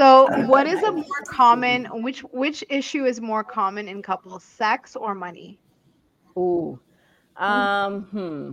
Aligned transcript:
So, 0.00 0.46
what 0.46 0.66
is 0.66 0.82
a 0.82 0.92
more 0.92 1.04
common 1.26 1.84
which 2.02 2.20
which 2.32 2.64
issue 2.70 3.04
is 3.04 3.20
more 3.20 3.44
common 3.44 3.86
in 3.86 4.00
couples, 4.00 4.42
sex 4.42 4.96
or 4.96 5.14
money? 5.14 5.58
Ooh. 6.38 6.80
Um, 7.36 8.04
hmm. 8.04 8.52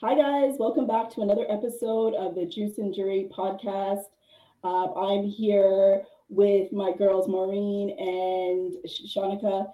Hi, 0.00 0.16
guys. 0.16 0.56
Welcome 0.58 0.88
back 0.88 1.08
to 1.10 1.20
another 1.20 1.46
episode 1.48 2.14
of 2.14 2.34
the 2.34 2.46
Juice 2.46 2.78
and 2.78 2.92
Jury 2.92 3.30
podcast. 3.30 4.06
Uh, 4.64 4.94
I'm 4.94 5.24
here 5.24 6.04
with 6.30 6.72
my 6.72 6.90
girls, 6.96 7.28
Maureen 7.28 7.90
and 7.98 8.74
Shanika, 8.88 9.70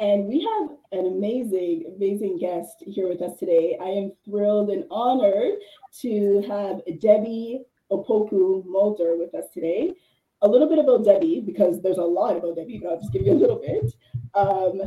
and 0.00 0.26
we 0.26 0.42
have 0.42 0.76
an 0.92 1.06
amazing, 1.06 1.90
amazing 1.96 2.38
guest 2.38 2.84
here 2.86 3.08
with 3.08 3.22
us 3.22 3.38
today. 3.38 3.78
I 3.80 3.86
am 3.86 4.12
thrilled 4.22 4.68
and 4.68 4.84
honored 4.90 5.54
to 6.02 6.42
have 6.46 6.82
Debbie 7.00 7.62
Opoku 7.90 8.66
Mulder 8.66 9.16
with 9.16 9.34
us 9.34 9.46
today. 9.54 9.94
A 10.42 10.48
little 10.48 10.68
bit 10.68 10.78
about 10.78 11.06
Debbie, 11.06 11.40
because 11.40 11.80
there's 11.80 11.96
a 11.96 12.04
lot 12.04 12.36
about 12.36 12.56
Debbie, 12.56 12.80
but 12.82 12.90
I'll 12.90 13.00
just 13.00 13.14
give 13.14 13.22
you 13.22 13.32
a 13.32 13.34
little 13.34 13.56
bit. 13.56 13.94
Um, 14.34 14.82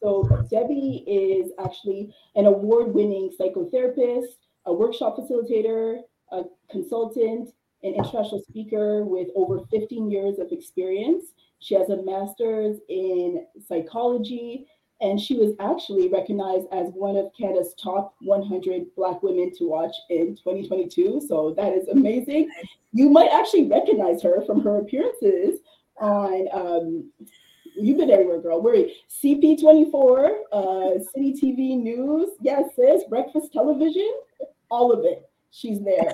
so, 0.00 0.46
Debbie 0.48 1.02
is 1.08 1.50
actually 1.58 2.14
an 2.36 2.46
award 2.46 2.94
winning 2.94 3.32
psychotherapist, 3.40 4.36
a 4.66 4.72
workshop 4.72 5.16
facilitator, 5.16 5.96
a 6.30 6.42
consultant, 6.70 7.48
an 7.84 7.94
international 7.94 8.42
speaker 8.48 9.04
with 9.04 9.28
over 9.36 9.60
15 9.70 10.10
years 10.10 10.38
of 10.38 10.50
experience. 10.50 11.26
She 11.60 11.74
has 11.74 11.88
a 11.90 12.02
master's 12.02 12.78
in 12.88 13.46
psychology, 13.68 14.66
and 15.00 15.20
she 15.20 15.36
was 15.36 15.52
actually 15.60 16.08
recognized 16.08 16.66
as 16.72 16.88
one 16.94 17.16
of 17.16 17.30
Canada's 17.38 17.74
top 17.82 18.14
100 18.20 18.94
Black 18.96 19.22
women 19.22 19.52
to 19.58 19.68
watch 19.68 19.94
in 20.10 20.34
2022. 20.36 21.22
So 21.28 21.54
that 21.56 21.72
is 21.72 21.88
amazing. 21.88 22.50
You 22.92 23.10
might 23.10 23.30
actually 23.30 23.66
recognize 23.66 24.22
her 24.22 24.42
from 24.44 24.60
her 24.62 24.78
appearances 24.78 25.60
on. 26.00 26.48
Um, 26.52 27.10
You've 27.76 27.98
been 27.98 28.10
everywhere, 28.10 28.40
girl. 28.40 28.62
We're 28.62 28.88
CP24, 29.22 30.30
uh, 30.52 31.02
City 31.12 31.34
TV 31.34 31.76
News. 31.76 32.28
Yes, 32.40 32.68
sis. 32.76 33.02
Breakfast 33.08 33.52
Television. 33.52 34.12
All 34.70 34.92
of 34.92 35.04
it. 35.04 35.28
She's 35.54 35.78
there. 35.84 36.12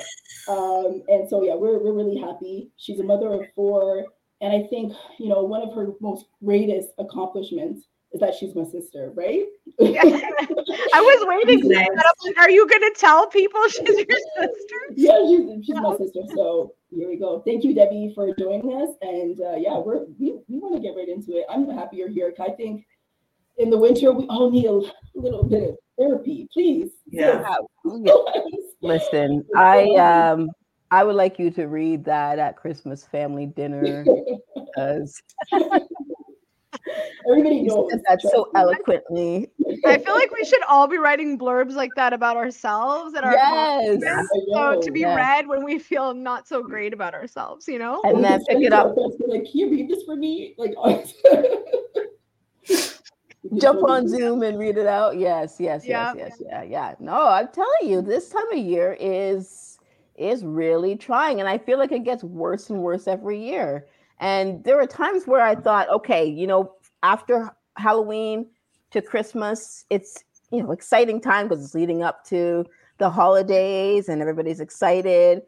Um, 0.49 1.03
and 1.09 1.27
so, 1.29 1.43
yeah, 1.43 1.55
we're, 1.55 1.79
we're 1.79 1.95
really 1.95 2.19
happy. 2.19 2.71
She's 2.77 3.01
a 3.01 3.03
mother 3.03 3.33
of 3.33 3.47
four. 3.55 4.05
And 4.43 4.53
I 4.53 4.69
think, 4.69 4.93
you 5.19 5.29
know, 5.29 5.43
one 5.43 5.63
of 5.63 5.75
her 5.75 5.89
most 6.01 6.27
greatest 6.45 6.91
accomplishments 6.99 7.87
is 8.13 8.21
that 8.21 8.35
she's 8.35 8.55
my 8.55 8.65
sister, 8.65 9.13
right? 9.15 9.47
Yeah. 9.79 10.03
I 10.05 11.01
was 11.01 11.27
waiting. 11.27 11.69
Nice. 11.69 11.89
Like, 12.25 12.39
are 12.39 12.51
you 12.51 12.69
going 12.69 12.83
to 12.83 12.95
tell 12.99 13.29
people 13.29 13.63
she's 13.69 13.89
your 13.89 14.07
sister? 14.41 14.77
Yeah, 14.95 15.19
she's, 15.27 15.65
she's 15.65 15.77
my 15.77 15.97
sister. 15.97 16.21
So 16.35 16.75
here 16.91 17.09
we 17.09 17.17
go. 17.17 17.43
Thank 17.47 17.65
you, 17.65 17.75
Debbie, 17.75 18.13
for 18.15 18.35
joining 18.37 18.83
us. 18.83 18.95
And 19.01 19.41
uh, 19.41 19.57
yeah, 19.57 19.79
we're 19.79 20.05
we, 20.19 20.39
we 20.49 20.59
want 20.59 20.75
to 20.75 20.81
get 20.81 20.97
right 20.97 21.09
into 21.09 21.37
it. 21.37 21.47
I'm 21.49 21.69
happy 21.71 21.97
you're 21.99 22.11
here. 22.11 22.35
I 22.41 22.51
think 22.51 22.85
in 23.59 23.71
the 23.71 23.79
winter 23.79 24.13
we 24.13 24.27
all 24.27 24.51
need 24.51 24.67
a 24.67 24.83
little 25.15 25.45
bit 25.45 25.71
of 25.71 25.77
therapy, 25.99 26.49
please. 26.53 26.91
Yeah. 27.07 27.55
Listen, 28.83 29.45
I 29.57 29.91
um 29.95 30.51
I 30.91 31.05
would 31.05 31.17
like 31.17 31.39
you 31.39 31.51
to 31.53 31.67
read 31.67 32.05
that 32.05 32.39
at 32.39 32.57
Christmas 32.57 33.05
family 33.05 33.47
dinner 33.47 34.05
because 34.55 35.23
everybody 37.31 37.63
knows 37.63 37.93
that 38.09 38.21
so 38.23 38.51
eloquently. 38.57 39.49
I 39.87 39.99
feel 39.99 40.15
like 40.15 40.33
we 40.33 40.45
should 40.45 40.63
all 40.69 40.89
be 40.89 40.99
writing 40.99 41.39
blurbs 41.39 41.75
like 41.75 41.93
that 41.95 42.13
about 42.13 42.37
ourselves 42.37 43.15
and 43.15 43.25
our 43.25 43.35
yes. 43.35 44.01
so 44.53 44.81
to 44.81 44.91
be 44.91 45.01
yes. 45.01 45.17
read 45.17 45.47
when 45.47 45.65
we 45.65 45.79
feel 45.79 46.13
not 46.13 46.49
so 46.49 46.61
great 46.61 46.93
about 46.93 47.15
ourselves, 47.15 47.69
you 47.69 47.79
know, 47.79 48.01
and 48.03 48.25
then 48.25 48.45
pick 48.47 48.61
it 48.61 48.73
up. 48.73 48.97
Like, 48.97 49.45
can 49.45 49.51
you 49.55 49.71
read 49.71 49.89
this 49.89 50.03
for 50.05 50.17
me? 50.17 50.55
Like. 50.59 50.75
jump 53.57 53.83
on 53.89 54.09
Zoom 54.09 54.43
and 54.43 54.59
read 54.59 54.77
it 54.77 54.87
out. 54.87 55.19
Yes, 55.19 55.57
yes, 55.59 55.85
yes, 55.87 56.15
yes, 56.17 56.37
yeah, 56.41 56.63
yeah. 56.63 56.95
No, 56.99 57.29
I'm 57.29 57.49
telling 57.49 57.91
you, 57.91 58.03
this 58.03 58.29
time 58.29 58.51
of 58.53 58.59
year 58.59 58.97
is 59.01 59.79
is 60.17 60.45
really 60.45 60.97
trying, 60.97 61.41
and 61.41 61.49
I 61.49 61.59
feel 61.59 61.79
like 61.79 61.93
it 61.93 62.05
gets 62.05 62.23
worse 62.23 62.71
and 62.71 62.81
worse 62.83 63.09
every 63.09 63.43
year. 63.43 63.87
And 64.19 64.63
there 64.65 64.79
are 64.81 64.87
times 64.87 65.27
where 65.27 65.41
I 65.41 65.55
thought, 65.55 65.89
okay, 65.89 66.27
you 66.27 66.47
know, 66.47 66.75
after 67.03 67.51
Halloween 67.77 68.47
to 68.91 69.01
Christmas, 69.01 69.87
it's 69.91 70.25
you 70.51 70.63
know 70.63 70.73
exciting 70.73 71.21
time 71.21 71.49
because 71.49 71.65
it's 71.65 71.75
leading 71.75 72.03
up 72.03 72.25
to 72.27 72.67
the 72.99 73.09
holidays 73.11 74.09
and 74.09 74.21
everybody's 74.21 74.61
excited. 74.61 75.43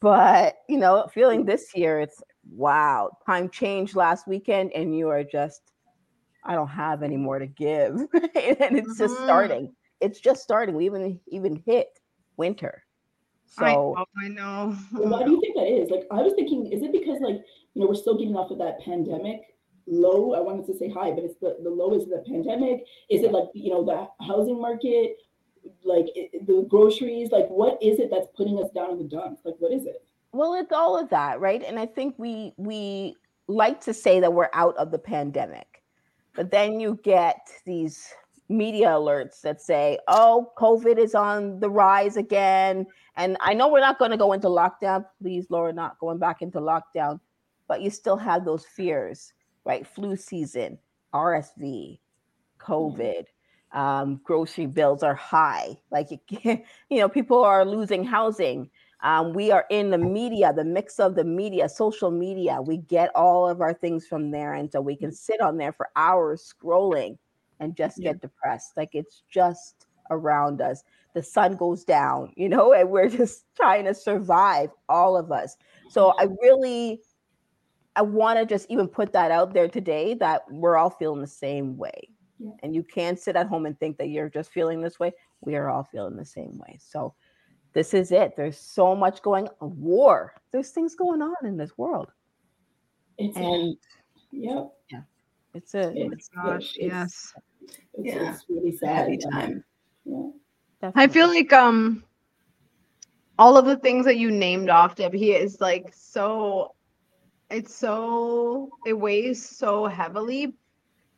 But 0.00 0.58
you 0.68 0.78
know, 0.78 1.08
feeling 1.12 1.44
this 1.44 1.74
year, 1.74 2.00
it's 2.00 2.22
wow, 2.50 3.10
time 3.24 3.48
changed 3.48 3.96
last 3.96 4.26
weekend, 4.28 4.72
and 4.74 4.96
you 4.96 5.08
are 5.08 5.24
just 5.24 5.62
I 6.48 6.54
don't 6.54 6.68
have 6.68 7.02
any 7.02 7.18
more 7.18 7.38
to 7.38 7.46
give. 7.46 7.94
and 7.94 8.08
it's 8.14 8.34
mm-hmm. 8.34 8.98
just 8.98 9.14
starting. 9.18 9.74
It's 10.00 10.18
just 10.18 10.42
starting. 10.42 10.74
We 10.74 10.86
even 10.86 11.20
even 11.28 11.62
hit 11.66 11.88
winter. 12.36 12.82
So 13.46 13.64
I 13.64 13.74
know. 13.74 14.06
I 14.24 14.28
know. 14.28 14.76
Why 14.92 15.24
do 15.24 15.32
you 15.32 15.40
think 15.40 15.56
that 15.56 15.68
is? 15.68 15.90
Like 15.90 16.06
I 16.10 16.22
was 16.22 16.32
thinking, 16.34 16.72
is 16.72 16.82
it 16.82 16.92
because 16.92 17.20
like 17.20 17.36
you 17.74 17.82
know 17.82 17.86
we're 17.86 17.94
still 17.94 18.16
getting 18.16 18.34
off 18.34 18.50
of 18.50 18.58
that 18.58 18.80
pandemic 18.80 19.42
low? 19.86 20.34
I 20.34 20.40
wanted 20.40 20.66
to 20.66 20.78
say 20.78 20.88
high, 20.88 21.10
but 21.10 21.24
it's 21.24 21.38
the 21.40 21.58
the 21.62 21.70
low 21.70 21.94
is 21.94 22.06
the 22.06 22.24
pandemic. 22.26 22.84
Is 23.10 23.22
it 23.22 23.32
like 23.32 23.48
you 23.52 23.70
know 23.70 23.84
the 23.84 24.24
housing 24.24 24.60
market, 24.60 25.16
like 25.84 26.06
it, 26.14 26.46
the 26.46 26.66
groceries? 26.68 27.30
Like 27.30 27.48
what 27.48 27.82
is 27.82 27.98
it 27.98 28.10
that's 28.10 28.28
putting 28.34 28.58
us 28.58 28.70
down 28.74 28.92
in 28.92 28.98
the 28.98 29.04
dumps? 29.04 29.42
Like 29.44 29.56
what 29.58 29.72
is 29.72 29.84
it? 29.84 30.02
Well, 30.32 30.54
it's 30.54 30.72
all 30.72 30.98
of 30.98 31.10
that, 31.10 31.40
right? 31.40 31.62
And 31.62 31.78
I 31.78 31.86
think 31.86 32.14
we 32.16 32.54
we 32.56 33.16
like 33.48 33.80
to 33.82 33.92
say 33.92 34.20
that 34.20 34.32
we're 34.32 34.50
out 34.54 34.76
of 34.76 34.90
the 34.90 34.98
pandemic 34.98 35.77
but 36.38 36.52
then 36.52 36.78
you 36.78 37.00
get 37.02 37.50
these 37.66 38.14
media 38.48 38.90
alerts 38.90 39.40
that 39.40 39.60
say, 39.60 39.98
oh, 40.06 40.52
COVID 40.56 40.96
is 40.96 41.16
on 41.16 41.58
the 41.58 41.68
rise 41.68 42.16
again. 42.16 42.86
And 43.16 43.36
I 43.40 43.54
know 43.54 43.66
we're 43.66 43.80
not 43.80 43.98
going 43.98 44.12
to 44.12 44.16
go 44.16 44.32
into 44.32 44.46
lockdown. 44.46 45.04
Please, 45.20 45.46
Laura, 45.50 45.72
not 45.72 45.98
going 45.98 46.18
back 46.18 46.40
into 46.40 46.60
lockdown. 46.60 47.18
But 47.66 47.82
you 47.82 47.90
still 47.90 48.16
have 48.16 48.44
those 48.44 48.64
fears, 48.64 49.32
right? 49.64 49.84
Flu 49.84 50.14
season, 50.14 50.78
RSV, 51.12 51.98
COVID, 52.60 53.24
um, 53.72 54.20
grocery 54.22 54.66
bills 54.66 55.02
are 55.02 55.16
high. 55.16 55.76
Like, 55.90 56.06
you, 56.12 56.18
you 56.88 56.98
know, 57.00 57.08
people 57.08 57.42
are 57.42 57.64
losing 57.64 58.04
housing. 58.04 58.70
Um, 59.02 59.32
we 59.32 59.52
are 59.52 59.64
in 59.70 59.90
the 59.90 59.98
media, 59.98 60.52
the 60.52 60.64
mix 60.64 60.98
of 60.98 61.14
the 61.14 61.24
media, 61.24 61.68
social 61.68 62.10
media. 62.10 62.60
We 62.60 62.78
get 62.78 63.14
all 63.14 63.48
of 63.48 63.60
our 63.60 63.72
things 63.72 64.06
from 64.06 64.30
there. 64.30 64.54
And 64.54 64.70
so 64.70 64.80
we 64.80 64.96
can 64.96 65.12
sit 65.12 65.40
on 65.40 65.56
there 65.56 65.72
for 65.72 65.88
hours 65.94 66.52
scrolling 66.52 67.16
and 67.60 67.76
just 67.76 67.98
yeah. 67.98 68.12
get 68.12 68.22
depressed. 68.22 68.76
Like 68.76 68.90
it's 68.94 69.22
just 69.30 69.86
around 70.10 70.60
us. 70.60 70.82
The 71.14 71.22
sun 71.22 71.56
goes 71.56 71.84
down, 71.84 72.32
you 72.36 72.48
know, 72.48 72.72
and 72.72 72.90
we're 72.90 73.08
just 73.08 73.44
trying 73.54 73.84
to 73.84 73.94
survive, 73.94 74.70
all 74.88 75.16
of 75.16 75.30
us. 75.30 75.56
So 75.88 76.14
I 76.18 76.26
really, 76.42 77.00
I 77.94 78.02
want 78.02 78.38
to 78.38 78.46
just 78.46 78.66
even 78.68 78.88
put 78.88 79.12
that 79.12 79.30
out 79.30 79.54
there 79.54 79.68
today 79.68 80.14
that 80.14 80.42
we're 80.50 80.76
all 80.76 80.90
feeling 80.90 81.20
the 81.20 81.26
same 81.26 81.76
way. 81.76 82.08
Yeah. 82.38 82.50
And 82.62 82.74
you 82.74 82.82
can't 82.82 83.18
sit 83.18 83.36
at 83.36 83.48
home 83.48 83.66
and 83.66 83.78
think 83.78 83.98
that 83.98 84.08
you're 84.08 84.28
just 84.28 84.52
feeling 84.52 84.80
this 84.80 85.00
way. 85.00 85.12
We 85.40 85.56
are 85.56 85.68
all 85.68 85.84
feeling 85.84 86.16
the 86.16 86.24
same 86.24 86.58
way. 86.58 86.78
So 86.80 87.14
this 87.72 87.94
is 87.94 88.12
it. 88.12 88.34
There's 88.36 88.58
so 88.58 88.94
much 88.94 89.22
going 89.22 89.48
on. 89.60 89.80
War. 89.80 90.34
There's 90.50 90.70
things 90.70 90.94
going 90.94 91.22
on 91.22 91.34
in 91.44 91.56
this 91.56 91.76
world. 91.76 92.10
It's 93.18 93.36
and 93.36 93.76
yep. 94.30 94.72
Yeah. 94.90 95.00
It's 95.54 95.74
a 95.74 95.92
it's, 95.94 96.12
it's 96.12 96.28
gosh, 96.28 96.76
it's, 96.76 96.78
yes. 96.78 97.34
It's, 97.62 97.76
yeah. 97.98 98.32
it's 98.32 98.44
really 98.48 98.76
sad 98.76 99.18
time. 99.32 99.64
Yeah. 100.04 100.30
Definitely. 100.80 101.02
I 101.02 101.08
feel 101.08 101.28
like 101.28 101.52
um 101.52 102.04
all 103.38 103.56
of 103.56 103.66
the 103.66 103.76
things 103.76 104.04
that 104.06 104.16
you 104.16 104.30
named 104.30 104.70
off, 104.70 104.96
Debbie, 104.96 105.32
is 105.32 105.60
like 105.60 105.92
so 105.94 106.74
it's 107.50 107.74
so 107.74 108.70
it 108.86 108.94
weighs 108.94 109.46
so 109.46 109.86
heavily. 109.86 110.54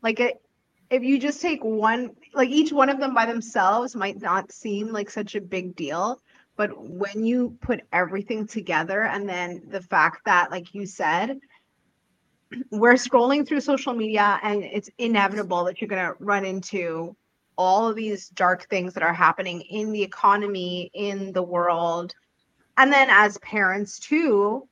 Like 0.03 0.21
it 0.21 0.43
if 0.91 1.03
you 1.03 1.19
just 1.19 1.41
take 1.41 1.63
one 1.63 2.11
like 2.35 2.49
each 2.49 2.73
one 2.73 2.89
of 2.89 2.99
them 2.99 3.15
by 3.15 3.27
themselves 3.27 3.95
might 3.95 4.21
not 4.21 4.51
seem 4.51 4.89
like 4.89 5.09
such 5.09 5.35
a 5.35 5.41
big 5.41 5.77
deal 5.77 6.21
but 6.57 6.71
when 6.79 7.25
you 7.25 7.57
put 7.61 7.81
everything 7.93 8.47
together, 8.47 9.05
and 9.05 9.29
then 9.29 9.63
the 9.69 9.81
fact 9.81 10.25
that, 10.27 10.51
like 10.51 10.75
you 10.75 10.87
said, 10.87 11.41
we're 12.71 12.95
scrolling 12.95 13.47
through 13.47 13.61
social 13.61 13.95
media 13.95 14.39
and 14.43 14.65
it's 14.65 14.91
inevitable 14.99 15.65
that 15.65 15.81
you're 15.81 15.89
going 15.89 16.05
to 16.05 16.15
run 16.19 16.45
into 16.45 17.17
all 17.57 17.89
of 17.89 17.97
these 17.97 18.29
dark 18.31 18.69
things 18.69 18.95
that 18.95 19.03
are 19.03 19.13
happening 19.13 19.61
in 19.61 19.93
the 19.93 20.03
economy, 20.03 20.91
in 20.95 21.33
the 21.33 21.43
world. 21.43 22.15
And 22.77 22.93
then 22.93 23.09
as 23.11 23.39
parents, 23.39 23.99
too, 23.99 24.67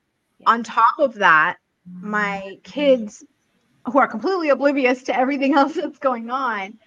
on 0.46 0.62
top 0.62 0.98
of 0.98 1.14
that, 1.14 1.58
my 2.00 2.42
mm-hmm. 2.46 2.60
kids 2.62 3.24
who 3.84 3.98
are 3.98 4.08
completely 4.08 4.48
oblivious 4.50 5.02
to 5.04 5.16
everything 5.16 5.54
else 5.56 5.74
that's 5.74 5.98
going 5.98 6.31
on, 6.31 6.78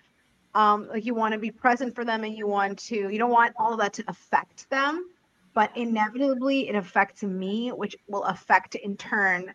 um, 0.54 0.88
like 0.90 1.06
you 1.06 1.14
want 1.14 1.34
to 1.34 1.40
be 1.40 1.52
present 1.52 1.96
for 1.96 2.04
them 2.04 2.24
and 2.24 2.38
you 2.38 2.48
want 2.48 2.80
to, 2.80 2.96
you 2.96 3.18
don't 3.18 3.32
want 3.32 3.54
all 3.58 3.74
of 3.74 3.80
that 3.80 3.94
to 3.94 4.04
affect 4.08 4.70
them, 4.70 5.10
but 5.54 5.76
inevitably 5.76 6.68
it 6.70 6.76
affects 6.76 7.24
me, 7.24 7.70
which 7.70 7.96
will 8.08 8.24
affect 8.24 8.76
in 8.76 8.98
turn 8.98 9.54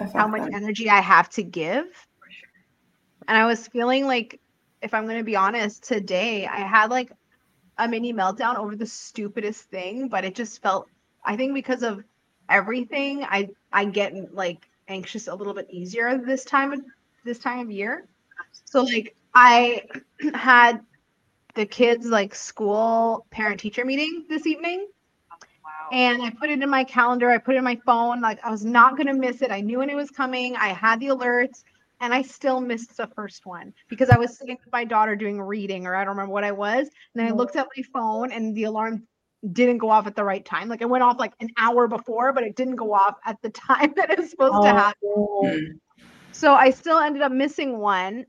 affect 0.00 0.14
how 0.14 0.26
much 0.26 0.42
them. 0.42 0.54
energy 0.54 0.90
I 0.90 1.00
have 1.00 1.28
to 1.30 1.42
give. 1.42 1.86
And 3.28 3.36
I 3.36 3.46
was 3.46 3.66
feeling 3.68 4.06
like, 4.06 4.40
if 4.82 4.94
I'm 4.94 5.04
going 5.04 5.18
to 5.18 5.24
be 5.24 5.36
honest, 5.36 5.84
today 5.84 6.46
I 6.46 6.58
had 6.58 6.90
like 6.90 7.10
a 7.78 7.88
mini 7.88 8.12
meltdown 8.12 8.56
over 8.56 8.76
the 8.76 8.86
stupidest 8.86 9.62
thing, 9.64 10.08
but 10.08 10.24
it 10.24 10.34
just 10.34 10.62
felt 10.62 10.88
I 11.24 11.36
think 11.36 11.54
because 11.54 11.82
of 11.82 12.04
everything, 12.48 13.24
I 13.24 13.48
I 13.72 13.84
get 13.84 14.34
like 14.34 14.68
anxious 14.88 15.26
a 15.26 15.34
little 15.34 15.54
bit 15.54 15.66
easier 15.70 16.16
this 16.18 16.44
time 16.44 16.72
of 16.72 16.80
this 17.24 17.38
time 17.38 17.60
of 17.60 17.70
year. 17.70 18.06
So 18.64 18.82
like 18.82 19.16
I 19.38 19.82
had 20.32 20.80
the 21.54 21.66
kids 21.66 22.06
like 22.06 22.34
school 22.34 23.26
parent 23.30 23.60
teacher 23.60 23.84
meeting 23.84 24.24
this 24.30 24.46
evening. 24.46 24.88
Wow. 25.30 25.88
And 25.92 26.22
I 26.22 26.30
put 26.30 26.48
it 26.48 26.62
in 26.62 26.70
my 26.70 26.84
calendar. 26.84 27.28
I 27.28 27.36
put 27.36 27.54
it 27.54 27.58
in 27.58 27.64
my 27.64 27.78
phone. 27.84 28.22
Like 28.22 28.38
I 28.42 28.50
was 28.50 28.64
not 28.64 28.96
gonna 28.96 29.12
miss 29.12 29.42
it. 29.42 29.50
I 29.50 29.60
knew 29.60 29.80
when 29.80 29.90
it 29.90 29.94
was 29.94 30.10
coming. 30.10 30.56
I 30.56 30.68
had 30.68 31.00
the 31.00 31.08
alerts 31.08 31.64
and 32.00 32.14
I 32.14 32.22
still 32.22 32.62
missed 32.62 32.96
the 32.96 33.08
first 33.08 33.44
one 33.44 33.74
because 33.88 34.08
I 34.08 34.16
was 34.16 34.38
sitting 34.38 34.56
with 34.64 34.72
my 34.72 34.84
daughter 34.84 35.14
doing 35.14 35.38
reading, 35.38 35.86
or 35.86 35.94
I 35.94 36.00
don't 36.00 36.16
remember 36.16 36.32
what 36.32 36.44
I 36.44 36.52
was. 36.52 36.88
And 36.88 36.90
then 37.16 37.26
I 37.26 37.30
looked 37.30 37.56
at 37.56 37.68
my 37.76 37.82
phone, 37.92 38.32
and 38.32 38.54
the 38.54 38.64
alarm 38.64 39.06
didn't 39.52 39.78
go 39.78 39.90
off 39.90 40.06
at 40.06 40.16
the 40.16 40.24
right 40.24 40.44
time. 40.46 40.68
Like 40.68 40.80
it 40.80 40.88
went 40.88 41.04
off 41.04 41.18
like 41.18 41.34
an 41.40 41.50
hour 41.58 41.88
before, 41.88 42.32
but 42.32 42.42
it 42.42 42.56
didn't 42.56 42.76
go 42.76 42.94
off 42.94 43.16
at 43.26 43.40
the 43.42 43.50
time 43.68 43.92
that 43.96 44.10
it 44.10 44.18
was 44.18 44.30
supposed 44.30 44.54
oh. 44.56 44.62
to 44.62 44.68
happen. 44.70 45.80
So 46.32 46.54
I 46.54 46.70
still 46.70 46.98
ended 46.98 47.20
up 47.20 47.32
missing 47.32 47.78
one. 47.78 48.24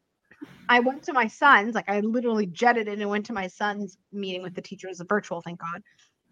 I 0.69 0.79
went 0.79 1.03
to 1.03 1.13
my 1.13 1.27
son's, 1.27 1.75
like 1.75 1.89
I 1.89 1.99
literally 2.01 2.47
jetted 2.47 2.87
in 2.87 3.01
and 3.01 3.09
went 3.09 3.25
to 3.27 3.33
my 3.33 3.47
son's 3.47 3.97
meeting 4.11 4.41
with 4.43 4.55
the 4.55 4.61
teachers, 4.61 4.99
was 4.99 5.07
virtual, 5.07 5.41
thank 5.41 5.59
God. 5.59 5.83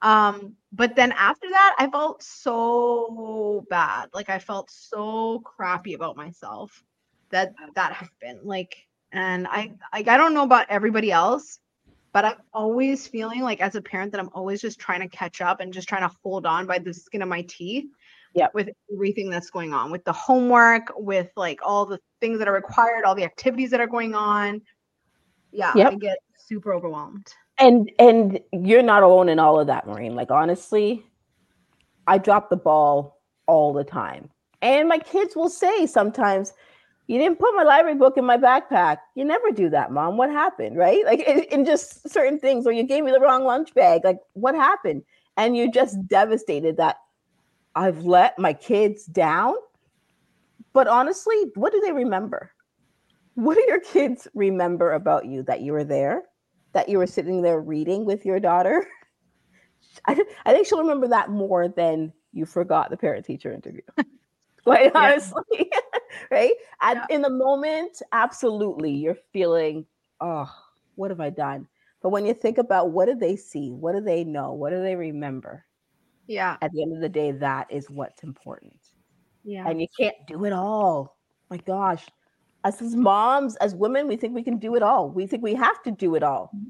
Um, 0.02 0.56
but 0.74 0.96
then 0.96 1.12
after 1.14 1.50
that, 1.50 1.76
I 1.80 1.90
felt 1.90 2.22
so 2.22 3.66
bad. 3.70 4.10
Like 4.14 4.30
I 4.30 4.40
felt 4.40 4.70
so 4.70 5.40
crappy 5.40 5.94
about 5.94 6.18
myself 6.18 6.84
that 7.32 7.54
that 7.76 7.94
happened 7.94 8.40
like 8.44 8.76
and 9.12 9.48
i 9.48 9.72
like 9.94 10.08
i 10.08 10.18
don't 10.18 10.34
know 10.34 10.44
about 10.44 10.66
everybody 10.70 11.12
else 11.12 11.60
but 12.14 12.26
i'm 12.26 12.38
always 12.54 13.08
feeling 13.08 13.42
like 13.42 13.62
as 13.62 13.76
a 13.76 13.82
parent 13.82 14.12
that 14.12 14.22
i'm 14.22 14.30
always 14.34 14.62
just 14.62 14.80
trying 14.80 15.02
to 15.02 15.08
catch 15.08 15.42
up 15.42 15.60
and 15.60 15.74
just 15.74 15.88
trying 15.88 16.08
to 16.08 16.16
hold 16.24 16.46
on 16.46 16.66
by 16.66 16.78
the 16.78 16.94
skin 16.94 17.22
of 17.22 17.30
my 17.30 17.42
teeth 17.44 17.86
yeah 18.36 18.48
with 18.54 18.70
everything 18.94 19.30
that's 19.30 19.50
going 19.50 19.74
on 19.74 19.90
with 19.90 20.04
the 20.04 20.14
homework 20.14 20.92
with 20.98 21.30
like 21.36 21.60
all 21.64 21.86
the 21.86 22.00
things 22.22 22.38
that 22.38 22.48
are 22.48 22.54
required 22.54 23.04
all 23.06 23.16
the 23.16 23.24
activities 23.24 23.72
that 23.72 23.80
are 23.80 23.88
going 23.88 24.14
on 24.14 24.62
yeah 25.52 25.72
yep. 25.76 25.94
i 25.94 25.96
get 25.96 26.18
super 26.38 26.74
overwhelmed 26.74 27.34
and 27.58 27.92
and 27.98 28.40
you're 28.52 28.84
not 28.84 29.02
alone 29.02 29.30
in 29.30 29.40
all 29.40 29.60
of 29.60 29.68
that 29.68 29.88
maureen 29.88 30.14
like 30.14 30.30
honestly 30.30 31.04
i 32.06 32.18
drop 32.18 32.50
the 32.50 32.58
ball 32.58 33.22
all 33.48 33.74
the 33.74 33.84
time 33.84 34.30
and 34.62 34.88
my 34.88 35.00
kids 35.00 35.36
will 35.36 35.50
say 35.50 35.88
sometimes 35.88 36.54
you 37.08 37.20
didn't 37.20 37.40
put 37.40 37.56
my 37.56 37.64
library 37.64 37.98
book 37.98 38.18
in 38.18 38.26
my 38.26 38.38
backpack. 38.38 38.98
You 39.14 39.26
never 39.26 39.52
do 39.52 39.70
that, 39.70 39.92
mom. 39.92 40.18
What 40.18 40.32
happened? 40.32 40.76
Right? 40.76 41.06
Like 41.06 41.20
in, 41.20 41.42
in, 41.44 41.66
just 41.66 42.10
certain 42.10 42.40
things, 42.40 42.66
or 42.66 42.72
you 42.72 42.82
gave 42.84 43.04
me 43.04 43.12
the 43.12 43.20
wrong 43.20 43.44
lunch 43.44 43.74
bag. 43.76 44.02
Like 44.04 44.18
what 44.34 44.56
happened? 44.56 45.04
And 45.38 45.56
you're 45.56 45.72
just 45.72 46.08
devastated 46.08 46.78
that 46.78 46.98
I've 47.76 48.04
let 48.04 48.40
my 48.40 48.54
kids 48.54 49.06
down. 49.06 49.56
But 50.74 50.88
honestly, 50.88 51.36
what 51.56 51.72
do 51.72 51.82
they 51.82 51.92
remember? 51.92 52.52
What 53.36 53.56
do 53.56 53.66
your 53.68 53.80
kids 53.80 54.28
remember 54.34 54.94
about 54.94 55.26
you 55.26 55.44
that 55.44 55.62
you 55.62 55.74
were 55.74 55.84
there, 55.84 56.24
that 56.74 56.90
you 56.90 56.98
were 56.98 57.08
sitting 57.08 57.42
there 57.42 57.60
reading 57.60 58.06
with 58.06 58.26
your 58.26 58.40
daughter? 58.40 58.86
I, 60.06 60.22
I 60.46 60.54
think 60.54 60.68
she'll 60.68 60.82
remember 60.82 61.08
that 61.10 61.30
more 61.30 61.68
than 61.68 62.14
you 62.34 62.46
forgot 62.46 62.90
the 62.90 62.98
parent 62.98 63.26
teacher 63.26 63.52
interview. 63.52 63.82
Quite 64.64 64.92
yeah. 64.94 65.00
honestly. 65.00 65.72
right? 66.32 66.54
And 66.82 67.00
yeah. 67.10 67.16
in 67.16 67.22
the 67.22 67.30
moment, 67.30 68.02
absolutely, 68.12 68.92
you're 68.92 69.18
feeling, 69.32 69.86
oh, 70.22 70.50
what 70.96 71.12
have 71.12 71.20
I 71.20 71.30
done? 71.30 71.68
But 72.02 72.10
when 72.10 72.26
you 72.26 72.34
think 72.34 72.58
about 72.58 72.92
what 72.92 73.08
do 73.08 73.16
they 73.16 73.36
see? 73.36 73.72
What 73.72 73.96
do 73.96 74.02
they 74.02 74.24
know? 74.24 74.54
What 74.54 74.72
do 74.72 74.82
they 74.82 74.96
remember? 74.96 75.66
Yeah. 76.28 76.58
At 76.62 76.72
the 76.72 76.82
end 76.82 76.94
of 76.94 77.02
the 77.02 77.10
day, 77.10 77.32
that 77.32 77.72
is 77.72 77.90
what's 77.90 78.24
important. 78.24 78.80
Yeah. 79.44 79.68
And 79.68 79.80
you 79.80 79.88
can't 79.98 80.16
do 80.28 80.46
it 80.46 80.54
all. 80.54 81.18
My 81.50 81.58
gosh. 81.58 82.06
Us 82.64 82.82
as 82.82 82.96
moms, 82.96 83.56
as 83.58 83.76
women, 83.76 84.08
we 84.08 84.16
think 84.16 84.34
we 84.34 84.42
can 84.44 84.58
do 84.58 84.76
it 84.76 84.82
all. 84.82 85.10
We 85.10 85.28
think 85.28 85.44
we 85.44 85.54
have 85.54 85.84
to 85.84 85.92
do 85.92 86.16
it 86.16 86.24
all. 86.24 86.50
Mm-hmm. 86.56 86.70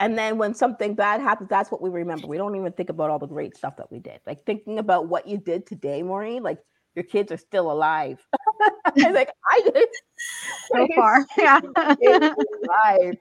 And 0.00 0.16
then 0.16 0.38
when 0.38 0.54
something 0.54 0.94
bad 0.94 1.20
happens, 1.20 1.50
that's 1.50 1.70
what 1.70 1.82
we 1.82 1.90
remember. 1.90 2.26
We 2.26 2.38
don't 2.38 2.56
even 2.56 2.72
think 2.72 2.88
about 2.88 3.10
all 3.10 3.18
the 3.18 3.26
great 3.26 3.56
stuff 3.56 3.76
that 3.76 3.92
we 3.92 3.98
did. 3.98 4.20
Like 4.26 4.44
thinking 4.46 4.78
about 4.78 5.08
what 5.08 5.28
you 5.28 5.36
did 5.36 5.66
today, 5.66 6.02
Maureen, 6.02 6.42
like 6.42 6.58
your 6.94 7.04
kids 7.04 7.30
are 7.30 7.36
still 7.36 7.70
alive. 7.70 8.26
like 8.96 9.30
I 9.52 9.70
did 9.72 9.88
so 10.72 10.88
far. 10.94 11.26
Yeah. 11.38 11.60
alive. 12.00 13.16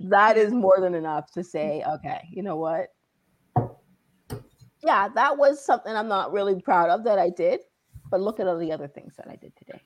That 0.00 0.38
is 0.38 0.52
more 0.52 0.80
than 0.80 0.94
enough 0.94 1.30
to 1.32 1.44
say, 1.44 1.84
okay, 1.86 2.26
you 2.30 2.42
know 2.42 2.56
what? 2.56 2.88
Yeah, 4.84 5.08
that 5.14 5.36
was 5.36 5.64
something 5.64 5.94
I'm 5.94 6.08
not 6.08 6.32
really 6.32 6.60
proud 6.60 6.90
of 6.90 7.04
that 7.04 7.18
I 7.18 7.30
did. 7.30 7.60
But 8.10 8.20
look 8.20 8.40
at 8.40 8.46
all 8.46 8.58
the 8.58 8.72
other 8.72 8.88
things 8.88 9.14
that 9.16 9.28
I 9.28 9.36
did 9.36 9.56
today. 9.56 9.80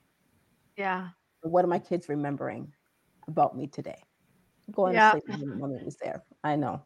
Yeah. 0.76 1.08
What 1.42 1.64
are 1.64 1.68
my 1.68 1.78
kids 1.78 2.08
remembering 2.08 2.72
about 3.28 3.56
me 3.56 3.66
today? 3.68 4.02
Going 4.72 4.94
yeah. 4.94 5.12
to 5.12 5.20
sleep 5.20 5.48
when 5.58 5.72
it 5.72 5.84
was 5.84 5.96
there. 5.96 6.24
I 6.42 6.56
know. 6.56 6.82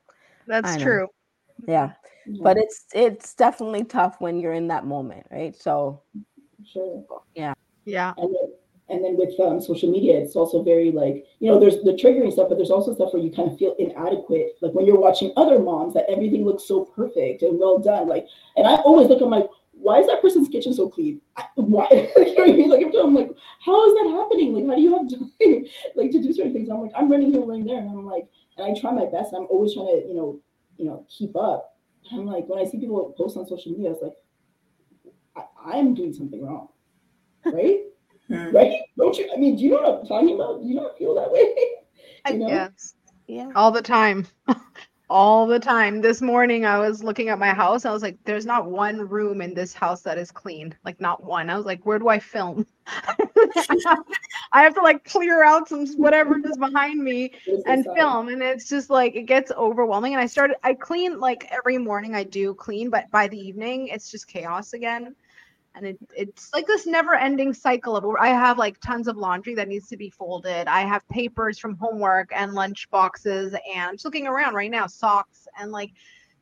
That's 0.47 0.69
I 0.69 0.77
know. 0.77 0.85
true. 0.85 1.09
Yeah. 1.67 1.93
Mm-hmm. 2.29 2.43
But 2.43 2.59
it's 2.59 2.85
it's 2.93 3.35
definitely 3.35 3.85
tough 3.85 4.17
when 4.21 4.39
you're 4.39 4.53
in 4.53 4.69
that 4.69 4.85
moment, 4.85 5.27
right? 5.31 5.57
So 5.57 6.03
sure. 6.71 7.05
Yeah. 7.35 7.55
Yeah. 7.87 8.13
And 8.19 8.35
and 8.91 9.05
then 9.05 9.17
with 9.17 9.39
um, 9.41 9.61
social 9.61 9.91
media, 9.91 10.19
it's 10.19 10.37
also 10.37 10.63
very 10.63 10.91
like, 10.91 11.25
you 11.39 11.51
know, 11.51 11.59
there's 11.59 11.83
the 11.83 11.93
triggering 11.93 12.33
stuff, 12.33 12.49
but 12.49 12.57
there's 12.57 12.71
also 12.71 12.95
stuff 12.95 13.13
where 13.13 13.23
you 13.23 13.31
kind 13.31 13.51
of 13.51 13.59
feel 13.59 13.75
inadequate. 13.79 14.57
Like 14.61 14.73
when 14.73 14.87
you're 14.87 14.99
watching 14.99 15.33
other 15.37 15.59
moms 15.59 15.95
that 15.95 16.07
everything 16.09 16.45
looks 16.45 16.67
so 16.67 16.85
perfect 16.85 17.43
and 17.43 17.59
well 17.59 17.79
done. 17.79 18.09
Like, 18.09 18.27
and 18.57 18.67
I 18.67 18.77
always 18.77 19.09
look 19.09 19.23
at 19.23 19.29
my, 19.29 19.45
why 19.73 20.01
is 20.01 20.07
that 20.09 20.21
person's 20.21 20.49
kitchen 20.49 20.75
so 20.75 20.89
clean? 20.89 21.21
I, 21.37 21.45
why? 21.55 21.87
Like, 22.71 22.85
I'm 22.97 23.15
like, 23.15 23.31
how 23.65 23.89
is 23.89 23.95
that 23.95 24.17
happening? 24.17 24.55
Like, 24.55 24.67
how 24.67 24.75
do 24.77 24.83
you 24.83 24.97
have 24.97 25.11
time 25.11 25.65
like 25.97 26.11
to 26.13 26.23
do 26.23 26.33
certain 26.33 26.53
things? 26.53 26.69
I'm 26.69 26.81
like, 26.81 26.93
I'm 26.97 27.11
running 27.11 27.33
here, 27.33 27.41
running 27.41 27.67
there, 27.67 27.79
and 27.79 27.89
I'm 27.89 28.07
like, 28.07 28.27
and 28.57 28.67
I 28.67 28.79
try 28.79 28.93
my 28.93 29.07
best. 29.07 29.33
I'm 29.35 29.47
always 29.51 29.75
trying 29.75 29.87
to, 29.87 30.09
you 30.09 30.15
know, 30.15 30.41
you 30.77 30.85
know, 30.85 31.07
keep 31.09 31.37
up. 31.37 31.77
I'm 32.13 32.27
like, 32.27 32.47
when 32.47 32.59
I 32.59 32.65
see 32.65 32.79
people 32.79 33.15
post 33.17 33.37
on 33.37 33.47
social 33.47 33.73
media, 33.73 33.91
it's 33.91 34.03
like, 34.03 34.15
I, 35.65 35.79
am 35.79 35.95
doing 35.95 36.13
something 36.13 36.45
wrong, 36.45 36.69
right? 37.45 37.81
Hmm. 38.31 38.55
right? 38.55 38.83
Don't 38.97 39.17
you? 39.19 39.29
I 39.35 39.37
mean, 39.37 39.57
do 39.57 39.65
you 39.65 39.71
know 39.71 39.83
what 39.83 40.01
I'm 40.01 40.07
talking 40.07 40.35
about? 40.37 40.63
Do 40.63 40.69
you 40.69 40.77
not 40.77 40.97
feel 40.97 41.15
that 41.17 41.31
way? 41.31 41.53
you 42.31 42.39
know? 42.39 42.49
Yes. 42.49 42.95
Yeah. 43.27 43.51
All 43.57 43.73
the 43.73 43.83
time. 43.83 44.27
All 45.11 45.49
the 45.49 45.59
time. 45.59 46.01
This 46.01 46.23
morning 46.23 46.65
I 46.65 46.79
was 46.79 47.03
looking 47.03 47.31
at 47.31 47.41
my 47.41 47.53
house. 47.53 47.85
I 47.85 47.91
was 47.91 48.03
like, 48.03 48.17
there's 48.25 48.47
not 48.47 48.71
one 48.71 49.09
room 49.09 49.43
in 49.43 49.55
this 49.55 49.75
house 49.75 50.03
that 50.03 50.17
is 50.17 50.31
clean. 50.31 50.73
Like 50.85 51.01
not 51.01 51.25
one. 51.25 51.51
I 51.51 51.57
was 51.57 51.67
like, 51.67 51.85
where 51.85 51.99
do 51.99 52.09
I 52.09 52.21
film? 52.21 52.65
I 52.87 54.63
have 54.63 54.75
to 54.75 54.83
like 54.83 55.05
clear 55.05 55.45
out 55.45 55.69
some 55.69 55.89
whatever 55.97 56.39
is 56.39 56.57
behind 56.57 57.03
me 57.03 57.33
and 57.67 57.85
film. 57.97 58.29
And 58.29 58.41
it's 58.41 58.69
just 58.69 58.89
like 58.91 59.17
it 59.17 59.25
gets 59.25 59.51
overwhelming. 59.51 60.13
And 60.15 60.23
I 60.23 60.27
started 60.27 60.55
I 60.63 60.75
clean 60.75 61.19
like 61.19 61.49
every 61.51 61.79
morning 61.79 62.15
I 62.15 62.23
do 62.23 62.55
clean, 62.55 62.91
but 62.91 63.11
by 63.11 63.27
the 63.27 63.39
evening 63.39 63.89
it's 63.89 64.13
just 64.13 64.29
chaos 64.29 64.75
again 64.75 65.17
and 65.75 65.87
it, 65.87 65.99
it's 66.17 66.53
like 66.53 66.67
this 66.67 66.87
never 66.87 67.15
ending 67.15 67.55
cycle 67.55 67.97
of 67.97 68.05
i 68.21 68.29
have 68.29 68.59
like 68.59 68.81
tons 68.81 69.07
of 69.09 69.17
laundry 69.17 69.55
that 69.55 69.69
needs 69.69 69.89
to 69.89 69.97
be 69.97 70.11
folded. 70.11 70.67
I 70.67 70.81
have 70.81 71.09
papers 71.09 71.59
from 71.59 71.77
homework 71.77 72.31
and 72.35 72.55
lunch 72.55 72.91
boxes 72.91 73.55
and 73.75 73.83
i'm 73.83 73.95
just 73.95 74.05
looking 74.05 74.27
around 74.27 74.55
right 74.55 74.71
now 74.71 74.87
socks 74.87 75.47
and 75.59 75.73
like 75.73 75.93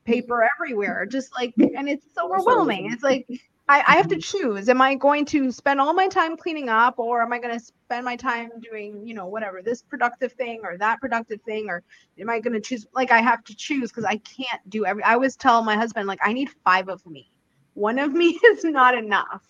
paper 0.09 0.49
everywhere. 0.57 1.07
Just 1.07 1.33
like 1.35 1.55
and 1.59 1.89
it's 1.89 2.07
so 2.15 2.33
overwhelming. 2.33 2.91
it's 2.93 3.03
like 3.03 3.27
I, 3.71 3.85
I 3.87 3.97
have 3.97 4.09
to 4.09 4.17
choose. 4.17 4.69
Am 4.69 4.81
i 4.81 4.95
going 4.95 5.25
to 5.27 5.53
spend 5.53 5.81
all 5.81 5.93
my 5.93 6.09
time 6.09 6.37
cleaning 6.37 6.69
up 6.69 6.99
or 6.99 7.23
am 7.23 7.33
i 7.33 7.39
going 7.39 7.57
to 7.59 7.65
spend 7.65 8.05
my 8.05 8.17
time 8.17 8.51
doing 8.61 9.07
you 9.07 9.15
know 9.15 9.27
whatever 9.27 9.63
this 9.63 9.83
productive 9.83 10.33
thing 10.33 10.61
or 10.65 10.79
that 10.79 11.01
productive 11.01 11.41
thing? 11.43 11.69
Or 11.69 11.83
am 12.19 12.31
i 12.31 12.41
going 12.41 12.55
to 12.55 12.61
choose 12.61 12.87
like 12.95 13.13
i 13.13 13.21
have 13.21 13.45
to 13.45 13.55
choose 13.55 13.91
because 13.91 14.05
i 14.05 14.17
can't 14.17 14.63
do 14.69 14.87
every 14.87 15.03
i 15.03 15.13
always 15.15 15.37
tell 15.37 15.63
my 15.63 15.77
husband 15.77 16.09
like 16.09 16.21
i 16.23 16.33
need 16.33 16.49
five 16.65 16.89
of 16.89 17.05
me 17.07 17.31
one 17.79 17.99
of 17.99 18.13
me 18.13 18.39
is 18.45 18.65
not 18.65 18.97
enough. 18.97 19.43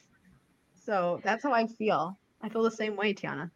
So 0.85 1.21
that's 1.25 1.43
how 1.43 1.53
I 1.53 1.67
feel. 1.67 2.19
I 2.43 2.49
feel 2.49 2.63
the 2.63 2.71
same 2.71 2.97
way, 2.97 3.15
Tiana. 3.15 3.51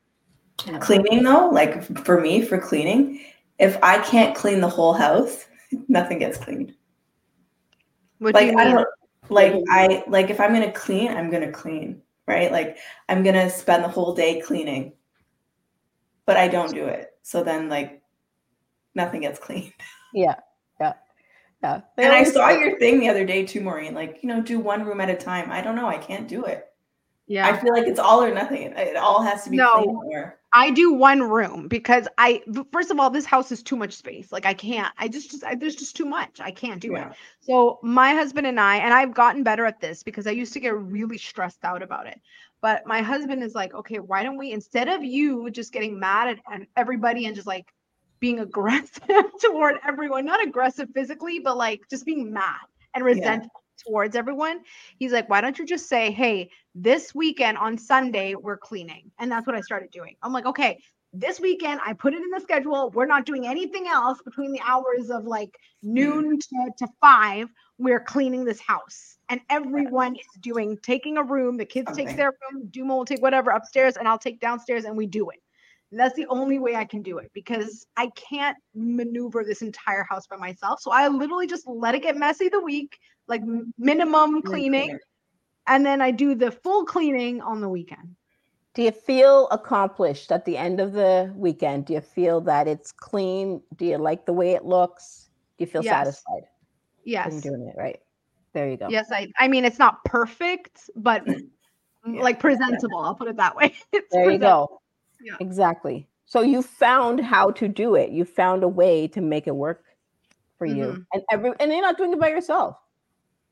Cleaning 0.80 1.22
though, 1.22 1.48
like 1.48 1.82
for 2.04 2.20
me, 2.20 2.42
for 2.42 2.58
cleaning, 2.58 3.20
if 3.58 3.76
I 3.82 3.98
can't 3.98 4.36
clean 4.36 4.60
the 4.60 4.68
whole 4.68 4.92
house, 4.92 5.46
nothing 5.88 6.18
gets 6.18 6.38
cleaned. 6.38 6.74
What 8.18 8.34
like, 8.34 8.50
do 8.50 8.52
you 8.52 8.56
mean? 8.56 8.84
Like 9.28 9.54
I 9.70 10.04
like 10.08 10.30
if 10.30 10.40
I'm 10.40 10.52
gonna 10.52 10.72
clean, 10.72 11.10
I'm 11.10 11.30
gonna 11.30 11.50
clean, 11.50 12.02
right? 12.26 12.52
Like 12.52 12.78
I'm 13.08 13.22
gonna 13.22 13.48
spend 13.50 13.82
the 13.82 13.88
whole 13.88 14.14
day 14.14 14.40
cleaning, 14.40 14.92
but 16.26 16.36
I 16.36 16.48
don't 16.48 16.72
do 16.72 16.84
it. 16.86 17.10
So 17.22 17.42
then 17.42 17.68
like 17.68 18.02
nothing 18.94 19.22
gets 19.22 19.38
cleaned. 19.38 19.72
Yeah, 20.12 20.36
yeah. 21.62 21.80
And 21.96 22.12
I 22.12 22.24
saw 22.24 22.50
your 22.50 22.78
thing 22.78 22.98
the 22.98 23.08
other 23.08 23.24
day 23.24 23.46
too, 23.46 23.60
Maureen. 23.60 23.94
Like 23.94 24.18
you 24.22 24.28
know, 24.28 24.40
do 24.40 24.58
one 24.58 24.84
room 24.84 25.00
at 25.00 25.10
a 25.10 25.14
time. 25.16 25.50
I 25.50 25.60
don't 25.60 25.76
know. 25.76 25.86
I 25.86 25.98
can't 25.98 26.28
do 26.28 26.44
it. 26.44 26.68
Yeah. 27.28 27.46
I 27.46 27.56
feel 27.56 27.72
like 27.72 27.86
it's 27.86 28.00
all 28.00 28.22
or 28.22 28.34
nothing. 28.34 28.72
It, 28.76 28.96
all 28.96 29.22
has 29.22 29.44
to 29.44 29.50
be 29.50 29.56
No. 29.56 30.02
I 30.52 30.70
do 30.70 30.92
one 30.92 31.22
room 31.22 31.66
because 31.66 32.06
I 32.18 32.42
first 32.72 32.90
of 32.90 33.00
all 33.00 33.08
this 33.08 33.24
house 33.24 33.50
is 33.52 33.62
too 33.62 33.76
much 33.76 33.94
space. 33.94 34.32
Like 34.32 34.44
I 34.44 34.52
can't. 34.52 34.92
I 34.98 35.08
just 35.08 35.30
just 35.30 35.44
I, 35.44 35.54
there's 35.54 35.76
just 35.76 35.96
too 35.96 36.04
much. 36.04 36.40
I 36.40 36.50
can't 36.50 36.80
do 36.80 36.92
Yeah. 36.92 37.10
it. 37.10 37.16
So 37.40 37.78
my 37.82 38.12
husband 38.12 38.46
and 38.46 38.60
I 38.60 38.76
and 38.76 38.92
I've 38.92 39.14
gotten 39.14 39.42
better 39.42 39.64
at 39.64 39.80
this 39.80 40.02
because 40.02 40.26
I 40.26 40.32
used 40.32 40.52
to 40.54 40.60
get 40.60 40.76
really 40.76 41.16
stressed 41.16 41.64
out 41.64 41.82
about 41.82 42.06
it. 42.06 42.20
But 42.60 42.86
my 42.86 43.00
husband 43.02 43.42
is 43.42 43.54
like, 43.54 43.72
"Okay, 43.72 43.98
why 43.98 44.22
don't 44.22 44.36
we 44.36 44.52
instead 44.52 44.88
of 44.88 45.02
you 45.02 45.50
just 45.50 45.72
getting 45.72 45.98
mad 45.98 46.38
at 46.50 46.62
everybody 46.76 47.26
and 47.26 47.34
just 47.34 47.46
like 47.46 47.72
being 48.22 48.38
aggressive 48.38 49.02
toward 49.40 49.80
everyone, 49.86 50.24
not 50.24 50.42
aggressive 50.46 50.88
physically, 50.94 51.40
but 51.40 51.56
like 51.56 51.80
just 51.90 52.06
being 52.06 52.32
mad 52.32 52.60
and 52.94 53.04
resentful 53.04 53.50
towards 53.84 54.14
everyone. 54.14 54.60
He's 54.96 55.10
like, 55.10 55.28
why 55.28 55.40
don't 55.40 55.58
you 55.58 55.66
just 55.66 55.88
say, 55.88 56.12
hey, 56.12 56.48
this 56.72 57.12
weekend 57.16 57.58
on 57.58 57.76
Sunday, 57.76 58.36
we're 58.36 58.56
cleaning. 58.56 59.10
And 59.18 59.30
that's 59.30 59.44
what 59.44 59.56
I 59.56 59.60
started 59.60 59.90
doing. 59.90 60.14
I'm 60.22 60.32
like, 60.32 60.46
okay, 60.46 60.78
this 61.12 61.40
weekend, 61.40 61.80
I 61.84 61.94
put 61.94 62.14
it 62.14 62.22
in 62.22 62.30
the 62.30 62.38
schedule. 62.40 62.92
We're 62.94 63.06
not 63.06 63.26
doing 63.26 63.48
anything 63.48 63.88
else 63.88 64.22
between 64.24 64.52
the 64.52 64.60
hours 64.64 65.10
of 65.10 65.24
like 65.24 65.50
noon 65.82 66.38
to, 66.38 66.70
to 66.78 66.86
five. 67.00 67.48
We're 67.78 68.00
cleaning 68.00 68.44
this 68.44 68.60
house. 68.60 69.18
And 69.30 69.40
everyone 69.50 70.14
is 70.14 70.40
doing, 70.40 70.78
taking 70.80 71.16
a 71.16 71.24
room. 71.24 71.56
The 71.56 71.66
kids 71.66 71.96
take 71.96 72.16
their 72.16 72.32
room, 72.52 72.68
Duma 72.70 72.94
will 72.94 73.04
take 73.04 73.20
whatever 73.20 73.50
upstairs, 73.50 73.96
and 73.96 74.06
I'll 74.06 74.18
take 74.18 74.40
downstairs, 74.40 74.84
and 74.84 74.96
we 74.96 75.06
do 75.06 75.30
it. 75.30 75.41
And 75.92 76.00
that's 76.00 76.16
the 76.16 76.26
only 76.28 76.58
way 76.58 76.74
I 76.74 76.86
can 76.86 77.02
do 77.02 77.18
it 77.18 77.30
because 77.34 77.86
I 77.98 78.08
can't 78.16 78.56
maneuver 78.74 79.44
this 79.44 79.60
entire 79.60 80.04
house 80.08 80.26
by 80.26 80.36
myself. 80.36 80.80
So 80.80 80.90
I 80.90 81.06
literally 81.06 81.46
just 81.46 81.66
let 81.68 81.94
it 81.94 82.02
get 82.02 82.16
messy 82.16 82.48
the 82.48 82.60
week, 82.62 82.98
like 83.28 83.42
minimum 83.76 84.40
cleaning, 84.40 84.98
and 85.66 85.84
then 85.84 86.00
I 86.00 86.10
do 86.10 86.34
the 86.34 86.50
full 86.50 86.86
cleaning 86.86 87.42
on 87.42 87.60
the 87.60 87.68
weekend. 87.68 88.16
Do 88.74 88.82
you 88.82 88.90
feel 88.90 89.48
accomplished 89.50 90.32
at 90.32 90.46
the 90.46 90.56
end 90.56 90.80
of 90.80 90.94
the 90.94 91.30
weekend? 91.36 91.84
Do 91.84 91.92
you 91.92 92.00
feel 92.00 92.40
that 92.40 92.66
it's 92.66 92.90
clean? 92.90 93.62
Do 93.76 93.84
you 93.84 93.98
like 93.98 94.24
the 94.24 94.32
way 94.32 94.52
it 94.52 94.64
looks? 94.64 95.28
Do 95.58 95.64
you 95.64 95.70
feel 95.70 95.82
Yes. 95.82 95.92
satisfied 95.92 96.44
Yes. 97.04 97.30
in 97.30 97.40
doing 97.40 97.68
it 97.68 97.78
right? 97.78 98.00
There 98.54 98.66
you 98.66 98.78
go. 98.78 98.88
Yes, 98.88 99.12
I 99.12 99.28
I 99.38 99.46
mean 99.46 99.66
it's 99.66 99.78
not 99.78 100.02
perfect, 100.06 100.88
but 100.96 101.22
Yeah. 102.06 102.22
like 102.22 102.40
presentable. 102.40 102.96
I'll 102.98 103.14
put 103.14 103.28
it 103.28 103.36
that 103.36 103.54
way. 103.54 103.74
It's 103.92 104.08
There 104.10 104.30
you 104.30 104.38
go. 104.38 104.80
Yeah. 105.22 105.36
Exactly. 105.40 106.08
So 106.26 106.40
you 106.40 106.62
found 106.62 107.20
how 107.20 107.50
to 107.52 107.68
do 107.68 107.94
it. 107.94 108.10
You 108.10 108.24
found 108.24 108.62
a 108.62 108.68
way 108.68 109.06
to 109.08 109.20
make 109.20 109.46
it 109.46 109.54
work 109.56 109.84
for 110.58 110.66
you. 110.66 110.84
Mhm. 110.84 111.06
And 111.12 111.22
every 111.30 111.52
and 111.60 111.70
you're 111.72 111.82
not 111.82 111.96
doing 111.98 112.12
it 112.12 112.20
by 112.20 112.28
yourself. 112.28 112.76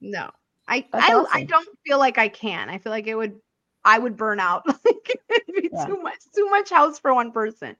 No. 0.00 0.30
I 0.68 0.86
I, 0.92 1.24
I 1.32 1.44
don't 1.44 1.68
feel 1.86 1.98
like 1.98 2.16
I 2.18 2.28
can. 2.28 2.70
I 2.70 2.78
feel 2.78 2.90
like 2.92 3.06
it 3.06 3.16
would 3.16 3.40
I 3.84 3.98
would 3.98 4.16
burn 4.16 4.40
out. 4.40 4.62
like 4.84 5.20
it'd 5.28 5.54
be 5.62 5.70
Yeah. 5.72 5.86
too 5.86 6.00
much 6.02 6.18
too 6.34 6.48
much 6.50 6.70
house 6.70 6.98
for 6.98 7.12
one 7.14 7.32
person 7.32 7.76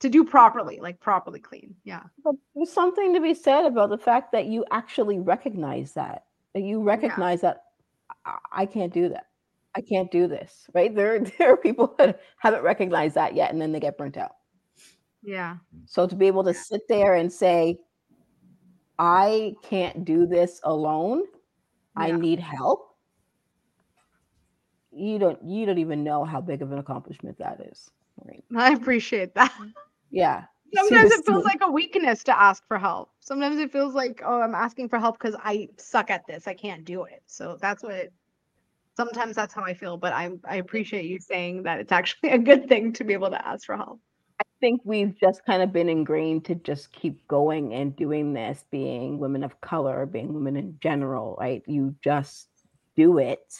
to 0.00 0.08
do 0.10 0.24
properly, 0.24 0.80
like 0.80 1.00
properly 1.00 1.40
clean. 1.40 1.74
Yeah. 1.84 2.02
But 2.24 2.34
there's 2.54 2.72
something 2.72 3.14
to 3.14 3.20
be 3.20 3.32
said 3.34 3.64
about 3.64 3.90
the 3.90 3.98
fact 3.98 4.32
that 4.32 4.46
you 4.46 4.64
actually 4.72 5.20
recognize 5.20 5.92
that. 5.92 6.24
That 6.52 6.62
you 6.62 6.82
recognize 6.82 7.40
that 7.42 7.64
I, 8.26 8.38
I 8.52 8.66
can't 8.66 8.92
do 8.92 9.08
that. 9.10 9.26
I 9.76 9.80
can't 9.80 10.10
do 10.10 10.26
this. 10.28 10.66
Right? 10.74 10.94
There, 10.94 11.20
there 11.38 11.52
are 11.52 11.56
people 11.56 11.94
that 11.98 12.20
haven't 12.38 12.62
recognized 12.62 13.14
that 13.14 13.34
yet, 13.34 13.52
and 13.52 13.60
then 13.60 13.72
they 13.72 13.80
get 13.80 13.98
burnt 13.98 14.16
out. 14.16 14.32
Yeah. 15.22 15.56
So 15.86 16.06
to 16.06 16.14
be 16.14 16.26
able 16.26 16.44
to 16.44 16.54
sit 16.54 16.82
there 16.88 17.14
and 17.14 17.32
say, 17.32 17.78
I 18.98 19.54
can't 19.62 20.04
do 20.04 20.26
this 20.26 20.60
alone. 20.64 21.22
I 21.96 22.10
need 22.10 22.40
help. 22.40 22.90
You 24.90 25.18
don't 25.18 25.42
you 25.44 25.66
don't 25.66 25.78
even 25.78 26.04
know 26.04 26.24
how 26.24 26.40
big 26.40 26.62
of 26.62 26.72
an 26.72 26.78
accomplishment 26.78 27.38
that 27.38 27.60
is. 27.70 27.90
Right. 28.24 28.44
I 28.56 28.72
appreciate 28.72 29.34
that. 29.34 29.52
Yeah. 30.10 30.44
Sometimes 30.74 31.12
it 31.12 31.24
feels 31.24 31.44
like 31.44 31.60
a 31.62 31.70
weakness 31.70 32.24
to 32.24 32.36
ask 32.36 32.66
for 32.66 32.78
help. 32.78 33.10
Sometimes 33.20 33.58
it 33.58 33.70
feels 33.70 33.94
like, 33.94 34.20
oh, 34.24 34.40
I'm 34.40 34.56
asking 34.56 34.88
for 34.88 34.98
help 34.98 35.18
because 35.18 35.36
I 35.42 35.68
suck 35.76 36.10
at 36.10 36.26
this. 36.26 36.48
I 36.48 36.54
can't 36.54 36.84
do 36.84 37.04
it. 37.04 37.22
So 37.26 37.56
that's 37.60 37.84
what 37.84 37.92
it, 37.92 38.12
sometimes 38.96 39.36
that's 39.36 39.54
how 39.54 39.62
I 39.62 39.74
feel. 39.74 39.96
But 39.96 40.12
I 40.12 40.30
I 40.44 40.56
appreciate 40.56 41.06
you 41.06 41.18
saying 41.18 41.62
that 41.64 41.80
it's 41.80 41.92
actually 41.92 42.30
a 42.30 42.38
good 42.38 42.68
thing 42.68 42.92
to 42.94 43.04
be 43.04 43.12
able 43.12 43.30
to 43.30 43.46
ask 43.46 43.66
for 43.66 43.76
help. 43.76 44.00
I 44.40 44.44
think 44.60 44.80
we've 44.84 45.18
just 45.18 45.44
kind 45.44 45.62
of 45.62 45.72
been 45.72 45.88
ingrained 45.88 46.44
to 46.46 46.54
just 46.54 46.92
keep 46.92 47.26
going 47.28 47.74
and 47.74 47.94
doing 47.94 48.32
this, 48.32 48.64
being 48.70 49.18
women 49.18 49.44
of 49.44 49.60
color, 49.60 50.06
being 50.06 50.32
women 50.32 50.56
in 50.56 50.76
general, 50.80 51.36
right? 51.38 51.62
You 51.66 51.94
just 52.02 52.48
do 52.96 53.18
it 53.18 53.54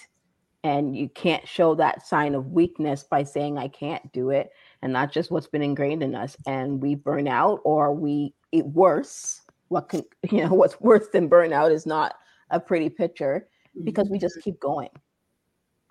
and 0.65 0.97
you 0.97 1.09
can't 1.11 1.47
show 1.47 1.75
that 1.75 2.07
sign 2.07 2.35
of 2.35 2.53
weakness 2.53 3.05
by 3.05 3.23
saying, 3.23 3.59
I 3.59 3.69
can't 3.69 4.11
do 4.13 4.31
it. 4.31 4.51
And 4.83 4.95
that's 4.95 5.13
just 5.13 5.31
what's 5.31 5.47
been 5.47 5.63
ingrained 5.63 6.03
in 6.03 6.15
us. 6.15 6.37
And 6.47 6.81
we 6.81 6.95
burn 6.95 7.29
out 7.29 7.61
or 7.65 7.93
we 7.93 8.35
eat 8.51 8.67
worse. 8.67 9.43
What 9.69 9.91
can, 9.91 10.05
you 10.31 10.43
know, 10.43 10.55
what's 10.55 10.81
worse 10.81 11.09
than 11.13 11.29
burnout 11.29 11.71
is 11.71 11.87
not 11.87 12.15
a 12.51 12.59
pretty 12.59 12.89
picture 12.89 13.47
because 13.85 14.09
we 14.09 14.19
just 14.19 14.37
mm-hmm. 14.37 14.51
keep 14.51 14.61
going 14.61 14.89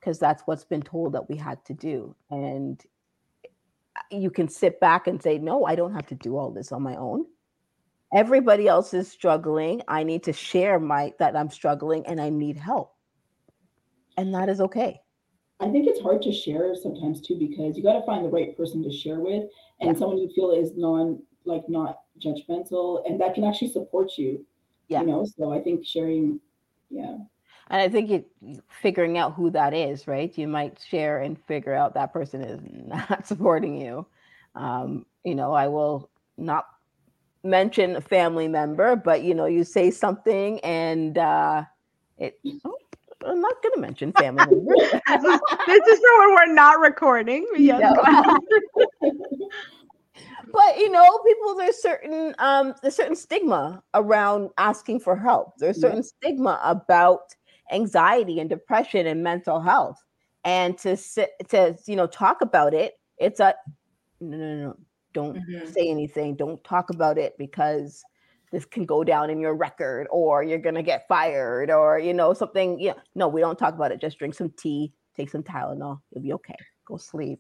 because 0.04 0.20
that's 0.20 0.44
what's 0.44 0.66
been 0.66 0.82
told 0.82 1.14
that 1.14 1.30
we 1.30 1.38
had 1.38 1.64
to 1.66 1.74
do. 1.74 2.16
And 2.30 2.82
uh, 3.96 4.02
you 4.12 4.30
can 4.30 4.50
sit 4.50 4.80
back 4.80 5.08
and 5.08 5.22
say, 5.22 5.38
No, 5.38 5.66
I 5.66 5.76
don't 5.76 5.94
have 5.94 6.08
to 6.08 6.16
do 6.16 6.38
all 6.38 6.52
this 6.52 6.72
on 6.72 6.82
my 6.82 6.96
own. 6.96 7.26
Everybody 8.14 8.68
else 8.68 8.94
is 8.94 9.10
struggling. 9.10 9.82
I 9.88 10.04
need 10.04 10.24
to 10.24 10.34
share 10.34 10.80
my 10.80 11.14
that 11.20 11.36
I'm 11.36 11.50
struggling 11.50 12.06
and 12.06 12.20
I 12.20 12.30
need 12.30 12.58
help. 12.58 12.94
And 14.18 14.34
that 14.36 14.50
is 14.50 14.62
okay. 14.62 15.00
I 15.60 15.70
think 15.70 15.88
it's 15.88 16.02
hard 16.02 16.22
to 16.24 16.32
share 16.32 16.76
sometimes 16.76 17.22
too 17.22 17.40
because 17.40 17.78
you 17.78 17.84
got 17.84 17.94
to 17.94 18.06
find 18.06 18.26
the 18.26 18.30
right 18.30 18.56
person 18.58 18.84
to 18.84 18.92
share 18.92 19.20
with 19.20 19.44
and 19.80 19.92
Yeah. 19.92 19.94
someone 19.94 20.18
you 20.18 20.30
feel 20.36 20.52
is 20.52 20.76
non 20.76 21.22
like 21.46 21.68
not 21.68 22.00
judgmental 22.20 23.04
and 23.08 23.20
that 23.20 23.34
can 23.34 23.44
actually 23.44 23.70
support 23.72 24.18
you. 24.18 24.46
Yeah. 24.90 25.02
You 25.02 25.08
know, 25.08 25.26
so 25.26 25.52
I 25.52 25.62
think 25.62 25.86
sharing, 25.86 26.40
yeah. 26.90 27.18
And 27.70 27.82
I 27.82 27.90
think 27.90 28.10
it 28.12 28.28
figuring 28.70 29.18
out 29.18 29.34
who 29.34 29.50
that 29.52 29.74
is, 29.74 30.08
right? 30.08 30.36
You 30.38 30.48
might 30.48 30.80
share 30.90 31.20
and 31.20 31.40
figure 31.46 31.74
out 31.74 31.94
that 31.96 32.14
person 32.14 32.42
is 32.42 32.60
not 32.88 33.26
supporting 33.28 33.78
you. 33.80 34.06
Um, 34.56 35.06
you 35.24 35.36
know, 35.36 35.54
I 35.54 35.68
will 35.68 36.10
not 36.38 36.66
mention 37.44 37.96
a 37.96 38.02
family 38.02 38.48
member, 38.48 38.96
but 38.96 39.24
you 39.24 39.34
know, 39.36 39.46
you 39.46 39.64
say 39.64 39.92
something 39.92 40.60
and 40.62 41.18
uh 41.18 41.64
it 42.18 42.40
oh, 42.66 42.76
I'm 43.26 43.42
not 43.42 43.62
gonna 43.64 43.82
mention 43.82 44.12
family 44.14 44.44
member. 44.46 44.74
this 45.08 45.24
is 45.24 45.42
this 45.66 45.88
is 45.88 46.00
when 46.20 46.36
we're 46.36 46.54
not 46.54 46.80
recording. 46.80 47.48
Yes, 47.58 47.82
Yeah. 47.82 47.94
but 50.54 50.78
you 50.78 50.90
know 50.92 51.20
people 51.26 51.56
there's 51.56 51.82
certain 51.82 52.34
um 52.40 52.74
there's 52.82 52.96
certain 52.96 53.16
stigma 53.16 53.84
around 53.94 54.50
asking 54.58 55.00
for 55.00 55.16
help 55.16 55.54
there's 55.58 55.80
Yeah. 55.80 55.82
certain 55.82 56.04
stigma 56.04 56.60
about 56.64 57.34
anxiety 57.72 58.40
and 58.40 58.50
depression 58.50 59.08
and 59.08 59.24
mental 59.24 59.60
health 59.62 59.98
and 60.44 60.78
to 60.78 60.96
sit 60.98 61.30
to 61.50 61.76
you 61.88 61.96
know 61.96 62.08
talk 62.08 62.42
about 62.42 62.74
it 62.74 62.94
it's 63.18 63.40
a 63.40 63.54
no 64.20 64.38
no 64.38 64.56
no 64.56 64.76
don't 65.14 65.38
Mhm. 65.38 65.74
say 65.74 65.88
anything 65.90 66.36
don't 66.36 66.64
talk 66.64 66.90
about 66.90 67.18
it 67.18 67.36
because 67.38 68.04
this 68.52 68.66
can 68.66 68.86
go 68.86 69.04
down 69.04 69.30
in 69.30 69.40
your 69.40 69.56
record 69.56 70.08
or 70.12 70.44
you're 70.44 70.58
gonna 70.60 70.84
get 70.84 71.08
fired 71.08 71.72
or 71.72 71.98
you 72.00 72.14
know 72.14 72.34
something 72.34 72.80
yeah 72.80 72.94
no 73.16 73.28
we 73.28 73.42
don't 73.42 73.58
talk 73.58 73.74
about 73.74 73.92
it 73.92 74.02
just 74.02 74.18
drink 74.20 74.34
some 74.34 74.50
tea 74.58 74.92
take 75.16 75.30
some 75.30 75.44
tylenol 75.44 76.00
you'll 76.12 76.24
be 76.24 76.34
okay 76.34 76.56
go 76.86 76.98
sleep 76.98 77.40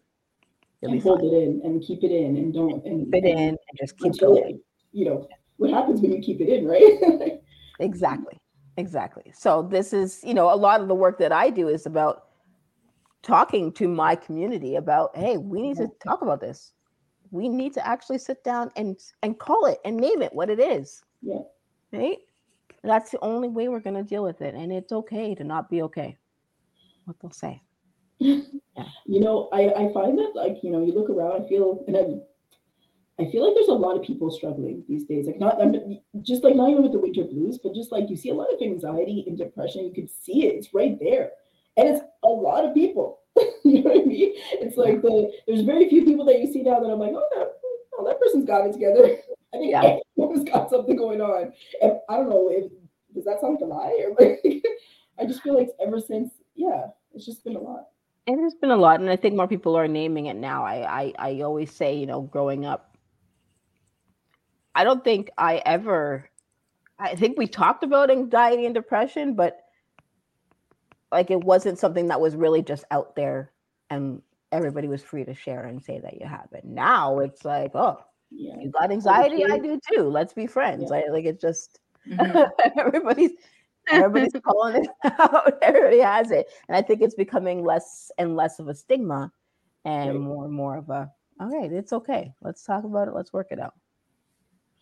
you'll 0.81 0.91
And 0.93 1.01
hold 1.01 1.19
fine 1.19 1.27
it 1.29 1.33
in 1.43 1.61
and 1.63 1.81
keep 1.81 2.03
it 2.03 2.11
in 2.11 2.37
and 2.37 2.53
don't 2.53 2.85
and 2.85 3.09
fit 3.11 3.25
in 3.25 3.37
and 3.49 3.57
just 3.77 3.97
keep 3.97 4.13
until 4.13 4.35
going. 4.35 4.55
it, 4.55 4.61
you 4.91 5.05
know 5.05 5.27
what 5.57 5.69
happens 5.71 6.01
when 6.01 6.11
you 6.11 6.21
keep 6.21 6.41
it 6.41 6.49
in, 6.49 6.65
right? 6.65 7.39
Exactly. 7.79 8.37
Exactly. 8.77 9.31
So 9.35 9.61
this 9.61 9.93
is, 9.93 10.19
you 10.23 10.33
know, 10.33 10.51
a 10.51 10.55
lot 10.55 10.81
of 10.81 10.87
the 10.87 10.95
work 10.95 11.19
that 11.19 11.31
I 11.31 11.49
do 11.49 11.67
is 11.67 11.85
about 11.85 12.25
talking 13.21 13.71
to 13.73 13.87
my 13.87 14.15
community 14.15 14.75
about, 14.75 15.15
hey, 15.15 15.37
we 15.37 15.61
need 15.61 15.77
to 15.77 15.89
talk 16.03 16.21
about 16.21 16.41
this. 16.41 16.73
We 17.31 17.49
need 17.49 17.73
to 17.73 17.87
actually 17.87 18.19
sit 18.19 18.43
down 18.43 18.71
and 18.75 18.99
and 19.23 19.39
call 19.39 19.65
it 19.65 19.79
and 19.85 19.97
name 19.97 20.21
it 20.21 20.33
what 20.33 20.49
it 20.49 20.59
is. 20.59 21.03
Yeah. 21.21 21.41
Right? 21.91 22.19
That's 22.83 23.11
the 23.11 23.19
only 23.21 23.47
way 23.47 23.69
we're 23.69 23.79
going 23.79 23.95
to 23.95 24.03
deal 24.03 24.23
with 24.23 24.41
it 24.41 24.55
and 24.55 24.71
it's 24.71 24.91
okay 24.91 25.35
to 25.35 25.43
not 25.43 25.69
be 25.69 25.81
okay. 25.83 26.17
What 27.05 27.17
they'll 27.21 27.31
say. 27.31 27.61
yeah. 28.19 28.41
you 29.05 29.19
know, 29.19 29.49
I, 29.51 29.69
I 29.69 29.93
find 29.93 30.17
that 30.17 30.31
like, 30.35 30.57
you 30.63 30.71
know, 30.71 30.83
you 30.83 30.93
look 30.93 31.09
around, 31.09 31.43
I 31.43 31.47
feel 31.47 31.83
and 31.87 31.95
I'm 31.95 32.21
I 33.19 33.29
feel 33.29 33.45
like 33.45 33.53
there's 33.55 33.67
a 33.67 33.73
lot 33.73 33.95
of 33.95 34.03
people 34.03 34.31
struggling 34.31 34.83
these 34.89 35.05
days. 35.05 35.27
Like 35.27 35.39
not 35.39 35.61
I'm, 35.61 35.99
just 36.23 36.43
like 36.43 36.55
not 36.55 36.69
even 36.69 36.83
with 36.83 36.93
the 36.93 36.99
winter 36.99 37.23
blues, 37.23 37.59
but 37.61 37.75
just 37.75 37.91
like 37.91 38.09
you 38.09 38.15
see 38.15 38.29
a 38.29 38.33
lot 38.33 38.51
of 38.53 38.61
anxiety 38.61 39.23
and 39.27 39.37
depression. 39.37 39.85
You 39.85 39.93
can 39.93 40.07
see 40.07 40.47
it; 40.47 40.55
it's 40.55 40.73
right 40.73 40.97
there, 40.99 41.31
and 41.77 41.89
it's 41.89 42.03
a 42.23 42.27
lot 42.27 42.65
of 42.65 42.73
people. 42.73 43.19
you 43.63 43.83
know 43.83 43.91
what 43.91 44.01
I 44.01 44.05
mean? 44.05 44.33
It's 44.53 44.77
like 44.77 45.01
the 45.01 45.31
there's 45.47 45.61
very 45.61 45.89
few 45.89 46.05
people 46.05 46.25
that 46.25 46.39
you 46.39 46.51
see 46.51 46.63
now 46.63 46.79
that 46.79 46.89
I'm 46.89 46.99
like, 46.99 47.13
oh, 47.13 47.27
that, 47.35 47.53
oh, 47.97 48.05
that 48.07 48.19
person's 48.19 48.45
got 48.45 48.65
it 48.65 48.73
together. 48.73 49.17
I 49.53 49.57
think 49.57 49.71
yeah. 49.71 49.97
everyone's 50.17 50.49
got 50.49 50.71
something 50.71 50.95
going 50.95 51.21
on, 51.21 51.53
and 51.81 51.93
I 52.09 52.17
don't 52.17 52.29
know 52.29 52.49
if 52.49 52.71
does 53.13 53.25
that 53.25 53.41
sound 53.41 53.53
like 53.53 53.61
a 53.61 53.65
lie 53.65 54.05
or 54.07 54.15
like 54.19 54.41
I 55.19 55.25
just 55.25 55.41
feel 55.43 55.55
like 55.55 55.69
ever 55.85 55.99
since, 55.99 56.33
yeah, 56.55 56.87
it's 57.13 57.25
just 57.25 57.43
been 57.43 57.55
a 57.55 57.59
lot. 57.59 57.89
It 58.25 58.41
has 58.41 58.55
been 58.55 58.71
a 58.71 58.77
lot, 58.77 58.99
and 58.99 59.09
I 59.09 59.15
think 59.15 59.35
more 59.35 59.47
people 59.47 59.75
are 59.77 59.87
naming 59.87 60.27
it 60.27 60.35
now. 60.35 60.63
I, 60.63 61.03
I, 61.03 61.13
I 61.19 61.41
always 61.41 61.71
say, 61.71 61.93
you 61.95 62.05
know, 62.05 62.21
growing 62.21 62.65
up, 62.65 62.92
I 64.75 64.83
don't 64.83 65.03
think 65.03 65.29
I 65.37 65.61
ever. 65.65 66.29
I 66.99 67.15
think 67.15 67.37
we 67.37 67.47
talked 67.47 67.83
about 67.83 68.11
anxiety 68.11 68.65
and 68.65 68.73
depression, 68.73 69.35
but 69.35 69.59
like 71.11 71.31
it 71.31 71.43
wasn't 71.43 71.79
something 71.79 72.07
that 72.07 72.21
was 72.21 72.35
really 72.35 72.61
just 72.61 72.85
out 72.91 73.15
there, 73.15 73.51
and 73.89 74.21
everybody 74.51 74.87
was 74.87 75.01
free 75.01 75.25
to 75.25 75.33
share 75.33 75.65
and 75.65 75.83
say 75.83 75.99
that 75.99 76.19
you 76.19 76.27
have 76.27 76.47
it. 76.53 76.63
Now 76.63 77.19
it's 77.19 77.43
like, 77.43 77.71
oh, 77.75 78.03
yeah. 78.31 78.55
you 78.59 78.69
got 78.69 78.91
anxiety, 78.91 79.43
I 79.45 79.57
do 79.59 79.79
too. 79.91 80.03
Let's 80.03 80.33
be 80.33 80.47
friends. 80.47 80.83
Yeah. 80.83 80.89
Like, 80.89 81.05
like 81.11 81.25
it 81.25 81.41
just 81.41 81.79
mm-hmm. 82.07 82.79
everybody's 82.79 83.31
Everybody's 83.89 84.41
calling 84.45 84.83
it 84.83 84.89
out. 85.19 85.57
Everybody 85.61 85.99
has 85.99 86.31
it. 86.31 86.47
And 86.67 86.75
I 86.75 86.81
think 86.81 87.01
it's 87.01 87.15
becoming 87.15 87.63
less 87.63 88.11
and 88.17 88.35
less 88.35 88.59
of 88.59 88.67
a 88.67 88.75
stigma 88.75 89.31
and 89.85 90.19
more 90.19 90.45
and 90.45 90.53
more 90.53 90.77
of 90.77 90.89
a, 90.89 91.11
all 91.39 91.49
right, 91.49 91.71
it's 91.71 91.93
okay. 91.93 92.33
Let's 92.41 92.63
talk 92.63 92.83
about 92.83 93.07
it. 93.07 93.13
Let's 93.13 93.33
work 93.33 93.47
it 93.51 93.59
out. 93.59 93.73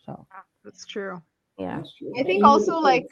So 0.04 0.26
that's 0.64 0.86
true. 0.86 1.22
Yeah. 1.58 1.78
That's 1.78 1.94
true. 1.96 2.12
I 2.18 2.22
think 2.22 2.44
also 2.44 2.76
like 2.78 3.08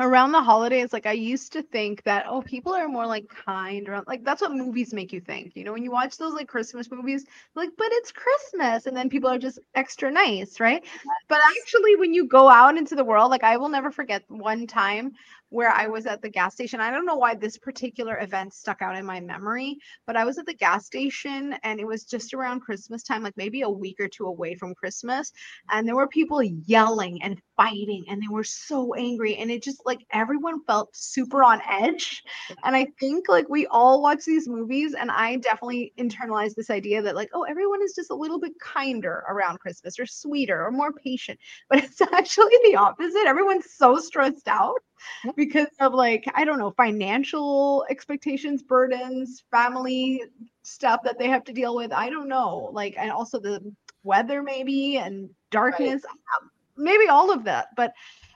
around 0.00 0.32
the 0.32 0.42
holidays 0.42 0.92
like 0.92 1.06
i 1.06 1.12
used 1.12 1.52
to 1.52 1.62
think 1.62 2.02
that 2.02 2.26
oh 2.28 2.42
people 2.42 2.74
are 2.74 2.88
more 2.88 3.06
like 3.06 3.28
kind 3.28 3.88
around 3.88 4.04
like 4.08 4.24
that's 4.24 4.42
what 4.42 4.50
movies 4.50 4.92
make 4.92 5.12
you 5.12 5.20
think 5.20 5.52
you 5.54 5.62
know 5.62 5.72
when 5.72 5.84
you 5.84 5.90
watch 5.90 6.16
those 6.16 6.34
like 6.34 6.48
christmas 6.48 6.90
movies 6.90 7.24
like 7.54 7.70
but 7.78 7.86
it's 7.92 8.10
christmas 8.10 8.86
and 8.86 8.96
then 8.96 9.08
people 9.08 9.30
are 9.30 9.38
just 9.38 9.60
extra 9.76 10.10
nice 10.10 10.58
right 10.58 10.84
but 11.28 11.38
actually 11.60 11.94
when 11.94 12.12
you 12.12 12.26
go 12.26 12.48
out 12.48 12.76
into 12.76 12.96
the 12.96 13.04
world 13.04 13.30
like 13.30 13.44
i 13.44 13.56
will 13.56 13.68
never 13.68 13.90
forget 13.92 14.24
one 14.28 14.66
time 14.66 15.12
where 15.50 15.70
I 15.70 15.86
was 15.86 16.06
at 16.06 16.22
the 16.22 16.28
gas 16.28 16.54
station. 16.54 16.80
I 16.80 16.90
don't 16.90 17.06
know 17.06 17.16
why 17.16 17.34
this 17.34 17.56
particular 17.56 18.18
event 18.20 18.52
stuck 18.54 18.82
out 18.82 18.96
in 18.96 19.06
my 19.06 19.20
memory, 19.20 19.78
but 20.06 20.16
I 20.16 20.24
was 20.24 20.38
at 20.38 20.46
the 20.46 20.54
gas 20.54 20.86
station 20.86 21.54
and 21.62 21.78
it 21.78 21.86
was 21.86 22.04
just 22.04 22.34
around 22.34 22.60
Christmas 22.60 23.02
time, 23.02 23.22
like 23.22 23.36
maybe 23.36 23.62
a 23.62 23.68
week 23.68 24.00
or 24.00 24.08
two 24.08 24.26
away 24.26 24.54
from 24.56 24.74
Christmas. 24.74 25.32
And 25.70 25.86
there 25.86 25.96
were 25.96 26.08
people 26.08 26.42
yelling 26.42 27.22
and 27.22 27.40
fighting 27.56 28.04
and 28.08 28.20
they 28.20 28.32
were 28.32 28.44
so 28.44 28.94
angry. 28.94 29.36
And 29.36 29.50
it 29.50 29.62
just 29.62 29.84
like 29.86 30.04
everyone 30.12 30.64
felt 30.64 30.94
super 30.94 31.44
on 31.44 31.60
edge. 31.68 32.22
And 32.64 32.74
I 32.74 32.86
think 32.98 33.28
like 33.28 33.48
we 33.48 33.66
all 33.68 34.02
watch 34.02 34.24
these 34.24 34.48
movies 34.48 34.94
and 34.94 35.10
I 35.10 35.36
definitely 35.36 35.92
internalized 35.98 36.54
this 36.56 36.70
idea 36.70 37.02
that 37.02 37.14
like, 37.14 37.30
oh, 37.32 37.44
everyone 37.44 37.82
is 37.82 37.94
just 37.94 38.10
a 38.10 38.14
little 38.14 38.40
bit 38.40 38.58
kinder 38.60 39.24
around 39.28 39.60
Christmas 39.60 39.98
or 39.98 40.06
sweeter 40.06 40.64
or 40.64 40.70
more 40.70 40.92
patient. 40.92 41.38
But 41.68 41.78
it's 41.84 42.00
actually 42.00 42.56
the 42.64 42.76
opposite. 42.76 43.26
Everyone's 43.26 43.70
so 43.72 43.98
stressed 43.98 44.48
out 44.48 44.78
because 45.36 45.68
of 45.80 45.94
like 45.94 46.24
I 46.34 46.44
don't 46.44 46.58
know 46.58 46.72
financial 46.76 47.84
expectations, 47.90 48.62
burdens, 48.62 49.44
family 49.50 50.22
stuff 50.62 51.00
that 51.04 51.18
they 51.18 51.28
have 51.28 51.44
to 51.44 51.52
deal 51.52 51.74
with. 51.74 51.92
I 51.92 52.10
don't 52.10 52.28
know, 52.28 52.70
like 52.72 52.94
and 52.98 53.10
also 53.10 53.38
the 53.38 53.60
weather 54.02 54.42
maybe 54.42 54.98
and 54.98 55.30
darkness, 55.50 56.02
right. 56.04 56.50
maybe 56.76 57.08
all 57.08 57.32
of 57.32 57.44
that. 57.44 57.68
But 57.76 57.92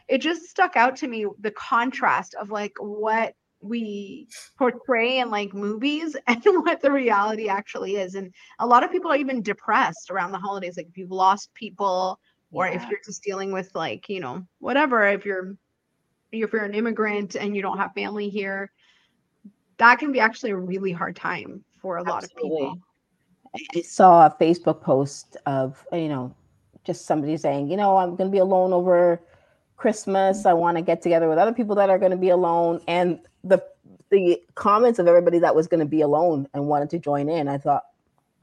it 0.09 0.19
just 0.19 0.49
stuck 0.49 0.77
out 0.77 0.97
to 0.97 1.09
me 1.09 1.27
the 1.41 1.51
contrast 1.51 2.35
of 2.35 2.51
like 2.51 2.73
what 2.79 3.35
we 3.61 4.29
portray 4.57 5.19
in 5.19 5.31
like 5.31 5.53
movies 5.53 6.17
and 6.27 6.43
what 6.45 6.81
the 6.81 6.91
reality 6.91 7.49
actually 7.49 7.97
is. 7.97 8.15
And 8.15 8.33
a 8.59 8.67
lot 8.67 8.85
of 8.85 8.91
people 8.91 9.11
are 9.11 9.17
even 9.17 9.43
depressed 9.43 10.11
around 10.11 10.33
the 10.33 10.39
holidays. 10.39 10.77
Like 10.77 10.89
if 10.89 10.97
you've 10.97 11.11
lost 11.11 11.53
people, 11.55 12.19
or 12.51 12.67
yeah. 12.67 12.83
if 12.83 12.89
you're 12.91 13.01
just 13.05 13.23
dealing 13.23 13.53
with 13.53 13.71
like, 13.75 14.09
you 14.09 14.21
know, 14.21 14.43
whatever, 14.59 15.07
if 15.07 15.27
you're 15.27 15.55
if 16.33 16.53
you're 16.53 16.65
an 16.65 16.75
immigrant 16.75 17.35
and 17.35 17.57
you 17.57 17.63
don't 17.63 17.79
have 17.79 17.93
family 17.95 18.29
here, 18.29 18.71
that 19.79 19.99
can 19.99 20.13
be 20.13 20.21
actually 20.21 20.51
a 20.51 20.57
really 20.57 20.93
hard 20.93 21.17
time 21.17 21.65
for 21.81 21.99
a 21.99 22.03
lot 22.03 22.25
Absolutely. 22.25 22.67
of 22.67 22.73
people. 22.73 22.79
I 23.77 23.81
saw 23.83 24.27
a 24.27 24.37
Facebook 24.39 24.83
post 24.83 25.37
of, 25.47 25.85
you 25.93 26.09
know, 26.09 26.35
just 26.85 27.07
somebody 27.07 27.37
saying, 27.37 27.71
you 27.71 27.77
know, 27.77 27.97
I'm 27.97 28.11
going 28.17 28.29
to 28.29 28.33
be 28.33 28.39
alone 28.39 28.73
over 28.73 29.21
Christmas. 29.77 30.45
I 30.45 30.53
want 30.53 30.77
to 30.77 30.83
get 30.83 31.01
together 31.01 31.29
with 31.29 31.39
other 31.39 31.53
people 31.53 31.75
that 31.77 31.89
are 31.91 31.99
going 31.99 32.11
to 32.11 32.17
be 32.17 32.31
alone. 32.31 32.81
And 32.89 33.21
the 33.45 33.63
the 34.11 34.43
comments 34.55 34.99
of 34.99 35.07
everybody 35.07 35.39
that 35.39 35.55
was 35.55 35.67
going 35.67 35.81
to 35.81 35.87
be 35.87 36.01
alone 36.01 36.49
and 36.55 36.67
wanted 36.67 36.91
to 36.91 36.99
join 36.99 37.29
in, 37.29 37.47
I 37.47 37.59
thought, 37.59 37.85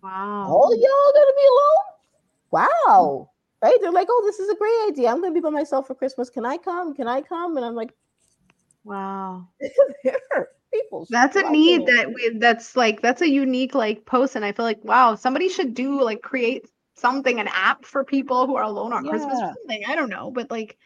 wow, 0.01 0.47
all 0.47 0.75
y'all 0.75 1.13
going 1.13 1.27
to 1.27 1.33
be 1.35 1.47
alone? 1.47 1.85
Wow 2.51 3.29
right? 3.61 3.77
They're 3.81 3.91
like, 3.91 4.07
oh, 4.09 4.23
this 4.25 4.39
is 4.39 4.49
a 4.49 4.55
great 4.55 4.87
idea. 4.89 5.09
I'm 5.09 5.21
going 5.21 5.33
to 5.33 5.39
be 5.39 5.43
by 5.43 5.49
myself 5.49 5.87
for 5.87 5.95
Christmas. 5.95 6.29
Can 6.29 6.45
I 6.45 6.57
come? 6.57 6.93
Can 6.93 7.07
I 7.07 7.21
come? 7.21 7.57
And 7.57 7.65
I'm 7.65 7.75
like, 7.75 7.93
wow. 8.83 9.47
people. 10.73 11.07
That's 11.09 11.35
a 11.35 11.49
need 11.49 11.85
that 11.87 12.13
we, 12.13 12.37
that's 12.37 12.75
like, 12.75 13.01
that's 13.01 13.21
a 13.21 13.29
unique 13.29 13.75
like 13.75 14.05
post. 14.05 14.35
And 14.35 14.45
I 14.45 14.51
feel 14.51 14.65
like, 14.65 14.83
wow, 14.83 15.15
somebody 15.15 15.49
should 15.49 15.73
do 15.73 16.01
like 16.01 16.21
create 16.21 16.67
something, 16.95 17.39
an 17.39 17.49
app 17.49 17.85
for 17.85 18.03
people 18.03 18.47
who 18.47 18.55
are 18.55 18.63
alone 18.63 18.93
on 18.93 19.05
yeah. 19.05 19.11
Christmas 19.11 19.39
or 19.41 19.53
something. 19.55 19.83
I 19.87 19.95
don't 19.95 20.09
know. 20.09 20.31
But 20.31 20.51
like, 20.51 20.77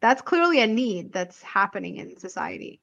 that's 0.00 0.22
clearly 0.22 0.60
a 0.60 0.66
need 0.66 1.12
that's 1.12 1.42
happening 1.42 1.96
in 1.96 2.18
society. 2.18 2.80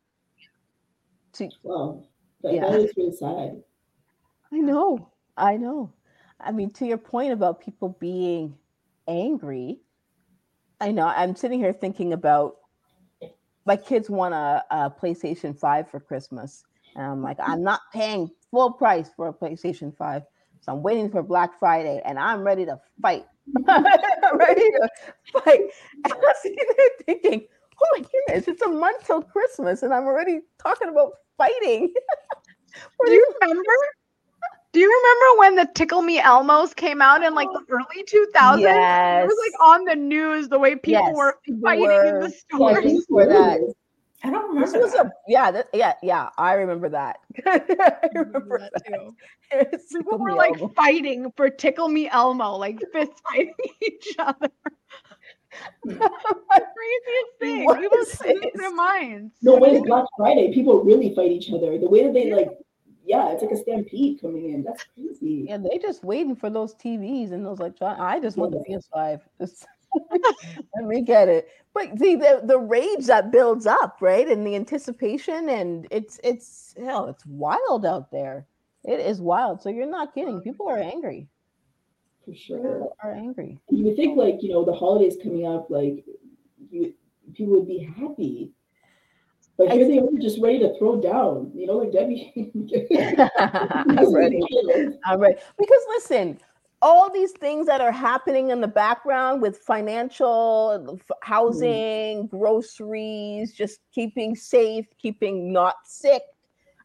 Wow. 1.64 2.04
That, 2.42 2.54
yeah. 2.54 2.70
that 2.70 2.80
is 2.80 2.94
really 2.98 3.16
sad. 3.16 3.64
I 4.52 4.58
know. 4.58 5.10
I 5.38 5.58
know. 5.58 5.92
I 6.40 6.52
mean, 6.52 6.72
to 6.72 6.86
your 6.86 6.98
point 6.98 7.32
about 7.32 7.62
people 7.62 7.98
being 8.00 8.56
angry. 9.08 9.80
I 10.80 10.92
know 10.92 11.08
I'm 11.08 11.36
sitting 11.36 11.60
here 11.60 11.74
thinking 11.74 12.14
about 12.14 12.58
my 13.66 13.76
kids 13.76 14.10
want 14.10 14.34
a, 14.34 14.64
a 14.72 14.92
PlayStation 14.92 15.58
5 15.58 15.90
for 15.90 16.00
Christmas. 16.00 16.64
And 16.96 17.06
I'm 17.06 17.22
like, 17.22 17.38
I'm 17.40 17.64
not 17.64 17.82
paying 17.92 18.30
full 18.52 18.72
price 18.72 19.10
for 19.16 19.28
a 19.30 19.34
PlayStation 19.34 19.96
5. 19.96 20.24
So 20.62 20.72
I'm 20.72 20.84
waiting 20.84 21.10
for 21.10 21.24
Black 21.24 21.60
Friday 21.60 22.02
and 22.06 22.20
I'm 22.20 22.42
ready 22.42 22.66
to 22.66 22.80
fight. 23.02 23.26
I'm 23.68 23.84
ready 24.38 24.62
to 24.62 24.90
fight. 25.34 25.62
And 26.06 26.14
I'm 26.14 26.36
sitting 26.42 26.58
there 26.78 26.90
thinking, 27.06 27.48
oh 27.82 27.98
my 27.98 28.00
goodness, 28.00 28.48
it's 28.48 28.62
a 28.62 28.70
month 28.70 29.06
till 29.06 29.22
Christmas 29.22 29.84
and 29.84 29.94
I'm 29.94 30.04
already 30.04 30.42
talking 30.62 30.90
about 30.90 31.14
fighting. 31.38 31.94
Do 33.06 33.12
you 33.12 33.34
remember? 33.42 33.64
Do 34.74 34.80
you 34.80 34.90
remember 34.90 35.40
when 35.40 35.56
the 35.56 35.72
Tickle 35.76 36.02
Me 36.02 36.20
Elmos 36.20 36.76
came 36.76 37.00
out 37.00 37.22
in 37.24 37.36
like 37.36 37.48
the 37.54 37.64
early 37.70 38.04
2000s? 38.04 38.60
Yes. 38.60 39.24
It 39.24 39.28
was 39.28 39.52
like 39.52 39.70
on 39.70 39.86
the 39.86 39.96
news 39.96 40.50
the 40.50 40.58
way 40.58 40.76
people 40.76 41.04
yes, 41.06 41.16
were 41.16 41.40
fighting 41.62 41.86
were 41.86 42.06
in 42.06 42.20
the 42.22 42.30
stores. 42.32 43.06
For 43.08 43.26
that. 43.28 43.62
I 44.24 44.30
don't 44.32 44.48
remember. 44.48 44.72
This 44.72 44.76
was 44.82 44.94
that. 44.94 45.08
a 45.08 45.12
yeah, 45.28 45.52
that, 45.52 45.68
yeah, 45.74 45.94
yeah. 46.02 46.30
I 46.38 46.54
remember 46.54 46.90
that. 46.90 47.18
I 47.46 47.62
remember 48.16 48.60
that, 48.60 48.72
that. 49.52 49.80
People 49.92 50.18
were 50.18 50.34
like 50.34 50.60
Elmo. 50.60 50.74
fighting 50.74 51.32
for 51.36 51.50
Tickle 51.50 51.90
Me 51.90 52.10
Elmo, 52.10 52.56
like 52.56 52.80
fist 52.92 53.12
fighting 53.30 53.54
each 53.82 54.16
other. 54.18 54.50
craziest 55.84 56.08
thing. 57.40 57.66
What 57.66 57.80
people 57.80 57.98
lose 58.00 58.52
their 58.56 58.74
minds. 58.74 59.36
No, 59.44 59.58
when 59.58 59.76
it's 59.76 59.86
Black 59.86 60.06
Friday, 60.18 60.52
people 60.52 60.84
really 60.84 61.14
fight 61.14 61.32
each 61.32 61.52
other. 61.52 61.78
The 61.78 61.88
way 61.88 62.04
that 62.06 62.14
they 62.14 62.34
like 62.34 62.50
yeah, 63.06 63.32
it's 63.32 63.42
like 63.42 63.52
a 63.52 63.58
stampede 63.58 64.22
coming 64.22 64.50
in. 64.50 64.64
That's 64.64 64.86
crazy. 64.96 65.46
Yeah, 65.50 65.58
they 65.58 65.78
just 65.78 66.04
waiting 66.04 66.36
for 66.36 66.50
those 66.50 66.74
TVs 66.76 67.32
and 67.32 67.46
those 67.46 67.60
like 67.60 67.76
I 67.82 68.20
just 68.20 68.38
want 68.38 68.52
the 68.52 68.64
PS5. 68.70 69.22
let 70.76 70.86
me 70.86 71.02
get 71.02 71.28
it. 71.28 71.50
But 71.74 71.98
see 72.00 72.16
the 72.16 72.42
the 72.44 72.58
rage 72.58 73.06
that 73.08 73.32
builds 73.32 73.66
up, 73.66 73.98
right? 74.00 74.28
And 74.28 74.46
the 74.46 74.56
anticipation 74.56 75.50
and 75.50 75.88
it's 75.92 76.20
it's 76.24 76.76
hell, 76.78 77.08
it's 77.08 77.26
wild 77.26 77.86
out 77.86 78.12
there. 78.12 78.48
It 78.84 79.00
is 79.00 79.22
wild. 79.22 79.62
So 79.62 79.70
you're 79.70 79.86
not 79.86 80.14
kidding. 80.14 80.42
People 80.42 80.68
are 80.68 80.80
angry. 80.80 81.28
For 82.26 82.34
sure. 82.34 82.58
People 82.58 82.98
are 83.04 83.14
angry. 83.14 83.60
You 83.70 83.86
would 83.86 83.96
think 83.96 84.18
like, 84.18 84.42
you 84.42 84.50
know, 84.50 84.64
the 84.64 84.74
holidays 84.74 85.18
coming 85.22 85.46
up, 85.46 85.70
like 85.70 86.06
you 86.70 86.94
people 87.34 87.54
would 87.54 87.68
be 87.68 87.90
happy 87.98 88.52
but 89.66 89.76
here 89.76 89.88
they 89.88 90.00
were 90.00 90.20
just 90.20 90.40
ready 90.42 90.60
to 90.60 90.78
throw 90.78 91.00
down, 91.00 91.52
you 91.56 91.68
know, 91.68 91.78
like 91.78 91.92
Debbie. 91.92 92.32
I'm 93.40 94.14
ready. 94.14 94.42
I'm 95.06 95.20
ready. 95.20 95.36
Because 95.58 95.82
listen, 95.90 96.40
all 96.82 97.12
these 97.12 97.32
things 97.32 97.68
that 97.68 97.82
are 97.82 97.92
happening 97.92 98.50
in 98.50 98.62
the 98.62 98.68
background 98.68 99.42
with 99.42 99.60
financial, 99.60 101.00
housing, 101.22 102.24
mm. 102.24 102.30
groceries, 102.30 103.54
just 103.54 103.80
keeping 103.94 104.36
safe, 104.36 104.86
keeping 104.98 105.54
not 105.54 105.76
sick, 105.86 106.24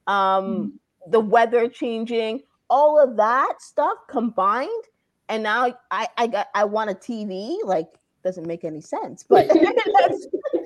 um, 0.07 0.45
mm. 0.45 1.11
the 1.11 1.21
weather 1.21 1.69
changing, 1.69 2.43
all 2.71 3.03
of 3.03 3.17
that 3.17 3.61
stuff 3.61 3.99
combined 4.09 4.85
and 5.29 5.43
now 5.43 5.75
I 5.91 6.09
I 6.17 6.27
got 6.27 6.49
I 6.55 6.65
want 6.65 6.91
a 6.91 6.95
TV. 6.95 7.57
Like 7.65 7.89
doesn't 8.25 8.47
make 8.47 8.65
any 8.65 8.81
sense, 8.81 9.25
but 9.29 9.49
right. 9.55 10.58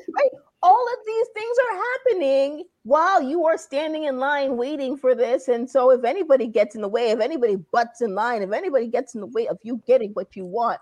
All 0.62 0.87
of 0.92 1.07
these 1.07 1.27
things 1.35 1.57
are 1.68 1.77
happening 1.77 2.64
while 2.85 3.20
you 3.20 3.44
are 3.46 3.59
standing 3.59 4.05
in 4.05 4.18
line 4.18 4.57
waiting 4.57 4.96
for 4.96 5.14
this. 5.14 5.48
And 5.48 5.68
so, 5.68 5.90
if 5.90 6.05
anybody 6.05 6.46
gets 6.46 6.75
in 6.75 6.83
the 6.83 6.88
way, 6.88 7.11
if 7.11 7.20
anybody 7.20 7.57
butts 7.57 8.01
in 8.01 8.14
line, 8.14 8.42
if 8.42 8.53
anybody 8.53 8.87
gets 8.87 9.14
in 9.14 9.20
the 9.20 9.27
way 9.27 9.48
of 9.48 9.59
you 9.62 9.83
getting 9.87 10.12
what 10.12 10.37
you 10.37 10.44
want, 10.44 10.81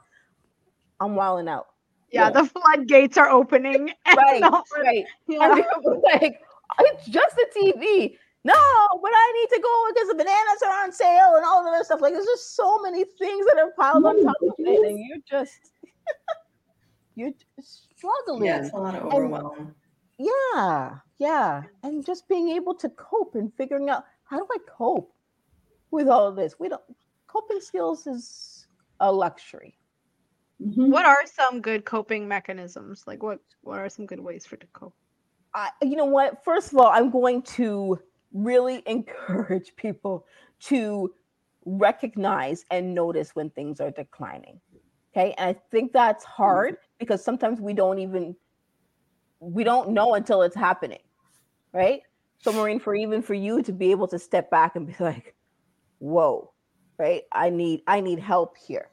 I'm 1.00 1.14
wilding 1.14 1.48
out. 1.48 1.68
Yeah, 2.12 2.24
yeah. 2.24 2.30
the 2.30 2.44
floodgates 2.44 3.16
are 3.16 3.30
opening. 3.30 3.90
Right, 4.16 4.42
right. 4.42 5.04
Yeah. 5.28 5.62
like, 6.02 6.40
it's 6.80 7.06
just 7.06 7.36
a 7.36 7.46
TV 7.56 8.16
no, 8.42 8.54
but 8.54 9.10
I 9.14 9.32
need 9.32 9.54
to 9.56 9.62
go 9.62 9.86
because 9.92 10.08
the 10.08 10.14
bananas 10.14 10.62
are 10.64 10.84
on 10.84 10.92
sale 10.92 11.34
and 11.36 11.44
all 11.44 11.66
of 11.66 11.74
that 11.74 11.84
stuff. 11.84 12.00
Like 12.00 12.14
there's 12.14 12.24
just 12.24 12.56
so 12.56 12.80
many 12.80 13.04
things 13.04 13.46
that 13.46 13.58
are 13.58 13.72
piled 13.76 14.06
on 14.06 14.24
top 14.24 14.36
of 14.40 14.54
it, 14.58 14.88
and 14.88 14.98
you're 14.98 15.18
just 15.28 15.72
you're 17.16 17.32
struggling. 18.00 18.44
Yeah, 18.44 18.60
it's 18.60 18.72
a 18.72 18.76
lot 18.76 18.94
of 18.94 19.04
overwhelm. 19.12 19.58
And, 19.58 19.74
yeah, 20.54 20.96
yeah, 21.18 21.62
and 21.82 22.04
just 22.04 22.28
being 22.28 22.50
able 22.50 22.74
to 22.74 22.88
cope 22.90 23.34
and 23.34 23.52
figuring 23.54 23.90
out 23.90 24.04
how 24.24 24.38
do 24.38 24.46
I 24.50 24.58
cope 24.68 25.12
with 25.90 26.08
all 26.08 26.26
of 26.26 26.36
this. 26.36 26.56
We 26.58 26.68
don't 26.68 26.82
coping 27.26 27.60
skills 27.60 28.06
is 28.06 28.66
a 29.00 29.10
luxury. 29.10 29.78
Mm-hmm. 30.62 30.90
What 30.90 31.06
are 31.06 31.24
some 31.26 31.60
good 31.60 31.84
coping 31.84 32.28
mechanisms? 32.28 33.04
Like 33.06 33.22
what 33.22 33.40
what 33.62 33.78
are 33.78 33.88
some 33.88 34.06
good 34.06 34.20
ways 34.20 34.46
for 34.46 34.56
to 34.56 34.66
cope? 34.72 34.94
I, 35.54 35.70
you 35.82 35.96
know 35.96 36.04
what? 36.04 36.44
First 36.44 36.72
of 36.72 36.78
all, 36.78 36.88
I'm 36.88 37.10
going 37.10 37.42
to 37.42 37.98
really 38.32 38.82
encourage 38.86 39.74
people 39.76 40.26
to 40.60 41.12
recognize 41.64 42.64
and 42.70 42.94
notice 42.94 43.34
when 43.34 43.50
things 43.50 43.80
are 43.80 43.90
declining. 43.90 44.60
Okay. 45.12 45.34
And 45.38 45.56
I 45.56 45.60
think 45.70 45.92
that's 45.92 46.24
hard 46.24 46.76
because 47.00 47.24
sometimes 47.24 47.60
we 47.60 47.72
don't 47.72 47.98
even 47.98 48.36
we 49.40 49.64
don't 49.64 49.90
know 49.90 50.14
until 50.14 50.42
it's 50.42 50.54
happening. 50.54 51.00
Right. 51.72 52.02
So 52.38 52.52
Maureen, 52.52 52.78
for 52.78 52.94
even 52.94 53.22
for 53.22 53.34
you 53.34 53.62
to 53.62 53.72
be 53.72 53.90
able 53.90 54.08
to 54.08 54.18
step 54.18 54.50
back 54.50 54.76
and 54.76 54.86
be 54.86 54.94
like, 55.00 55.34
whoa, 55.98 56.52
right? 56.98 57.22
I 57.32 57.50
need 57.50 57.82
I 57.88 58.00
need 58.00 58.20
help 58.20 58.56
here. 58.56 58.90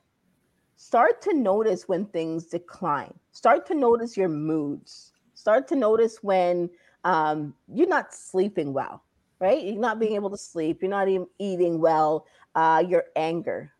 Start 0.77 1.21
to 1.23 1.33
notice 1.33 1.87
when 1.87 2.05
things 2.07 2.47
decline. 2.47 3.13
Start 3.31 3.65
to 3.67 3.75
notice 3.75 4.17
your 4.17 4.29
moods. 4.29 5.11
Start 5.33 5.67
to 5.69 5.75
notice 5.75 6.19
when 6.23 6.69
um, 7.03 7.53
you're 7.71 7.87
not 7.87 8.13
sleeping 8.13 8.73
well 8.73 9.03
right? 9.39 9.63
You're 9.63 9.79
not 9.79 9.99
being 9.99 10.15
able 10.15 10.29
to 10.31 10.37
sleep. 10.37 10.81
You're 10.81 10.89
not 10.89 11.07
even 11.07 11.27
eating 11.39 11.79
well. 11.79 12.25
Uh, 12.55 12.83
your 12.87 13.05
anger. 13.15 13.71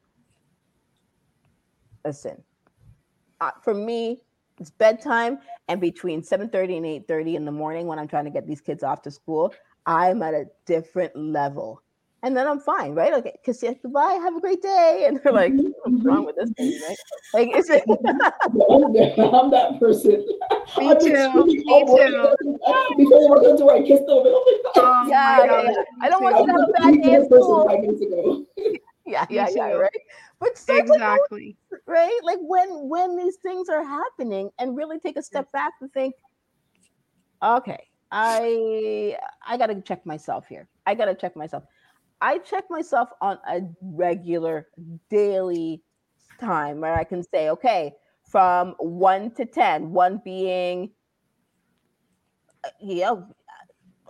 Listen, 2.06 2.44
uh, 3.42 3.52
for 3.64 3.74
me, 3.74 4.22
it's 4.60 4.72
bedtime, 4.72 5.40
and 5.68 5.80
between 5.80 6.22
7:30 6.22 6.78
and 6.78 6.86
8:30 6.86 7.36
in 7.36 7.46
the 7.46 7.52
morning 7.52 7.88
when 7.88 8.00
I'm 8.00 8.08
trying 8.08 8.26
to 8.26 8.32
get 8.32 8.48
these 8.48 8.62
kids 8.62 8.84
off 8.84 9.02
to 9.04 9.12
school, 9.12 9.54
I'm 9.86 10.22
at 10.24 10.34
a 10.34 10.46
different 10.66 11.16
level. 11.16 11.82
And 12.24 12.36
then 12.36 12.48
I'm 12.48 12.60
fine, 12.60 12.96
right? 12.96 13.14
Okay, 13.14 13.34
because 13.40 13.62
yes, 13.62 13.76
goodbye, 13.82 14.20
have 14.24 14.36
a 14.36 14.42
great 14.42 14.62
day. 14.62 15.06
And 15.08 15.20
they're 15.24 15.32
like, 15.32 15.54
what's 15.54 16.04
wrong 16.04 16.26
with 16.26 16.36
this 16.36 16.50
thing, 16.58 16.80
right? 16.88 16.98
Like, 17.34 17.56
is 17.56 17.70
it? 17.70 17.84
I'm 17.88 19.52
that 19.52 19.78
person. 19.80 20.26
Me 20.78 20.96
too. 21.00 21.46
Me 21.46 21.86
too. 21.86 22.28
Before 22.98 23.20
we 23.20 23.28
walk 23.30 23.44
into 23.46 23.70
I 23.70 23.82
kissed 23.84 24.06
them. 24.08 24.24
Oh 24.80 25.08
yeah, 25.08 25.46
yeah, 25.46 25.62
yeah, 25.64 25.74
I 26.02 26.10
don't 26.10 26.22
want 26.22 26.38
you 26.38 26.46
to 26.46 26.52
have 26.52 26.62
a 26.62 26.74
bad 26.74 27.02
day 27.02 27.14
at 27.16 27.26
school. 27.26 27.68
Yeah, 29.08 29.26
yeah, 29.30 29.48
yeah, 29.50 29.72
right. 29.72 29.92
But 30.40 30.50
exactly, 30.68 31.58
like, 31.72 31.82
right? 31.88 32.20
Like 32.24 32.40
when 32.42 32.68
when 32.90 33.18
these 33.18 33.38
things 33.38 33.70
are 33.70 33.84
happening, 33.84 34.50
and 34.60 34.76
really 34.76 35.00
take 35.00 35.18
a 35.18 35.24
step 35.24 35.52
back 35.52 35.74
to 35.80 35.88
think, 35.90 36.14
okay, 37.44 37.88
I 38.12 39.18
I 39.46 39.58
got 39.58 39.68
to 39.68 39.82
check 39.82 40.06
myself 40.06 40.48
here. 40.48 40.68
I 40.86 40.96
got 40.96 41.06
to 41.06 41.16
check 41.16 41.36
myself 41.36 41.64
I 42.22 42.40
check 42.40 42.66
myself 42.70 43.10
on 43.22 43.38
a 43.48 43.62
regular 43.82 44.68
daily 45.10 45.84
time 46.40 46.82
where 46.82 46.96
I 46.96 47.04
can 47.04 47.24
say, 47.24 47.50
okay, 47.50 47.94
from 48.24 48.76
one 48.80 49.32
to 49.36 49.46
10, 49.46 49.92
one 49.92 50.22
being, 50.24 50.92
uh, 52.64 52.70
yeah, 52.82 53.14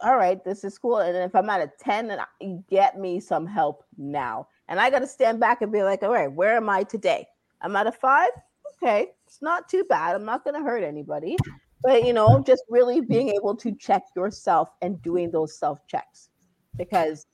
all 0.02 0.18
right, 0.18 0.44
this 0.46 0.64
is 0.64 0.78
cool. 0.78 1.00
And 1.00 1.18
if 1.18 1.36
I'm 1.36 1.50
at 1.50 1.62
a 1.62 1.72
10, 1.80 2.08
then 2.08 2.64
get 2.70 2.98
me 2.98 3.20
some 3.20 3.46
help 3.46 3.84
now. 3.98 4.48
And 4.68 4.80
I 4.80 4.90
got 4.90 5.00
to 5.00 5.08
stand 5.08 5.40
back 5.40 5.62
and 5.62 5.72
be 5.72 5.84
like, 5.84 6.04
all 6.04 6.12
right, 6.12 6.32
where 6.32 6.58
am 6.58 6.70
I 6.70 6.84
today? 6.84 7.28
I'm 7.62 7.76
at 7.76 7.88
a 7.88 7.92
five. 7.92 8.30
Okay, 8.76 9.08
it's 9.26 9.42
not 9.42 9.70
too 9.70 9.84
bad. 9.90 10.16
I'm 10.16 10.26
not 10.26 10.44
going 10.44 10.56
to 10.56 10.62
hurt 10.62 10.84
anybody. 10.84 11.38
But, 11.82 12.06
you 12.06 12.14
know, 12.14 12.44
just 12.46 12.64
really 12.70 13.02
being 13.02 13.30
able 13.30 13.56
to 13.56 13.72
check 13.74 14.04
yourself 14.16 14.70
and 14.82 15.02
doing 15.02 15.32
those 15.32 15.58
self 15.58 15.86
checks 15.88 16.30
because 16.78 17.26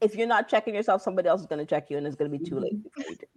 if 0.00 0.14
you're 0.14 0.26
not 0.26 0.48
checking 0.48 0.74
yourself, 0.74 1.02
somebody 1.02 1.28
else 1.28 1.42
is 1.42 1.46
going 1.46 1.58
to 1.58 1.66
check 1.66 1.90
you, 1.90 1.98
and 1.98 2.06
it's 2.06 2.16
going 2.16 2.30
to 2.30 2.38
be 2.38 2.42
too 2.44 2.58
late. 2.58 2.78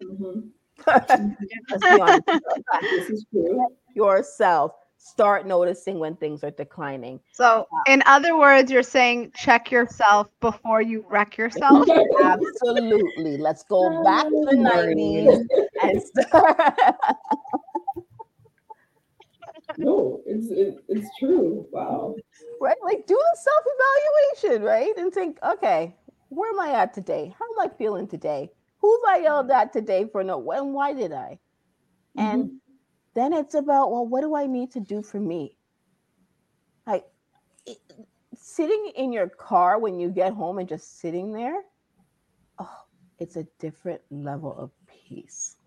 Mm-hmm. 0.02 0.48
this 2.82 3.10
is 3.10 3.26
true. 3.32 3.68
Yourself 3.94 4.72
start 5.04 5.46
noticing 5.46 6.00
when 6.00 6.16
things 6.16 6.44
are 6.44 6.52
declining. 6.52 7.20
So, 7.34 7.68
in 7.88 8.02
other 8.06 8.38
words, 8.38 8.72
you're 8.72 8.84
saying 8.84 9.34
check 9.36 9.70
yourself 9.70 10.30
before 10.40 10.82
you 10.82 11.06
wreck 11.10 11.38
yourself. 11.38 11.88
Absolutely. 12.22 13.38
Let's 13.38 13.64
go 13.64 14.02
back 14.04 14.24
to 14.24 14.48
the 14.50 14.56
90s 14.56 15.46
and 15.84 16.02
start. 16.02 16.74
no, 19.78 20.22
it's 20.26 20.50
it, 20.52 20.78
it's 20.88 21.08
true. 21.20 21.68
Wow. 21.72 22.16
Right, 22.62 22.78
like 22.84 23.06
do 23.06 23.20
a 23.20 23.38
self 23.38 23.66
evaluation, 23.76 24.64
right, 24.66 24.98
and 24.98 25.14
think, 25.14 25.38
okay, 25.44 25.94
where 26.30 26.50
am 26.50 26.62
I 26.62 26.80
at 26.80 26.94
today? 26.94 27.36
How 27.38 27.46
am 27.46 27.70
I 27.70 27.74
feeling 27.78 28.08
today? 28.08 28.50
Who's 28.78 29.02
I 29.08 29.20
yelled 29.20 29.52
at 29.52 29.74
today 29.74 30.08
for 30.10 30.24
no 30.24 30.38
when 30.38 30.72
why 30.72 30.94
did 30.94 31.12
I? 31.12 31.40
Mm-hmm. 32.18 32.56
Then 33.14 33.34
it's 33.34 33.54
about, 33.54 33.92
well, 33.92 34.06
what 34.06 34.22
do 34.22 34.36
I 34.36 34.48
need 34.48 34.72
to 34.72 34.80
do 34.80 35.02
for 35.02 35.20
me? 35.20 35.56
Like 36.88 37.06
it, 37.66 37.78
sitting 38.36 38.92
in 38.96 39.12
your 39.12 39.30
car 39.30 39.80
when 39.80 40.00
you 40.00 40.10
get 40.10 40.34
home 40.34 40.60
and 40.60 40.68
just 40.68 41.00
sitting 41.00 41.32
there, 41.32 41.62
oh, 42.60 42.78
it's 43.20 43.36
a 43.36 43.46
different 43.60 44.02
level 44.10 44.56
of 44.58 44.72
peace. 44.88 45.58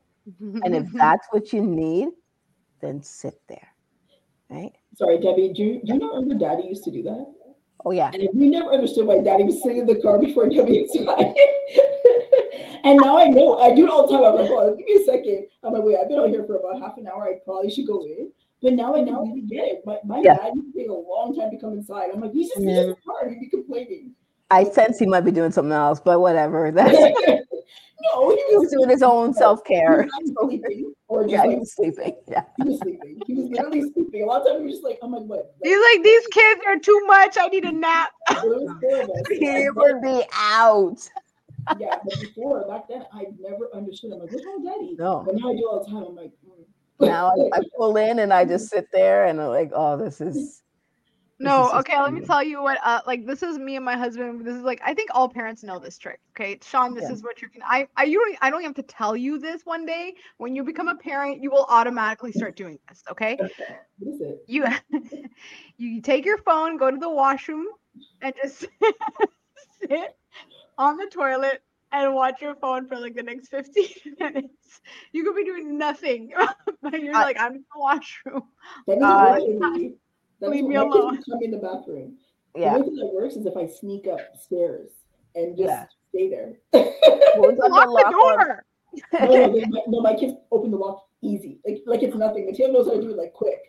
and 0.41 0.75
if 0.75 0.91
that's 0.93 1.27
what 1.31 1.53
you 1.53 1.63
need, 1.63 2.09
then 2.81 3.03
sit 3.03 3.41
there. 3.49 3.69
Right? 4.51 4.73
Sorry, 4.97 5.19
Debbie, 5.19 5.53
do 5.53 5.63
you, 5.63 5.81
do 5.85 5.93
you 5.95 5.99
know 5.99 6.15
remember 6.15 6.35
daddy 6.35 6.69
used 6.69 6.85
to 6.85 6.91
do 6.91 7.03
that? 7.05 7.27
Oh 7.85 7.91
yeah. 7.91 8.11
And 8.13 8.29
we 8.35 8.49
never 8.49 8.71
understood 8.71 9.07
why 9.07 9.21
daddy 9.21 9.45
was 9.45 9.63
sitting 9.63 9.79
in 9.79 9.87
the 9.87 10.01
car 10.01 10.19
before 10.19 10.47
WXY. 10.47 11.19
and 11.19 11.37
now 12.95 13.19
I 13.19 13.29
know 13.29 13.59
I 13.59 13.75
do 13.75 13.85
it 13.85 13.91
all 13.91 14.07
the 14.07 14.13
time. 14.13 14.25
I'm 14.25 14.37
like, 14.37 14.51
oh, 14.51 14.77
give 14.77 14.87
me 14.87 15.03
a 15.03 15.05
second. 15.05 15.47
I'm 15.63 15.73
like, 15.73 15.83
wait, 15.83 15.97
I've 16.01 16.09
been 16.09 16.19
out 16.19 16.29
here 16.29 16.45
for 16.45 16.57
about 16.57 16.81
half 16.81 16.99
an 16.99 17.09
hour. 17.09 17.25
I 17.25 17.39
probably 17.45 17.71
should 17.71 17.87
go 17.87 18.03
in. 18.05 18.31
But 18.63 18.75
now 18.75 18.97
I 18.97 19.01
now 19.01 19.23
really 19.23 19.41
mm-hmm. 19.41 19.49
get 19.49 19.65
it. 19.65 19.83
My, 19.85 19.99
my 20.05 20.21
yeah. 20.21 20.37
dad 20.37 20.53
used 20.55 20.73
to 20.73 20.79
take 20.79 20.89
a 20.89 20.93
long 20.93 21.37
time 21.37 21.51
to 21.51 21.59
come 21.59 21.73
inside. 21.73 22.11
I'm 22.13 22.21
like, 22.21 22.33
he's 22.33 22.49
just 22.49 22.61
yeah. 22.61 22.81
in 22.81 22.89
the 22.91 22.97
car. 23.07 23.29
He'd 23.29 23.41
be 23.41 23.49
complaining. 23.49 24.13
I 24.51 24.65
sense 24.65 24.99
he 24.99 25.07
might 25.07 25.23
be 25.23 25.33
doing 25.33 25.51
something 25.51 25.73
else, 25.73 26.01
but 26.01 26.21
whatever. 26.21 26.71
That's 26.75 26.97
no, 28.13 28.31
he 28.31 28.57
was 28.57 28.71
doing 28.71 28.89
his 28.89 29.03
own 29.03 29.35
self 29.43 29.65
care. 29.65 30.09
Or 31.09 31.27
yeah, 31.27 31.43
like, 31.43 31.51
he 31.51 31.57
was 31.57 31.75
sleeping. 31.75 32.17
Yeah, 32.29 32.43
he 32.59 32.69
was 32.69 32.81
sleeping. 32.81 33.21
He 33.27 33.35
was 33.35 33.51
literally 33.51 33.83
sleeping. 33.93 34.23
A 34.23 34.27
lot 34.27 34.43
of 34.43 34.49
times 34.49 34.59
he 34.61 34.65
was 34.65 34.73
just 34.75 34.85
like, 34.85 34.99
"I'm 35.03 35.13
like, 35.13 35.23
what?" 35.23 35.55
He's 35.63 35.79
like, 35.79 36.05
"These 36.05 36.27
kids 36.29 36.61
are 36.67 36.79
too 36.79 37.01
much. 37.07 37.37
I 37.39 37.47
need 37.49 37.65
a 37.65 37.73
nap." 37.73 38.11
he 39.31 39.69
would 39.71 40.03
be 40.03 40.23
out. 40.35 41.09
Yeah, 41.79 41.99
but 42.05 42.21
before 42.21 42.67
back 42.69 42.89
then, 42.89 43.05
I 43.13 43.27
never 43.41 43.69
understood. 43.75 44.13
I'm 44.13 44.21
like, 44.21 44.33
"What's 44.33 44.45
wrong, 44.47 44.65
Daddy?" 44.65 44.97
No, 44.99 45.23
but 45.25 45.35
now 45.37 45.51
I 45.51 45.57
do 45.57 45.69
all 45.69 45.85
the 45.85 45.91
time. 45.91 46.05
I'm 46.05 46.17
like. 46.17 46.33
Mm. 46.47 47.07
now 47.07 47.27
I, 47.29 47.59
I, 47.59 47.61
pull 47.77 47.97
in 47.99 48.21
and 48.21 48.33
I 48.33 48.47
just 48.47 48.71
sit 48.71 48.89
there 48.91 49.27
and 49.27 49.41
I'm 49.41 49.49
like, 49.49 49.71
oh, 49.75 49.99
this 49.99 50.21
is 50.21 50.63
no, 51.39 51.71
okay, 51.75 52.01
let 52.01 52.15
me 52.15 52.23
tell 52.23 52.43
you 52.43 52.63
what 52.63 52.79
uh 52.83 53.01
like 53.07 53.27
this 53.27 53.43
is 53.43 53.59
me 53.59 53.77
and 53.77 53.85
my 53.85 53.97
husband. 53.97 54.47
This 54.47 54.57
is 54.57 54.63
like 54.63 54.81
I 54.83 54.95
think 54.95 55.11
all 55.13 55.29
parents 55.29 55.63
know 55.63 55.79
this 55.79 55.99
trick. 55.99 56.19
Okay. 56.31 56.59
Sean, 56.63 56.95
this 56.95 57.05
yeah. 57.05 57.13
is 57.13 57.23
what 57.23 57.43
you 57.43 57.51
can 57.51 57.61
I 57.63 57.87
I 57.95 58.05
you 58.05 58.19
don't 58.19 58.39
I 58.41 58.49
don't 58.49 58.63
have 58.63 58.75
to 58.77 58.83
tell 58.83 59.15
you 59.15 59.39
this 59.39 59.67
one 59.67 59.85
day. 59.85 60.15
When 60.39 60.57
you 60.57 60.65
become 60.65 60.89
a 60.89 60.95
parent, 60.95 61.43
you 61.43 61.51
will 61.51 61.67
automatically 61.69 62.33
start 62.33 62.57
doing 62.57 62.79
this. 62.89 63.03
Okay. 63.11 63.35
okay. 63.35 63.77
What 63.99 64.15
is 64.15 64.21
it? 64.23 64.45
You 64.47 64.65
you 65.77 66.01
take 66.01 66.25
your 66.25 66.39
phone, 66.39 66.79
go 66.79 66.91
to 66.91 66.97
the 66.97 67.11
washroom, 67.11 67.67
and 68.23 68.35
just 68.43 68.61
sit 69.81 70.17
on 70.79 70.97
the 70.97 71.07
toilet 71.07 71.63
and 71.93 72.15
watch 72.15 72.41
your 72.41 72.55
phone 72.57 72.87
for 72.87 72.97
like 72.99 73.15
the 73.15 73.23
next 73.23 73.49
15 73.49 73.87
minutes. 74.21 74.81
You 75.13 75.25
could 75.25 75.37
be 75.37 75.45
doing 75.45 75.79
nothing, 75.79 76.33
but 76.83 77.01
you're 77.03 77.17
I, 77.17 77.23
like, 77.23 77.41
I'm 77.41 77.55
in 77.55 77.65
the 77.75 77.81
washroom. 77.81 78.43
That 78.87 79.03
Uh, 79.03 79.39
that's 80.41 80.53
Leave 80.53 80.65
me 80.65 80.75
alone. 80.75 81.23
Come 81.23 81.39
in 81.43 81.51
the 81.51 81.59
bathroom. 81.59 82.19
Yeah. 82.55 82.75
The 82.75 82.85
way 82.85 82.97
that 82.97 83.11
works 83.15 83.37
is 83.37 83.47
if 83.47 83.57
I 83.57 83.67
sneak 83.67 84.07
upstairs 84.07 84.91
and 85.35 85.57
just 85.57 85.69
yeah. 85.69 85.87
stay 86.11 86.29
there. 86.29 86.59
Lock 86.75 87.57
the 87.57 88.09
door. 88.11 88.65
no, 89.13 89.27
no, 89.27 89.53
they, 89.53 89.67
no, 89.87 90.01
my 90.01 90.15
kids 90.15 90.35
open 90.51 90.71
the 90.71 90.77
lock 90.77 91.07
easy, 91.23 91.59
like 91.67 91.83
like 91.87 92.03
it's 92.03 92.17
nothing. 92.17 92.47
Mateo 92.47 92.69
knows 92.69 92.87
how 92.87 92.95
to 92.95 93.01
do 93.01 93.11
it 93.11 93.17
like 93.17 93.33
quick. 93.33 93.61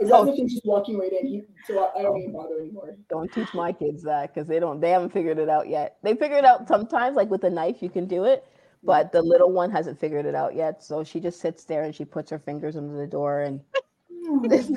It's 0.00 0.10
as 0.10 0.28
if 0.28 0.34
he's 0.34 0.52
just 0.52 0.66
walking 0.66 0.98
right 0.98 1.12
in. 1.12 1.26
He, 1.26 1.42
so 1.66 1.78
I, 1.84 2.00
I 2.00 2.02
don't 2.02 2.18
even 2.18 2.34
oh. 2.34 2.42
bother 2.42 2.60
anymore. 2.60 2.96
Don't 3.08 3.32
teach 3.32 3.52
my 3.54 3.72
kids 3.72 4.02
that 4.04 4.34
because 4.34 4.48
they 4.48 4.60
don't. 4.60 4.80
They 4.80 4.90
haven't 4.90 5.12
figured 5.12 5.38
it 5.38 5.48
out 5.48 5.68
yet. 5.68 5.96
They 6.02 6.14
figure 6.14 6.36
it 6.36 6.44
out 6.44 6.68
sometimes, 6.68 7.16
like 7.16 7.30
with 7.30 7.44
a 7.44 7.50
knife, 7.50 7.76
you 7.80 7.90
can 7.90 8.06
do 8.06 8.24
it. 8.24 8.46
But 8.82 9.10
the 9.10 9.22
little 9.22 9.50
one 9.50 9.70
hasn't 9.70 9.98
figured 9.98 10.26
it 10.26 10.34
out 10.34 10.54
yet. 10.54 10.82
So 10.82 11.02
she 11.02 11.18
just 11.18 11.40
sits 11.40 11.64
there 11.64 11.82
and 11.82 11.94
she 11.94 12.04
puts 12.04 12.30
her 12.30 12.38
fingers 12.38 12.76
under 12.76 12.96
the 12.96 13.06
door 13.06 13.40
and. 13.42 13.60
Hmm. 14.26 14.44
is, 14.52 14.70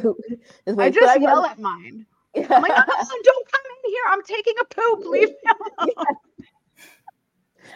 is 0.66 0.78
I 0.78 0.90
just 0.90 1.08
I 1.08 1.16
yell 1.16 1.46
at 1.46 1.60
mine. 1.60 2.06
Yeah. 2.36 2.48
I'm 2.50 2.62
like, 2.62 2.72
oh, 2.76 3.22
don't 3.24 3.52
come 3.52 3.62
in 3.84 3.92
here. 3.92 4.04
I'm 4.10 4.24
taking 4.24 4.54
a 4.62 4.66
poop. 4.66 5.06
Leave 5.06 5.30
me 5.30 5.36
alone. 5.80 6.06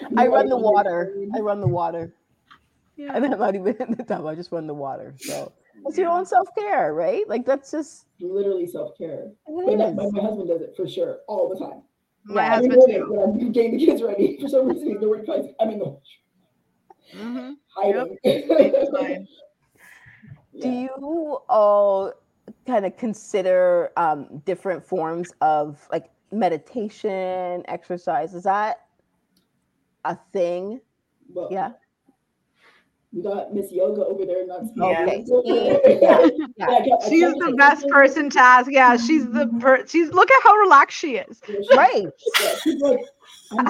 I 0.17 0.27
run 0.27 0.49
the 0.49 0.57
water. 0.57 1.15
I 1.35 1.39
run 1.39 1.59
the 1.59 1.67
water. 1.67 2.13
Yeah. 2.95 3.15
And 3.15 3.25
I'm 3.25 3.39
not 3.39 3.55
even 3.55 3.75
in 3.79 3.95
the 3.95 4.03
tub. 4.03 4.25
I 4.25 4.35
just 4.35 4.51
run 4.51 4.67
the 4.67 4.73
water. 4.73 5.15
So 5.17 5.51
it's 5.85 5.97
your 5.97 6.09
own 6.09 6.25
self 6.25 6.47
care, 6.57 6.93
right? 6.93 7.27
Like 7.27 7.45
that's 7.45 7.71
just 7.71 8.05
literally 8.19 8.67
self 8.67 8.97
care. 8.97 9.31
my, 9.47 9.75
my, 9.75 10.21
husband 10.21 10.47
does 10.47 10.61
it 10.61 10.73
for 10.75 10.87
sure 10.87 11.19
all 11.27 11.49
the 11.49 11.59
time. 11.59 11.81
My 12.25 12.43
yeah, 12.43 12.55
husband 12.55 12.83
too. 12.87 13.05
When 13.09 13.19
I'm 13.19 13.51
getting 13.51 13.77
the 13.77 13.85
kids 13.85 14.01
ready, 14.01 14.37
for 14.39 14.47
some 14.47 14.67
reason 14.67 14.87
he's 14.89 14.99
nowhere 14.99 15.23
to 15.23 15.53
I'm 15.59 15.69
in 15.69 15.79
the 15.79 15.97
mm-hmm. 17.15 17.51
hiding. 17.75 18.17
Yep. 18.23 19.25
Do 20.61 20.69
you 20.69 21.39
all 21.49 22.13
kind 22.67 22.85
of 22.85 22.95
consider 22.97 23.91
um, 23.97 24.41
different 24.45 24.85
forms 24.85 25.33
of 25.41 25.85
like 25.91 26.09
meditation, 26.31 27.63
exercise? 27.67 28.33
Is 28.33 28.43
that 28.43 28.85
a 30.05 30.17
thing? 30.31 30.79
Well, 31.33 31.49
yeah. 31.51 31.71
We 33.13 33.21
got 33.21 33.53
Miss 33.53 33.71
Yoga 33.71 34.03
over 34.05 34.25
there. 34.25 34.47
Not 34.47 34.63
okay. 34.81 35.23
yeah. 35.45 36.27
yeah. 36.57 36.95
She's 37.07 37.31
the 37.33 37.53
best 37.55 37.87
person 37.89 38.27
to 38.31 38.39
ask. 38.39 38.71
Yeah, 38.71 38.97
she's 38.97 39.27
the 39.29 39.47
per- 39.59 39.85
she's 39.85 40.09
look 40.09 40.31
at 40.31 40.43
how 40.43 40.55
relaxed 40.55 40.97
she 40.97 41.17
is. 41.17 41.39
right. 41.75 42.07
she's 42.63 42.81
like, 42.81 42.99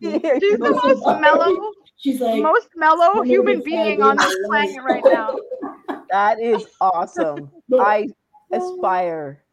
she's 0.00 0.58
the 0.58 0.80
most 0.82 1.20
mellow. 1.20 1.72
She's 1.98 2.20
like 2.22 2.42
most 2.42 2.68
mellow 2.74 3.20
human 3.20 3.62
being 3.62 4.02
on 4.02 4.16
this 4.16 4.34
planet 4.46 4.82
right 4.82 5.04
now. 5.04 5.36
That 6.08 6.40
is 6.40 6.66
awesome. 6.80 7.50
I 7.78 8.08
aspire. 8.50 9.44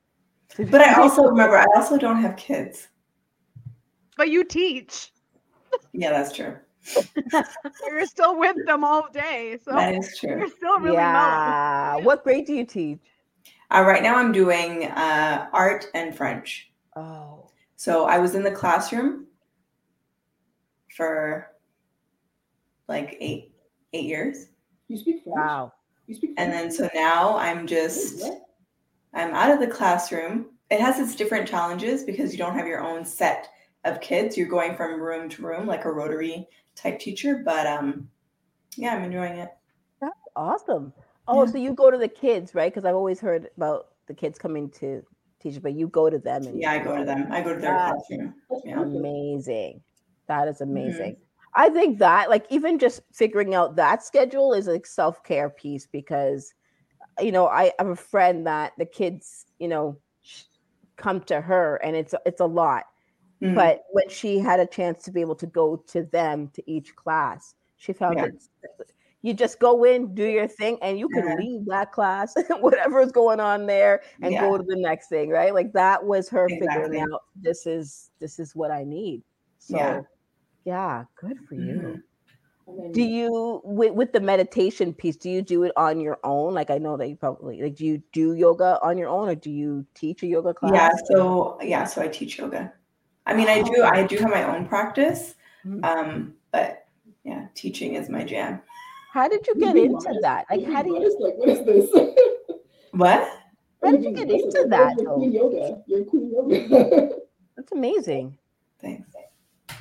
But 0.58 0.80
I 0.80 1.02
also 1.02 1.24
remember 1.24 1.58
I 1.58 1.66
also 1.76 1.98
don't 1.98 2.22
have 2.22 2.38
kids. 2.38 2.88
But 4.16 4.30
you 4.30 4.46
teach. 4.46 5.12
Yeah, 5.92 6.12
that's 6.12 6.34
true. 6.34 6.56
You're 7.88 8.06
still 8.06 8.38
with 8.38 8.56
them 8.66 8.84
all 8.84 9.08
day. 9.12 9.58
So 9.64 9.72
that 9.72 9.96
is 9.96 10.18
true. 10.18 10.38
You're 10.38 10.50
still 10.50 10.80
really 10.80 10.96
yeah. 10.96 11.92
Mellow. 11.94 12.06
What 12.06 12.24
grade 12.24 12.46
do 12.46 12.54
you 12.54 12.66
teach? 12.66 13.00
Uh, 13.70 13.84
right 13.86 14.02
now, 14.02 14.16
I'm 14.16 14.32
doing 14.32 14.86
uh, 14.86 15.50
art 15.52 15.88
and 15.94 16.16
French. 16.16 16.72
Oh. 16.96 17.50
So 17.76 18.06
I 18.06 18.18
was 18.18 18.34
in 18.34 18.44
the 18.44 18.52
classroom 18.52 19.28
for 20.96 21.52
like 22.88 23.18
eight 23.20 23.54
eight 23.94 24.06
years. 24.06 24.48
You 24.88 24.98
speak 24.98 25.24
French. 25.24 25.38
Wow. 25.38 25.74
You 26.08 26.16
speak 26.16 26.34
French? 26.36 26.40
And 26.40 26.54
then 26.54 26.72
so 26.72 26.90
now 26.96 27.38
I'm 27.38 27.68
just 27.68 28.24
I'm 29.14 29.34
out 29.34 29.52
of 29.52 29.60
the 29.60 29.68
classroom. 29.68 30.48
It 30.70 30.80
has 30.82 31.00
its 31.00 31.16
different 31.16 31.48
challenges 31.48 32.04
because 32.04 32.32
you 32.32 32.38
don't 32.38 32.56
have 32.56 32.68
your 32.68 32.82
own 32.82 33.06
set 33.06 33.50
of 33.86 34.02
kids. 34.02 34.38
You're 34.38 34.48
going 34.48 34.76
from 34.76 35.00
room 35.00 35.30
to 35.30 35.42
room 35.42 35.68
like 35.68 35.86
a 35.86 35.92
rotary 35.92 36.48
type 36.78 37.00
teacher, 37.00 37.42
but 37.44 37.68
um 37.68 38.10
yeah, 38.78 38.96
I'm 38.96 39.04
enjoying 39.04 39.38
it. 39.38 39.50
That's 40.00 40.20
awesome. 40.36 40.94
Oh, 41.28 41.44
yeah. 41.44 41.52
so 41.52 41.58
you 41.58 41.74
go 41.74 41.92
to 41.92 41.98
the 41.98 42.08
kids, 42.08 42.56
right? 42.56 42.72
Because 42.72 42.86
I've 42.86 42.96
always 42.96 43.20
heard 43.20 43.50
about 43.58 43.88
the 44.08 44.14
kids 44.14 44.38
coming 44.38 44.70
to 44.72 45.04
teach, 45.42 45.62
but 45.62 45.74
you 45.74 45.88
go 45.88 46.10
to 46.10 46.20
them. 46.20 46.46
And 46.46 46.62
yeah, 46.62 46.72
I 46.72 46.80
go 46.80 46.96
to 46.96 47.04
them. 47.04 47.28
I 47.32 47.42
go 47.42 47.54
to 47.54 47.60
their 47.60 47.74
classroom. 47.74 48.36
Yeah. 48.64 48.82
Amazing. 48.82 49.82
That 50.28 50.48
is 50.48 50.62
amazing. 50.62 51.14
Mm-hmm. 51.14 51.22
I 51.56 51.70
think 51.70 51.98
that, 52.00 52.30
like, 52.30 52.46
even 52.50 52.78
just 52.78 53.02
figuring 53.14 53.56
out 53.56 53.76
that 53.78 54.04
schedule 54.04 54.54
is 54.54 54.68
like 54.68 54.86
self 54.86 55.24
care 55.24 55.50
piece 55.50 55.88
because, 55.88 56.54
you 57.20 57.32
know, 57.32 57.48
I 57.48 57.72
have 57.80 57.88
a 57.88 57.96
friend 57.96 58.46
that 58.46 58.74
the 58.78 58.86
kids, 58.86 59.46
you 59.58 59.68
know, 59.68 59.98
come 60.98 61.22
to 61.22 61.42
her 61.42 61.76
and 61.84 61.96
it's 61.96 62.14
it's 62.26 62.42
a 62.42 62.46
lot 62.46 62.86
Mm-hmm. 63.42 63.56
But 63.56 63.84
when 63.92 64.10
she 64.10 64.40
had 64.40 64.60
a 64.60 64.66
chance 64.66 65.04
to 65.04 65.12
be 65.12 65.22
able 65.22 65.36
to 65.36 65.48
go 65.48 65.78
to 65.88 66.04
them 66.04 66.50
to 66.54 66.72
each 66.72 66.96
class, 66.96 67.56
she 67.78 67.94
found 67.94 68.18
yeah. 68.18 68.26
it. 68.26 68.44
You 69.22 69.34
just 69.34 69.60
go 69.60 69.84
in, 69.84 70.14
do 70.14 70.24
your 70.24 70.48
thing, 70.48 70.78
and 70.82 70.98
you 70.98 71.10
can 71.10 71.28
yeah. 71.28 71.36
leave 71.36 71.66
that 71.68 71.92
class, 71.92 72.34
whatever 72.60 73.02
is 73.02 73.12
going 73.12 73.40
on 73.40 73.66
there, 73.66 74.02
and 74.22 74.32
yeah. 74.32 74.42
go 74.42 74.58
to 74.58 74.64
the 74.64 74.76
next 74.76 75.10
thing, 75.10 75.30
right? 75.30 75.54
Like 75.54 75.74
that 75.74 76.04
was 76.04 76.30
her 76.30 76.46
exactly. 76.46 76.68
figuring 76.68 77.02
out 77.02 77.24
this 77.36 77.66
is 77.66 78.12
this 78.20 78.40
is 78.40 78.56
what 78.56 78.72
I 78.72 78.84
need. 78.84 79.24
So 79.60 79.76
yeah, 79.76 80.02
yeah 80.68 81.04
good 81.16 81.38
for 81.48 81.56
mm-hmm. 81.56 81.88
you 81.88 82.04
do 82.92 83.02
you 83.02 83.62
with, 83.64 83.94
with 83.94 84.12
the 84.12 84.20
meditation 84.20 84.94
piece 84.94 85.16
do 85.16 85.30
you 85.30 85.42
do 85.42 85.64
it 85.64 85.72
on 85.78 86.02
your 86.02 86.20
own 86.26 86.54
like 86.54 86.70
i 86.70 86.78
know 86.78 86.98
that 86.98 87.08
you 87.08 87.16
probably 87.16 87.62
like 87.62 87.76
do 87.76 87.86
you 87.86 88.04
do 88.12 88.34
yoga 88.34 88.78
on 88.84 88.98
your 88.98 89.08
own 89.08 89.30
or 89.30 89.36
do 89.36 89.50
you 89.50 89.86
teach 89.94 90.24
a 90.24 90.28
yoga 90.28 90.54
class 90.54 90.74
yeah 90.74 90.92
so 91.06 91.58
yeah 91.62 91.86
so 91.86 92.02
i 92.02 92.08
teach 92.08 92.38
yoga 92.38 92.74
I 93.28 93.34
mean, 93.34 93.50
I 93.50 93.62
do 93.62 93.84
I 93.84 94.04
do 94.08 94.18
have 94.18 94.32
my 94.32 94.44
own 94.44 94.66
practice, 94.66 95.36
mm. 95.66 95.84
um, 95.86 96.34
but 96.52 96.88
yeah, 97.24 97.48
teaching 97.54 97.96
is 97.96 98.10
my 98.10 98.24
jam. 98.24 98.62
How 99.12 99.28
did 99.28 99.46
you 99.46 99.56
get 99.56 99.76
into 99.76 100.18
that? 100.22 100.46
Like, 100.50 100.66
how 100.66 100.82
do 100.82 100.92
you? 100.92 101.18
Like, 101.20 101.38
what 101.38 101.50
is 101.50 101.66
this? 101.66 101.90
what? 102.92 103.30
How 103.84 103.92
did 103.92 104.04
you 104.04 104.12
get 104.12 104.32
into 104.32 104.66
that? 104.70 104.96
You're 104.98 105.24
yoga. 105.24 105.84
You're 105.88 106.06
queen 106.06 106.32
yoga. 106.32 107.10
That's 107.58 107.72
amazing. 107.74 108.38
Thanks. 108.82 109.10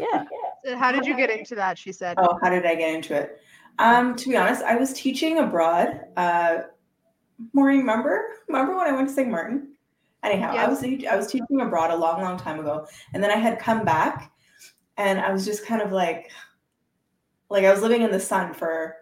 Yeah. 0.00 0.24
So 0.64 0.76
how 0.76 0.90
did 0.90 1.06
you 1.06 1.16
get 1.16 1.30
into 1.30 1.54
that? 1.54 1.78
She 1.78 1.92
said. 1.92 2.16
Oh, 2.18 2.38
how 2.42 2.50
did 2.50 2.66
I 2.66 2.74
get 2.74 2.94
into 2.94 3.14
it? 3.14 3.40
Um, 3.78 4.16
to 4.16 4.28
be 4.28 4.36
honest, 4.36 4.62
I 4.62 4.74
was 4.74 4.92
teaching 4.92 5.38
abroad. 5.38 6.00
Uh, 6.16 6.58
Maureen, 7.52 7.80
remember? 7.80 8.24
Remember 8.48 8.76
when 8.76 8.86
I 8.86 8.92
went 8.92 9.08
to 9.08 9.14
St. 9.14 9.28
Martin? 9.28 9.75
Anyhow, 10.26 10.54
I 10.56 10.66
was 10.66 10.82
I 10.82 11.16
was 11.16 11.28
teaching 11.28 11.60
abroad 11.60 11.92
a 11.92 11.96
long, 11.96 12.20
long 12.20 12.36
time 12.36 12.58
ago, 12.58 12.86
and 13.14 13.22
then 13.22 13.30
I 13.30 13.36
had 13.36 13.60
come 13.60 13.84
back, 13.84 14.32
and 14.96 15.20
I 15.20 15.32
was 15.32 15.44
just 15.44 15.64
kind 15.64 15.80
of 15.80 15.92
like, 15.92 16.32
like 17.48 17.64
I 17.64 17.70
was 17.70 17.80
living 17.80 18.02
in 18.02 18.10
the 18.10 18.18
sun 18.18 18.52
for 18.52 18.96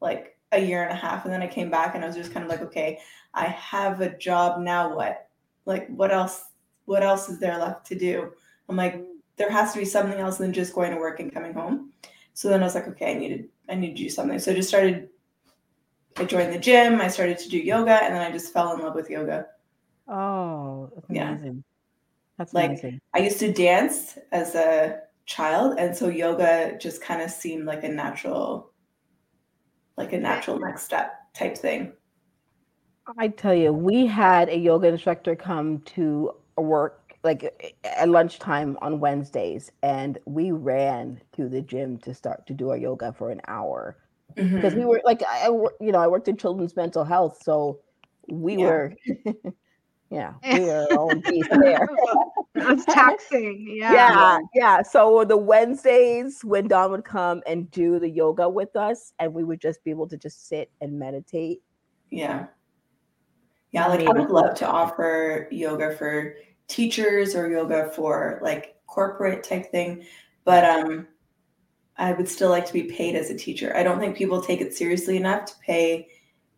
like 0.00 0.38
a 0.52 0.60
year 0.60 0.84
and 0.84 0.92
a 0.92 0.94
half, 0.94 1.24
and 1.24 1.34
then 1.34 1.42
I 1.42 1.48
came 1.48 1.68
back, 1.68 1.96
and 1.96 2.04
I 2.04 2.06
was 2.06 2.16
just 2.16 2.32
kind 2.32 2.44
of 2.44 2.50
like, 2.50 2.62
okay, 2.62 3.00
I 3.34 3.46
have 3.46 4.00
a 4.00 4.16
job 4.16 4.60
now. 4.60 4.94
What? 4.94 5.28
Like, 5.66 5.88
what 5.88 6.12
else? 6.12 6.44
What 6.84 7.02
else 7.02 7.28
is 7.28 7.40
there 7.40 7.58
left 7.58 7.84
to 7.86 7.98
do? 7.98 8.32
I'm 8.68 8.76
like, 8.76 9.04
there 9.36 9.50
has 9.50 9.72
to 9.72 9.78
be 9.80 9.84
something 9.84 10.18
else 10.20 10.38
than 10.38 10.52
just 10.52 10.74
going 10.74 10.92
to 10.92 10.98
work 10.98 11.18
and 11.18 11.32
coming 11.32 11.52
home. 11.52 11.92
So 12.34 12.48
then 12.48 12.60
I 12.60 12.64
was 12.64 12.76
like, 12.76 12.86
okay, 12.88 13.10
I 13.10 13.18
needed 13.18 13.48
I 13.68 13.74
need 13.74 13.96
to 13.96 14.02
do 14.04 14.08
something. 14.08 14.38
So 14.38 14.52
I 14.52 14.54
just 14.54 14.68
started. 14.68 15.08
I 16.16 16.24
joined 16.24 16.52
the 16.52 16.58
gym. 16.58 17.00
I 17.00 17.08
started 17.08 17.38
to 17.38 17.48
do 17.48 17.58
yoga, 17.58 18.02
and 18.02 18.14
then 18.14 18.22
I 18.22 18.30
just 18.30 18.52
fell 18.52 18.72
in 18.74 18.80
love 18.80 18.94
with 18.94 19.10
yoga. 19.10 19.46
Oh, 20.08 20.90
that's 20.94 21.06
yeah. 21.10 21.30
amazing. 21.32 21.64
That's 22.38 22.54
like 22.54 22.70
amazing. 22.70 23.00
I 23.14 23.18
used 23.18 23.38
to 23.40 23.52
dance 23.52 24.18
as 24.32 24.54
a 24.54 25.00
child, 25.26 25.78
and 25.78 25.94
so 25.94 26.08
yoga 26.08 26.78
just 26.80 27.02
kind 27.02 27.20
of 27.20 27.30
seemed 27.30 27.66
like 27.66 27.84
a 27.84 27.88
natural, 27.88 28.70
like 29.96 30.12
a 30.12 30.18
natural 30.18 30.58
next 30.58 30.84
step 30.84 31.12
type 31.34 31.58
thing. 31.58 31.92
I 33.18 33.28
tell 33.28 33.54
you, 33.54 33.72
we 33.72 34.06
had 34.06 34.48
a 34.48 34.56
yoga 34.56 34.88
instructor 34.88 35.34
come 35.34 35.80
to 35.80 36.32
work 36.56 37.16
like 37.24 37.80
at 37.84 38.08
lunchtime 38.08 38.78
on 38.80 39.00
Wednesdays, 39.00 39.72
and 39.82 40.18
we 40.24 40.52
ran 40.52 41.20
to 41.32 41.48
the 41.48 41.60
gym 41.60 41.98
to 41.98 42.14
start 42.14 42.46
to 42.46 42.54
do 42.54 42.70
our 42.70 42.76
yoga 42.76 43.12
for 43.12 43.30
an 43.30 43.40
hour 43.48 43.96
mm-hmm. 44.36 44.54
because 44.54 44.74
we 44.74 44.84
were 44.84 45.00
like, 45.04 45.22
I, 45.28 45.48
you 45.48 45.92
know, 45.92 45.98
I 45.98 46.06
worked 46.06 46.28
in 46.28 46.36
children's 46.36 46.76
mental 46.76 47.04
health, 47.04 47.40
so 47.42 47.80
we 48.28 48.58
yeah. 48.58 48.66
were 48.66 48.94
yeah, 50.10 50.34
we 50.42 50.70
are 50.70 50.86
our 50.92 50.98
own 50.98 51.20
beast 51.20 51.50
there. 51.50 51.88
it's 52.54 52.84
taxing. 52.86 53.66
Yeah. 53.78 53.92
Yeah. 53.92 54.38
Yeah. 54.54 54.82
So 54.82 55.24
the 55.24 55.36
Wednesdays 55.36 56.40
when 56.42 56.68
Don 56.68 56.90
would 56.90 57.04
come 57.04 57.42
and 57.46 57.70
do 57.70 57.98
the 57.98 58.08
yoga 58.08 58.48
with 58.48 58.74
us, 58.76 59.12
and 59.18 59.32
we 59.32 59.44
would 59.44 59.60
just 59.60 59.84
be 59.84 59.90
able 59.90 60.08
to 60.08 60.16
just 60.16 60.48
sit 60.48 60.70
and 60.80 60.98
meditate. 60.98 61.62
Yeah. 62.10 62.46
Yeah. 63.72 63.86
Like 63.86 64.08
I 64.08 64.12
would 64.12 64.30
love 64.30 64.54
to 64.56 64.66
offer 64.66 65.48
yoga 65.50 65.94
for 65.96 66.36
teachers 66.66 67.34
or 67.34 67.50
yoga 67.50 67.90
for 67.94 68.40
like 68.42 68.76
corporate 68.86 69.44
type 69.44 69.70
thing. 69.70 70.04
But 70.44 70.64
um 70.64 71.06
I 71.96 72.12
would 72.12 72.28
still 72.28 72.50
like 72.50 72.64
to 72.66 72.72
be 72.72 72.84
paid 72.84 73.16
as 73.16 73.30
a 73.30 73.36
teacher. 73.36 73.76
I 73.76 73.82
don't 73.82 73.98
think 73.98 74.16
people 74.16 74.40
take 74.40 74.60
it 74.60 74.74
seriously 74.74 75.16
enough 75.16 75.46
to 75.46 75.54
pay 75.64 76.08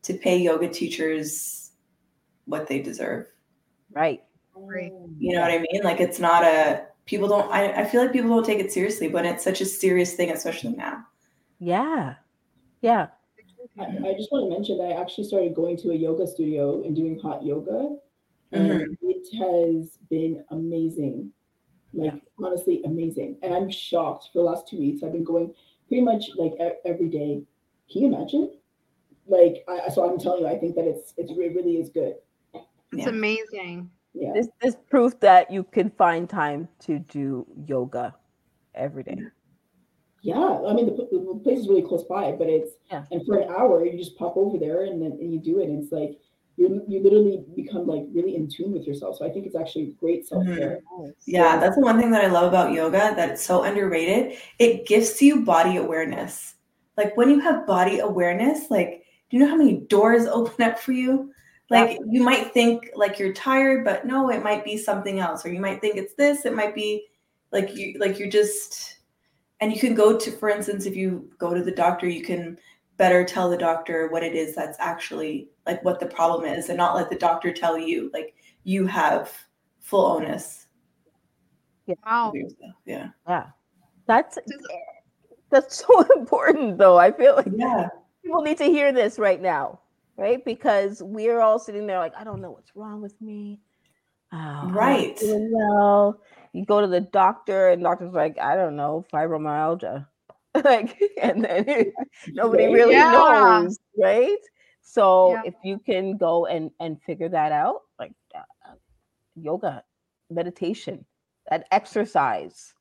to 0.03 0.15
pay 0.15 0.39
yoga 0.39 0.69
teachers 0.69 1.73
what 2.47 2.67
they 2.67 2.81
deserve. 2.81 3.27
Right. 3.93 4.23
You 5.19 5.35
know 5.35 5.41
what 5.41 5.51
I 5.51 5.59
mean? 5.59 5.83
Like 5.83 6.01
it's 6.01 6.19
not 6.19 6.45
a 6.45 6.87
people 7.07 7.29
don't 7.29 7.51
I, 7.51 7.83
I 7.83 7.85
feel 7.85 8.03
like 8.03 8.13
people 8.13 8.31
don't 8.31 8.45
take 8.45 8.59
it 8.59 8.73
seriously, 8.73 9.09
but 9.09 9.25
it's 9.25 9.45
such 9.45 9.61
a 9.61 9.65
serious 9.65 10.15
thing, 10.15 10.31
especially 10.31 10.73
now. 10.73 11.07
Yeah. 11.59 12.15
Yeah. 12.83 13.09
I, 13.79 13.85
I, 13.85 14.15
just 14.15 14.31
want 14.33 14.51
to 14.51 14.51
mention 14.51 14.79
that 14.79 14.85
I 14.85 15.01
actually 15.01 15.25
started 15.25 15.55
going 15.55 15.77
to 15.79 15.91
a 15.91 15.95
yoga 15.95 16.27
studio 16.27 16.83
and 16.85 16.95
doing 16.95 17.19
hot 17.19 17.45
yoga, 17.45 17.97
and 18.53 18.71
mm-hmm. 18.71 19.09
it 19.09 19.27
has 19.39 19.99
been 20.11 20.45
amazing. 20.51 21.33
Like 21.93 22.13
yeah. 22.13 22.45
honestly, 22.45 22.83
amazing. 22.85 23.37
And 23.43 23.55
I'm 23.55 23.71
shocked. 23.71 24.29
For 24.33 24.39
the 24.39 24.45
last 24.45 24.69
two 24.69 24.79
weeks, 24.79 25.03
I've 25.03 25.13
been 25.13 25.25
going 25.25 25.55
pretty 25.89 26.03
much 26.03 26.31
like 26.37 26.53
every 26.85 27.09
day. 27.09 27.43
Can 27.91 28.03
you 28.03 28.15
imagine? 28.15 28.53
Like, 29.27 29.65
I, 29.69 29.89
so 29.91 30.09
I'm 30.09 30.19
telling 30.19 30.43
you, 30.43 30.49
I 30.49 30.59
think 30.59 30.75
that 30.77 30.87
it's 30.87 31.15
it's 31.17 31.31
it 31.31 31.37
really 31.37 31.77
is 31.77 31.91
good. 31.91 32.15
It's 32.93 33.03
yeah. 33.03 33.09
amazing. 33.09 33.91
Yeah. 34.15 34.33
This 34.35 34.49
this 34.61 34.77
proof 34.89 35.19
that 35.21 35.51
you 35.51 35.65
can 35.65 35.91
find 35.91 36.29
time 36.29 36.69
to 36.81 36.99
do 36.99 37.47
yoga 37.67 38.15
every 38.75 39.05
day. 39.05 39.19
Yeah, 40.23 40.61
I 40.67 40.75
mean 40.75 40.87
the, 40.87 40.93
the 41.11 41.41
place 41.43 41.61
is 41.61 41.69
really 41.69 41.83
close 41.83 42.05
by, 42.05 42.33
but 42.33 42.49
it's 42.49 42.73
yeah. 42.91 43.05
and 43.11 43.25
for 43.25 43.39
an 43.39 43.49
hour 43.51 43.87
you 43.87 43.97
just 43.97 44.19
pop 44.19 44.37
over 44.37 44.59
there 44.59 44.85
and 44.85 45.01
then 45.01 45.13
and 45.13 45.33
you 45.33 45.41
do 45.41 45.61
it. 45.61 45.69
And 45.69 45.83
it's 45.83 45.93
like 45.93 46.19
you 46.57 46.83
you 46.89 47.03
literally 47.03 47.45
become 47.55 47.87
like 47.87 48.05
really 48.13 48.37
in 48.37 48.49
tune 48.49 48.73
with 48.73 48.87
yourself. 48.87 49.17
So 49.17 49.27
I 49.27 49.31
think 49.31 49.47
it's 49.47 49.57
actually 49.57 49.95
great 49.99 50.27
self 50.27 50.45
care. 50.45 50.81
Mm-hmm. 50.93 51.11
Yeah, 51.27 51.59
that's 51.59 51.77
the 51.77 51.83
one 51.83 51.99
thing 51.99 52.11
that 52.11 52.25
I 52.25 52.29
love 52.29 52.49
about 52.49 52.73
yoga 52.73 53.15
that 53.17 53.31
it's 53.31 53.45
so 53.45 53.63
underrated. 53.63 54.37
It 54.59 54.87
gives 54.87 55.23
you 55.23 55.45
body 55.45 55.77
awareness. 55.77 56.57
Like 56.97 57.17
when 57.17 57.31
you 57.31 57.41
have 57.41 57.67
body 57.67 58.01
awareness, 58.01 58.71
like 58.71 59.05
do 59.31 59.37
you 59.37 59.45
know 59.45 59.49
how 59.49 59.57
many 59.57 59.79
doors 59.79 60.27
open 60.27 60.65
up 60.65 60.79
for 60.79 60.93
you? 60.93 61.33
Like 61.71 61.93
yeah. 61.93 61.99
you 62.11 62.23
might 62.23 62.53
think 62.53 62.91
like 62.95 63.19
you're 63.19 63.33
tired, 63.33 63.85
but 63.85 64.05
no, 64.05 64.29
it 64.31 64.43
might 64.43 64.65
be 64.65 64.77
something 64.77 65.21
else. 65.21 65.47
Or 65.47 65.53
you 65.53 65.61
might 65.61 65.81
think 65.81 65.97
it's 65.97 66.15
this. 66.15 66.45
It 66.45 66.55
might 66.55 66.75
be 66.75 67.07
like 67.53 67.75
you 67.75 67.97
like 67.99 68.19
you're 68.19 68.31
just 68.31 68.99
and 69.61 69.73
you 69.73 69.79
can 69.79 69.95
go 69.95 70.19
to 70.19 70.31
for 70.31 70.49
instance 70.49 70.87
if 70.87 70.97
you 70.97 71.31
go 71.39 71.55
to 71.55 71.63
the 71.63 71.73
doctor 71.73 72.09
you 72.09 72.23
can 72.23 72.59
better 72.97 73.25
tell 73.25 73.49
the 73.49 73.57
doctor 73.57 74.09
what 74.09 74.23
it 74.23 74.35
is 74.35 74.55
that's 74.55 74.79
actually 74.81 75.49
like 75.67 75.83
what 75.85 76.01
the 76.01 76.07
problem 76.07 76.45
is 76.45 76.69
and 76.69 76.79
not 76.79 76.95
let 76.95 77.09
the 77.09 77.17
doctor 77.17 77.53
tell 77.53 77.79
you 77.79 78.11
like 78.13 78.35
you 78.65 78.87
have 78.87 79.33
full 79.81 80.05
onus 80.05 80.67
yeah 81.87 81.95
wow. 82.05 82.33
yeah 82.85 83.09
yeah 83.27 83.47
that's 84.07 84.39
that's 85.51 85.85
so 85.85 86.03
important 86.17 86.79
though 86.79 86.99
i 86.99 87.11
feel 87.11 87.37
like 87.37 87.47
yeah 87.57 87.89
people 88.23 88.43
need 88.43 88.59
to 88.59 88.65
hear 88.65 88.93
this 88.93 89.19
right 89.19 89.41
now 89.41 89.81
right 90.21 90.45
because 90.45 91.03
we're 91.03 91.41
all 91.41 91.59
sitting 91.59 91.87
there 91.87 91.99
like 91.99 92.15
i 92.17 92.23
don't 92.23 92.41
know 92.41 92.51
what's 92.53 92.77
wrong 92.77 93.01
with 93.01 93.21
me 93.21 93.59
oh, 94.33 94.69
right 94.71 95.19
well 95.23 96.21
you 96.53 96.65
go 96.65 96.81
to 96.81 96.87
the 96.87 97.01
doctor 97.01 97.69
and 97.69 97.83
doctor's 97.83 98.13
like, 98.13 98.39
I 98.39 98.57
don't 98.57 98.77
know, 98.77 99.05
fibromyalgia. 99.13 100.07
like, 100.65 101.01
and 101.21 101.45
then 101.45 101.93
nobody 102.29 102.67
really 102.67 102.95
yeah. 102.95 103.13
knows, 103.13 103.79
right? 103.97 104.39
So 104.83 105.33
yeah. 105.33 105.43
if 105.45 105.55
you 105.63 105.79
can 105.79 106.17
go 106.17 106.47
and 106.47 106.71
and 106.81 107.01
figure 107.03 107.29
that 107.29 107.53
out, 107.53 107.83
like 107.99 108.13
uh, 108.35 108.41
uh 108.69 108.75
yoga, 109.37 109.85
meditation, 110.29 111.05
that 111.49 111.67
exercise. 111.71 112.75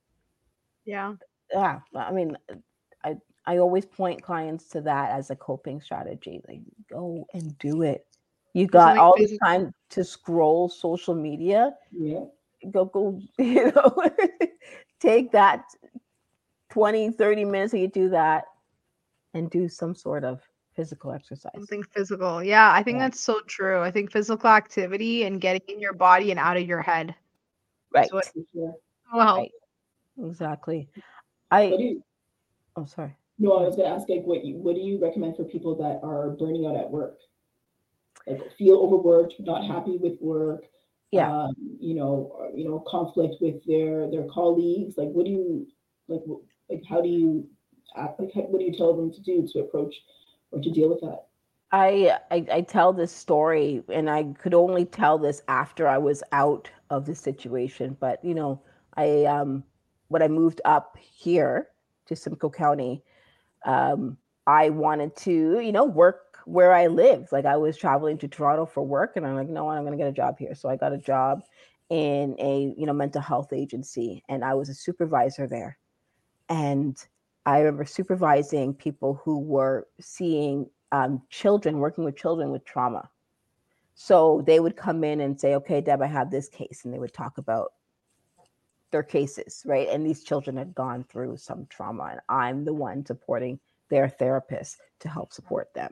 Yeah. 0.85 1.13
Yeah. 1.53 1.79
I 1.95 2.11
mean, 2.11 2.37
I 3.49 3.55
I 3.55 3.57
always 3.57 3.85
point 3.85 4.21
clients 4.21 4.65
to 4.69 4.81
that 4.81 5.11
as 5.11 5.29
a 5.29 5.35
coping 5.35 5.81
strategy. 5.81 6.41
Like 6.47 6.61
go 6.89 7.25
and 7.33 7.57
do 7.59 7.81
it. 7.81 8.05
You 8.53 8.67
got 8.67 8.97
all 8.97 9.15
the 9.17 9.37
time 9.43 9.73
to 9.91 10.03
scroll 10.03 10.69
social 10.69 11.15
media. 11.15 11.73
Yeah 11.91 12.25
go 12.71 12.85
go 12.85 13.19
you 13.37 13.71
know 13.71 14.03
take 14.99 15.31
that 15.31 15.65
20 16.71 17.11
30 17.11 17.45
minutes 17.45 17.73
and 17.73 17.81
you 17.81 17.87
do 17.87 18.09
that 18.09 18.45
and 19.33 19.49
do 19.49 19.67
some 19.69 19.95
sort 19.95 20.23
of 20.23 20.41
physical 20.75 21.11
exercise 21.11 21.51
something 21.55 21.83
physical 21.83 22.43
yeah 22.43 22.71
i 22.73 22.83
think 22.83 22.95
yeah. 22.95 23.05
that's 23.05 23.19
so 23.19 23.39
true 23.47 23.81
i 23.81 23.91
think 23.91 24.11
physical 24.11 24.49
activity 24.49 25.23
and 25.23 25.41
getting 25.41 25.61
in 25.67 25.79
your 25.79 25.93
body 25.93 26.31
and 26.31 26.39
out 26.39 26.57
of 26.57 26.63
your 26.63 26.81
head 26.81 27.13
right 27.93 28.11
what, 28.13 28.29
well 29.13 29.37
right. 29.37 29.51
exactly 30.23 30.87
i 31.51 31.63
you, 31.63 32.03
oh 32.75 32.85
sorry 32.85 33.15
no 33.39 33.57
i 33.57 33.63
was 33.63 33.75
going 33.75 33.87
to 33.87 33.95
ask 33.95 34.07
like 34.09 34.23
what 34.23 34.45
you 34.45 34.55
what 34.57 34.75
do 34.75 34.81
you 34.81 34.99
recommend 35.01 35.35
for 35.35 35.43
people 35.43 35.75
that 35.75 35.99
are 36.05 36.31
burning 36.31 36.65
out 36.65 36.75
at 36.75 36.89
work? 36.89 37.17
Like 38.27 38.53
feel 38.57 38.77
overworked 38.77 39.35
not 39.39 39.65
happy 39.65 39.97
with 39.97 40.19
work 40.19 40.65
yeah. 41.11 41.31
um, 41.31 41.55
you 41.79 41.95
know 41.95 42.37
uh, 42.41 42.55
you 42.55 42.65
know 42.65 42.83
conflict 42.87 43.35
with 43.41 43.63
their 43.65 44.09
their 44.11 44.27
colleagues 44.31 44.95
like 44.97 45.09
what 45.09 45.25
do 45.25 45.31
you 45.31 45.67
like 46.07 46.21
like 46.69 46.83
how 46.87 47.01
do 47.01 47.09
you 47.09 47.47
act, 47.97 48.19
like 48.19 48.31
what 48.33 48.59
do 48.59 48.65
you 48.65 48.75
tell 48.75 48.95
them 48.95 49.11
to 49.11 49.21
do 49.21 49.47
to 49.51 49.59
approach 49.59 49.95
or 50.51 50.61
to 50.61 50.71
deal 50.71 50.89
with 50.89 51.01
that? 51.01 51.25
I, 51.71 52.17
I 52.31 52.45
I 52.51 52.61
tell 52.61 52.93
this 52.93 53.11
story 53.11 53.83
and 53.89 54.09
I 54.09 54.23
could 54.23 54.53
only 54.53 54.85
tell 54.85 55.17
this 55.17 55.41
after 55.47 55.87
I 55.87 55.97
was 55.97 56.23
out 56.31 56.69
of 56.89 57.05
the 57.05 57.15
situation 57.15 57.95
but 57.99 58.23
you 58.23 58.33
know 58.33 58.61
I 58.95 59.25
um 59.25 59.63
when 60.07 60.21
I 60.21 60.27
moved 60.27 60.61
up 60.65 60.97
here 60.99 61.69
to 62.07 62.15
Simcoe 62.15 62.49
County 62.49 63.03
um 63.65 64.17
I 64.47 64.69
wanted 64.69 65.15
to 65.17 65.59
you 65.59 65.71
know 65.71 65.85
work 65.85 66.29
where 66.49 66.73
I 66.73 66.87
lived. 66.87 67.31
Like 67.31 67.45
I 67.45 67.57
was 67.57 67.77
traveling 67.77 68.17
to 68.19 68.27
Toronto 68.27 68.65
for 68.65 68.83
work 68.83 69.15
and 69.15 69.25
I'm 69.25 69.35
like, 69.35 69.49
no, 69.49 69.69
I'm 69.69 69.83
going 69.83 69.97
to 69.97 70.03
get 70.03 70.07
a 70.09 70.11
job 70.11 70.37
here. 70.39 70.55
So 70.55 70.67
I 70.67 70.75
got 70.75 70.93
a 70.93 70.97
job 70.97 71.43
in 71.89 72.35
a, 72.39 72.73
you 72.75 72.87
know, 72.87 72.93
mental 72.93 73.21
health 73.21 73.53
agency 73.53 74.23
and 74.29 74.43
I 74.43 74.55
was 74.55 74.67
a 74.67 74.73
supervisor 74.73 75.47
there. 75.47 75.77
And 76.49 76.97
I 77.45 77.59
remember 77.59 77.85
supervising 77.85 78.73
people 78.73 79.21
who 79.23 79.39
were 79.39 79.87
seeing 79.99 80.69
um, 80.91 81.21
children, 81.29 81.77
working 81.77 82.03
with 82.03 82.17
children 82.17 82.49
with 82.51 82.65
trauma. 82.65 83.09
So 83.93 84.43
they 84.45 84.59
would 84.59 84.75
come 84.75 85.03
in 85.03 85.21
and 85.21 85.39
say, 85.39 85.53
okay, 85.55 85.81
Deb, 85.81 86.01
I 86.01 86.07
have 86.07 86.31
this 86.31 86.49
case. 86.49 86.81
And 86.83 86.93
they 86.93 86.99
would 86.99 87.13
talk 87.13 87.37
about 87.37 87.73
their 88.91 89.03
cases, 89.03 89.63
right? 89.65 89.87
And 89.89 90.05
these 90.05 90.23
children 90.23 90.57
had 90.57 90.73
gone 90.75 91.03
through 91.03 91.37
some 91.37 91.67
trauma, 91.69 92.09
and 92.11 92.21
I'm 92.29 92.65
the 92.65 92.73
one 92.73 93.05
supporting 93.05 93.59
their 93.89 94.09
therapist 94.09 94.77
to 94.99 95.09
help 95.09 95.33
support 95.33 95.73
them. 95.73 95.91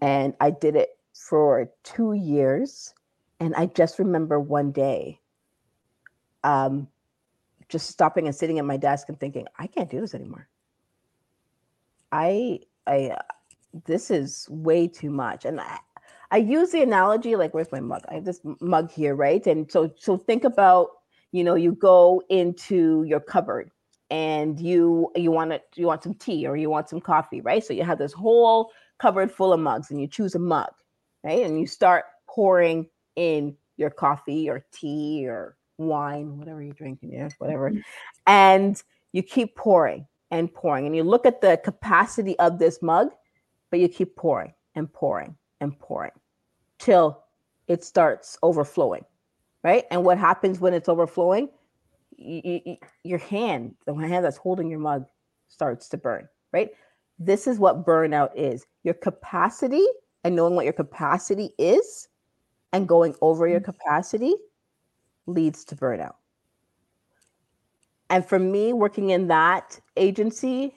And 0.00 0.34
I 0.40 0.50
did 0.50 0.76
it 0.76 0.90
for 1.14 1.70
two 1.82 2.12
years. 2.12 2.94
And 3.38 3.54
I 3.54 3.66
just 3.66 3.98
remember 3.98 4.38
one 4.38 4.70
day 4.72 5.20
um, 6.44 6.88
just 7.68 7.88
stopping 7.88 8.26
and 8.26 8.34
sitting 8.34 8.58
at 8.58 8.64
my 8.64 8.76
desk 8.76 9.08
and 9.08 9.18
thinking, 9.18 9.46
I 9.58 9.66
can't 9.66 9.90
do 9.90 10.00
this 10.00 10.14
anymore. 10.14 10.48
I, 12.12 12.60
I, 12.86 13.16
this 13.84 14.10
is 14.10 14.46
way 14.50 14.88
too 14.88 15.10
much. 15.10 15.44
And 15.44 15.60
I, 15.60 15.78
I 16.30 16.38
use 16.38 16.70
the 16.70 16.82
analogy 16.82 17.36
like, 17.36 17.54
where's 17.54 17.72
my 17.72 17.80
mug? 17.80 18.02
I 18.08 18.14
have 18.14 18.24
this 18.24 18.40
mug 18.60 18.90
here, 18.90 19.14
right? 19.14 19.46
And 19.46 19.70
so, 19.70 19.92
so 19.98 20.16
think 20.16 20.44
about, 20.44 20.90
you 21.32 21.44
know, 21.44 21.54
you 21.54 21.72
go 21.72 22.22
into 22.28 23.04
your 23.04 23.20
cupboard 23.20 23.70
and 24.10 24.58
you 24.58 25.10
you 25.14 25.30
want 25.30 25.52
to 25.52 25.60
you 25.76 25.86
want 25.86 26.02
some 26.02 26.14
tea 26.14 26.46
or 26.46 26.56
you 26.56 26.68
want 26.68 26.88
some 26.88 27.00
coffee, 27.00 27.40
right? 27.40 27.64
So 27.64 27.72
you 27.72 27.84
have 27.84 27.98
this 27.98 28.12
whole 28.12 28.70
cupboard 28.98 29.30
full 29.30 29.52
of 29.52 29.60
mugs 29.60 29.90
and 29.90 30.00
you 30.00 30.08
choose 30.08 30.34
a 30.34 30.38
mug, 30.38 30.72
right? 31.24 31.44
And 31.44 31.60
you 31.60 31.66
start 31.66 32.04
pouring 32.28 32.88
in 33.16 33.56
your 33.76 33.90
coffee 33.90 34.48
or 34.48 34.64
tea 34.72 35.26
or 35.26 35.56
wine, 35.78 36.38
whatever 36.38 36.62
you're 36.62 36.74
drinking, 36.74 37.12
yeah, 37.12 37.28
whatever. 37.38 37.70
Mm-hmm. 37.70 37.80
And 38.26 38.82
you 39.12 39.22
keep 39.22 39.56
pouring 39.56 40.06
and 40.30 40.52
pouring. 40.52 40.86
And 40.86 40.94
you 40.94 41.02
look 41.02 41.26
at 41.26 41.40
the 41.40 41.60
capacity 41.64 42.38
of 42.38 42.58
this 42.58 42.82
mug, 42.82 43.10
but 43.70 43.80
you 43.80 43.88
keep 43.88 44.16
pouring 44.16 44.52
and 44.74 44.92
pouring 44.92 45.36
and 45.60 45.78
pouring 45.78 46.12
till 46.78 47.24
it 47.68 47.84
starts 47.84 48.38
overflowing, 48.42 49.04
right? 49.62 49.84
And 49.90 50.04
what 50.04 50.18
happens 50.18 50.60
when 50.60 50.74
it's 50.74 50.88
overflowing? 50.88 51.48
You, 52.16 52.60
you, 52.64 52.76
your 53.04 53.18
hand, 53.18 53.74
the 53.86 53.94
hand 53.94 54.24
that's 54.24 54.36
holding 54.36 54.70
your 54.70 54.80
mug, 54.80 55.06
starts 55.48 55.88
to 55.90 55.96
burn, 55.96 56.28
right? 56.52 56.70
this 57.20 57.46
is 57.46 57.58
what 57.58 57.84
burnout 57.84 58.30
is 58.34 58.66
your 58.82 58.94
capacity 58.94 59.84
and 60.24 60.34
knowing 60.34 60.56
what 60.56 60.64
your 60.64 60.72
capacity 60.72 61.50
is 61.58 62.08
and 62.72 62.88
going 62.88 63.14
over 63.20 63.46
your 63.46 63.60
mm-hmm. 63.60 63.72
capacity 63.72 64.34
leads 65.26 65.64
to 65.66 65.76
burnout. 65.76 66.14
And 68.08 68.24
for 68.24 68.38
me, 68.38 68.72
working 68.72 69.10
in 69.10 69.28
that 69.28 69.78
agency, 69.96 70.74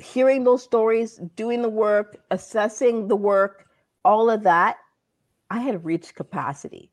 hearing 0.00 0.44
those 0.44 0.62
stories, 0.62 1.16
doing 1.34 1.62
the 1.62 1.68
work, 1.68 2.18
assessing 2.30 3.08
the 3.08 3.16
work, 3.16 3.66
all 4.04 4.30
of 4.30 4.42
that, 4.44 4.76
I 5.50 5.60
had 5.60 5.84
reached 5.84 6.14
capacity. 6.14 6.90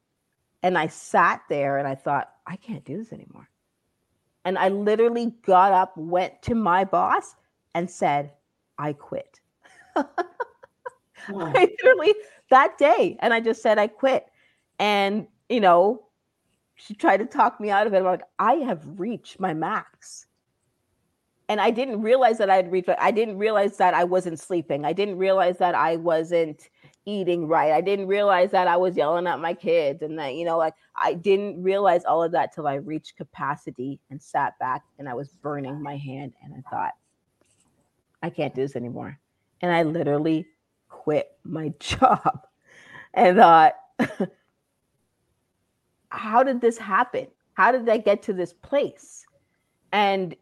And 0.64 0.78
I 0.78 0.88
sat 0.88 1.42
there 1.50 1.78
and 1.78 1.88
I 1.88 1.96
thought, 1.96 2.32
I 2.48 2.56
can't 2.58 2.86
do 2.86 2.98
this 2.98 3.14
anymore. 3.14 3.50
And 4.46 4.58
I 4.58 4.70
literally 4.70 5.34
got 5.46 5.72
up, 5.74 5.96
went 5.98 6.42
to 6.44 6.56
my 6.56 6.84
boss, 6.84 7.36
and 7.76 7.90
said, 7.90 8.32
I 8.78 8.94
quit. 8.94 9.40
I 9.96 11.70
literally 11.84 12.16
that 12.50 12.78
day, 12.78 13.18
and 13.22 13.34
I 13.34 13.40
just 13.40 13.62
said 13.62 13.78
I 13.78 13.88
quit. 13.88 14.26
And 14.80 15.28
you 15.50 15.60
know, 15.60 16.08
she 16.76 16.94
tried 16.96 17.18
to 17.18 17.26
talk 17.26 17.60
me 17.60 17.70
out 17.70 17.88
of 17.88 17.94
it. 17.94 17.98
I'm 18.00 18.06
like, 18.06 18.24
I 18.40 18.56
have 18.56 18.84
reached 19.00 19.40
my 19.40 19.54
max. 19.54 20.26
and 21.50 21.60
I 21.60 21.70
didn't 21.72 22.02
realize 22.02 22.38
that 22.38 22.50
I 22.50 22.56
had 22.56 22.72
reached. 22.72 22.90
I 23.00 23.12
didn't 23.12 23.38
realize 23.38 23.78
that 23.78 23.94
I 23.94 24.04
wasn't 24.06 24.40
sleeping. 24.40 24.86
I 24.86 24.94
didn't 24.94 25.18
realize 25.18 25.58
that 25.58 25.76
I 25.76 25.98
wasn't 25.98 26.70
eating 27.06 27.48
right. 27.48 27.72
I 27.72 27.82
didn't 27.82 28.08
realize 28.08 28.52
that 28.52 28.68
I 28.68 28.78
was 28.78 28.96
yelling 28.96 29.28
at 29.28 29.40
my 29.40 29.54
kids, 29.54 30.02
and 30.02 30.18
that 30.20 30.36
you 30.36 30.46
know, 30.46 30.58
like 30.58 30.76
I 30.96 31.14
didn't 31.14 31.62
realize 31.62 32.06
all 32.06 32.24
of 32.24 32.32
that 32.34 32.54
till 32.54 32.68
I 32.68 32.76
reached 32.76 33.18
capacity 33.18 34.00
and 34.10 34.22
sat 34.22 34.58
back, 34.60 34.84
and 35.00 35.10
I 35.10 35.14
was 35.14 35.30
burning 35.30 35.82
my 35.82 35.98
hand, 35.98 36.34
and 36.44 36.54
I 36.54 36.70
thought, 36.70 36.94
I 38.22 38.30
can't 38.30 38.54
do 38.54 38.62
this 38.62 38.76
anymore, 38.76 39.20
and 39.62 39.72
I 39.72 39.84
literally 39.84 40.48
quit 40.90 41.32
my 41.44 41.74
job, 41.80 42.48
and 43.14 43.38
thought, 43.38 43.76
how 46.10 46.44
did 46.44 46.62
this 46.62 46.78
happen? 46.78 47.28
How 47.54 47.72
did 47.72 47.88
I 47.90 47.98
get 47.98 48.22
to 48.24 48.34
this 48.34 48.54
place? 48.54 49.26
And 49.92 50.36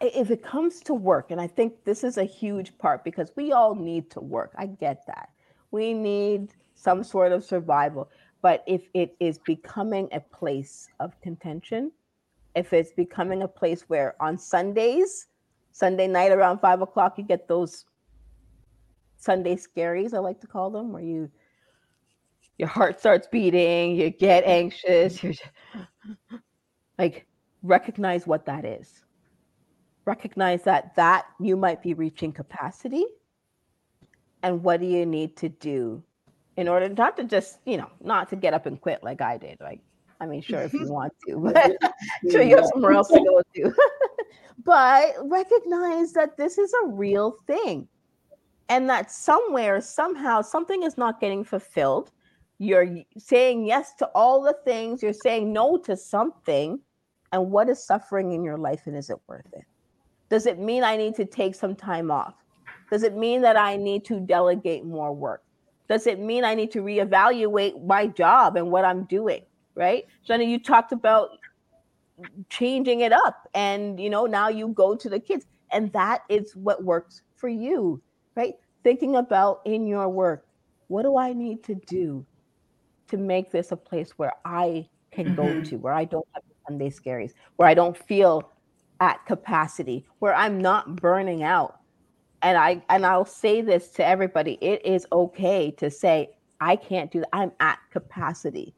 if 0.00 0.30
it 0.30 0.42
comes 0.42 0.80
to 0.82 0.94
work, 0.94 1.30
and 1.30 1.40
I 1.40 1.46
think 1.46 1.84
this 1.84 2.04
is 2.04 2.18
a 2.18 2.24
huge 2.24 2.76
part 2.78 3.04
because 3.04 3.32
we 3.36 3.52
all 3.52 3.74
need 3.74 4.10
to 4.10 4.20
work. 4.20 4.52
I 4.56 4.66
get 4.66 5.06
that. 5.06 5.30
We 5.70 5.92
need 5.92 6.54
some 6.74 7.02
sort 7.02 7.32
of 7.32 7.44
survival. 7.44 8.08
But 8.40 8.62
if 8.66 8.88
it 8.94 9.16
is 9.18 9.38
becoming 9.38 10.08
a 10.12 10.20
place 10.20 10.88
of 11.00 11.20
contention, 11.20 11.90
if 12.54 12.72
it's 12.72 12.92
becoming 12.92 13.42
a 13.42 13.48
place 13.48 13.82
where 13.88 14.14
on 14.20 14.38
Sundays, 14.38 15.26
Sunday 15.72 16.06
night 16.06 16.30
around 16.30 16.58
five 16.60 16.80
o'clock, 16.80 17.18
you 17.18 17.24
get 17.24 17.48
those 17.48 17.84
Sunday 19.16 19.56
scaries, 19.56 20.14
I 20.14 20.18
like 20.18 20.40
to 20.40 20.46
call 20.46 20.70
them, 20.70 20.92
where 20.92 21.02
you 21.02 21.30
your 22.56 22.68
heart 22.68 22.98
starts 22.98 23.28
beating, 23.28 23.96
you 23.96 24.10
get 24.10 24.44
anxious, 24.44 25.22
you're 25.22 25.32
just, 25.32 25.50
like 26.98 27.26
recognize 27.62 28.26
what 28.26 28.46
that 28.46 28.64
is 28.64 29.02
recognize 30.08 30.62
that 30.64 30.96
that 30.96 31.26
you 31.38 31.56
might 31.56 31.82
be 31.82 31.92
reaching 31.94 32.32
capacity. 32.32 33.04
And 34.42 34.62
what 34.64 34.80
do 34.80 34.86
you 34.86 35.04
need 35.04 35.36
to 35.36 35.48
do 35.48 36.02
in 36.56 36.66
order 36.66 36.88
not 36.88 37.16
to 37.18 37.24
just 37.24 37.58
you 37.66 37.76
know 37.76 37.90
not 38.02 38.28
to 38.30 38.36
get 38.36 38.52
up 38.54 38.66
and 38.66 38.80
quit 38.80 39.02
like 39.04 39.20
i 39.20 39.36
did 39.36 39.56
like 39.60 39.80
i 40.20 40.26
mean 40.26 40.42
sure 40.42 40.60
if 40.60 40.72
you 40.72 40.88
want 40.98 41.12
to 41.24 41.38
but 41.38 41.76
sure 42.30 42.42
you 42.42 42.56
have 42.56 42.66
somewhere 42.72 42.92
else 42.92 43.08
to 43.08 43.22
go 43.24 43.42
to. 43.54 43.74
But 44.64 45.14
recognize 45.22 46.12
that 46.12 46.36
this 46.36 46.58
is 46.58 46.74
a 46.82 46.88
real 46.88 47.36
thing. 47.46 47.88
And 48.68 48.90
that 48.90 49.10
somewhere 49.10 49.80
somehow 49.80 50.42
something 50.42 50.82
is 50.82 50.98
not 50.98 51.20
getting 51.20 51.42
fulfilled. 51.44 52.10
You're 52.58 52.98
saying 53.16 53.64
yes 53.64 53.94
to 53.94 54.06
all 54.14 54.42
the 54.42 54.56
things. 54.66 55.02
You're 55.02 55.14
saying 55.14 55.52
no 55.52 55.78
to 55.86 55.96
something. 55.96 56.80
And 57.32 57.50
what 57.50 57.70
is 57.70 57.82
suffering 57.82 58.32
in 58.32 58.42
your 58.42 58.58
life 58.58 58.82
and 58.86 58.96
is 58.96 59.08
it 59.08 59.18
worth 59.26 59.50
it 59.54 59.64
does 60.28 60.46
it 60.46 60.58
mean 60.58 60.84
I 60.84 60.96
need 60.96 61.14
to 61.16 61.24
take 61.24 61.54
some 61.54 61.74
time 61.74 62.10
off? 62.10 62.34
Does 62.90 63.02
it 63.02 63.16
mean 63.16 63.42
that 63.42 63.56
I 63.56 63.76
need 63.76 64.04
to 64.06 64.20
delegate 64.20 64.84
more 64.84 65.12
work? 65.12 65.42
Does 65.88 66.06
it 66.06 66.20
mean 66.20 66.44
I 66.44 66.54
need 66.54 66.70
to 66.72 66.82
reevaluate 66.82 67.84
my 67.84 68.06
job 68.06 68.56
and 68.56 68.70
what 68.70 68.84
I'm 68.84 69.04
doing? 69.04 69.42
Right. 69.74 70.06
Jenna, 70.26 70.44
you 70.44 70.58
talked 70.58 70.92
about 70.92 71.30
changing 72.48 73.00
it 73.00 73.12
up 73.12 73.48
and 73.54 74.00
you 74.00 74.10
know 74.10 74.26
now 74.26 74.48
you 74.48 74.68
go 74.68 74.96
to 74.96 75.08
the 75.08 75.20
kids 75.20 75.46
and 75.70 75.92
that 75.92 76.22
is 76.28 76.56
what 76.56 76.82
works 76.82 77.22
for 77.36 77.48
you 77.48 78.00
right 78.34 78.54
thinking 78.82 79.16
about 79.16 79.60
in 79.64 79.86
your 79.86 80.08
work 80.08 80.46
what 80.88 81.02
do 81.02 81.16
i 81.16 81.32
need 81.32 81.62
to 81.62 81.74
do 81.86 82.24
to 83.06 83.16
make 83.16 83.50
this 83.50 83.72
a 83.72 83.76
place 83.76 84.12
where 84.16 84.32
i 84.44 84.86
can 85.10 85.26
mm-hmm. 85.26 85.36
go 85.36 85.62
to 85.62 85.76
where 85.76 85.92
i 85.92 86.04
don't 86.04 86.26
have 86.34 86.42
sunday 86.66 86.90
scaries 86.90 87.32
where 87.56 87.68
i 87.68 87.74
don't 87.74 87.96
feel 87.96 88.50
at 89.00 89.24
capacity 89.26 90.06
where 90.18 90.34
I'm 90.34 90.60
not 90.60 90.96
burning 90.96 91.42
out. 91.42 91.80
And 92.42 92.56
I 92.56 92.82
and 92.88 93.04
I'll 93.04 93.24
say 93.24 93.62
this 93.62 93.88
to 93.90 94.06
everybody, 94.06 94.58
it 94.60 94.84
is 94.86 95.06
okay 95.10 95.72
to 95.72 95.90
say 95.90 96.30
I 96.60 96.76
can't 96.76 97.10
do 97.10 97.20
that. 97.20 97.28
I'm 97.32 97.52
at 97.60 97.78
capacity. 97.90 98.74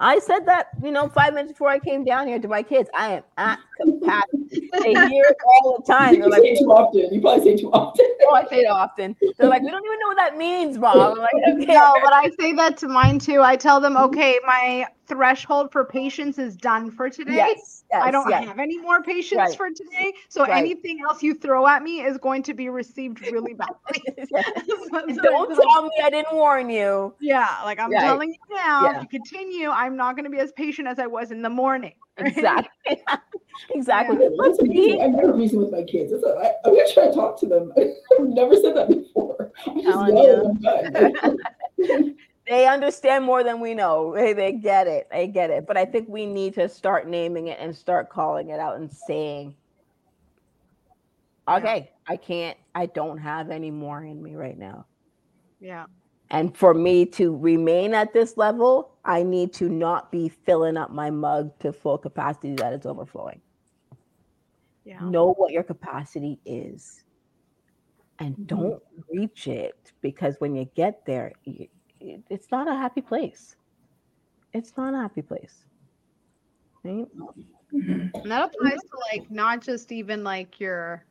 I 0.00 0.20
said 0.20 0.46
that, 0.46 0.68
you 0.82 0.92
know, 0.92 1.08
five 1.08 1.34
minutes 1.34 1.52
before 1.52 1.68
I 1.68 1.80
came 1.80 2.04
down 2.04 2.28
here 2.28 2.38
to 2.38 2.46
my 2.46 2.62
kids. 2.62 2.88
I 2.96 3.14
am 3.14 3.22
at 3.36 3.58
capacity. 3.80 4.70
they 4.82 4.94
hear 4.94 5.24
it 5.24 5.36
all 5.44 5.78
the 5.78 5.92
time. 5.92 6.20
They're 6.20 6.28
like, 6.28 6.42
say 6.42 6.54
too 6.54 6.70
often. 6.70 7.12
You 7.12 7.20
probably 7.20 7.44
say 7.44 7.60
too 7.60 7.72
often. 7.72 8.06
oh, 8.22 8.34
I 8.34 8.46
say 8.48 8.60
it 8.60 8.70
often. 8.70 9.16
They're 9.36 9.48
like, 9.48 9.62
we 9.62 9.70
don't 9.70 9.84
even 9.84 9.98
know 9.98 10.06
what 10.06 10.16
that 10.18 10.36
means, 10.36 10.78
mom. 10.78 10.98
I'm 10.98 11.18
like, 11.18 11.30
okay. 11.48 11.74
No, 11.74 11.94
but 12.02 12.12
I 12.12 12.30
say 12.38 12.52
that 12.52 12.76
to 12.78 12.88
mine 12.88 13.18
too. 13.18 13.42
I 13.42 13.56
tell 13.56 13.80
them, 13.80 13.96
okay, 13.96 14.38
my 14.46 14.86
threshold 15.08 15.72
for 15.72 15.84
patience 15.84 16.38
is 16.38 16.56
done 16.56 16.90
for 16.90 17.08
today. 17.08 17.36
Yes, 17.36 17.84
yes 17.90 18.02
I 18.02 18.10
don't 18.10 18.28
yes. 18.28 18.44
have 18.44 18.58
any 18.58 18.78
more 18.78 19.02
patience 19.02 19.38
right. 19.38 19.56
for 19.56 19.70
today. 19.70 20.12
So 20.28 20.42
right. 20.42 20.56
anything 20.56 21.00
else 21.02 21.22
you 21.22 21.34
throw 21.34 21.66
at 21.66 21.82
me 21.82 22.00
is 22.00 22.18
going 22.18 22.42
to 22.44 22.54
be 22.54 22.68
received 22.68 23.20
really 23.22 23.54
badly. 23.54 24.02
don't 25.22 25.54
tell 25.54 25.82
me 25.82 25.90
I 26.02 26.10
didn't 26.10 26.34
warn 26.34 26.70
you. 26.70 27.14
Yeah, 27.20 27.48
like 27.64 27.80
I'm 27.80 27.90
right. 27.90 28.00
telling 28.00 28.30
you 28.30 28.56
now, 28.56 28.84
yeah. 28.84 28.96
if 28.96 29.02
you 29.02 29.08
continue, 29.08 29.70
I'm 29.70 29.96
not 29.96 30.16
going 30.16 30.24
to 30.24 30.30
be 30.30 30.38
as 30.38 30.52
patient 30.52 30.88
as 30.88 30.98
I 30.98 31.06
was 31.06 31.30
in 31.30 31.42
the 31.42 31.50
morning. 31.50 31.94
Exactly. 32.18 32.68
exactly. 33.74 34.18
Yeah. 34.20 35.04
I 35.04 35.06
never 35.06 35.32
reason 35.32 35.60
with 35.60 35.72
my 35.72 35.84
kids. 35.84 36.12
A, 36.12 36.16
I, 36.16 36.52
I'm 36.64 36.74
gonna 36.74 36.92
try 36.92 37.06
to 37.06 37.12
talk 37.12 37.38
to 37.40 37.46
them. 37.46 37.72
I've 37.76 38.26
never 38.26 38.56
said 38.56 38.76
that 38.76 38.88
before. 38.88 39.52
I 39.66 39.80
just 39.80 39.96
they 42.48 42.66
understand 42.66 43.24
more 43.24 43.44
than 43.44 43.60
we 43.60 43.74
know. 43.74 44.14
They, 44.16 44.32
they 44.32 44.52
get 44.52 44.86
it. 44.86 45.08
They 45.10 45.26
get 45.26 45.50
it. 45.50 45.66
But 45.66 45.76
I 45.76 45.84
think 45.84 46.08
we 46.08 46.26
need 46.26 46.54
to 46.54 46.68
start 46.68 47.06
naming 47.06 47.48
it 47.48 47.58
and 47.60 47.74
start 47.74 48.08
calling 48.08 48.50
it 48.50 48.58
out 48.60 48.78
and 48.78 48.90
saying, 48.90 49.54
okay, 51.48 51.90
I 52.06 52.16
can't, 52.16 52.56
I 52.74 52.86
don't 52.86 53.18
have 53.18 53.50
any 53.50 53.70
more 53.70 54.02
in 54.02 54.22
me 54.22 54.34
right 54.34 54.58
now. 54.58 54.86
Yeah. 55.60 55.86
And 56.30 56.54
for 56.56 56.74
me 56.74 57.06
to 57.06 57.34
remain 57.36 57.94
at 57.94 58.12
this 58.12 58.36
level, 58.36 58.92
I 59.04 59.22
need 59.22 59.52
to 59.54 59.68
not 59.68 60.12
be 60.12 60.28
filling 60.28 60.76
up 60.76 60.90
my 60.90 61.10
mug 61.10 61.58
to 61.60 61.72
full 61.72 61.96
capacity 61.96 62.54
that 62.56 62.74
is 62.74 62.84
overflowing. 62.84 63.40
Yeah. 64.84 65.00
Know 65.00 65.32
what 65.34 65.52
your 65.52 65.62
capacity 65.62 66.38
is 66.44 67.04
and 68.18 68.34
mm-hmm. 68.34 68.44
don't 68.44 68.82
reach 69.10 69.46
it 69.46 69.92
because 70.00 70.36
when 70.38 70.54
you 70.54 70.68
get 70.74 71.04
there, 71.06 71.32
it's 72.00 72.50
not 72.50 72.68
a 72.68 72.74
happy 72.74 73.00
place. 73.00 73.56
It's 74.52 74.76
not 74.76 74.94
a 74.94 74.98
happy 74.98 75.22
place. 75.22 75.64
Right? 76.84 77.06
And 77.72 78.12
that 78.24 78.44
applies 78.46 78.78
to 78.78 78.98
like 79.12 79.30
not 79.30 79.62
just 79.62 79.92
even 79.92 80.24
like 80.24 80.58
your 80.58 81.04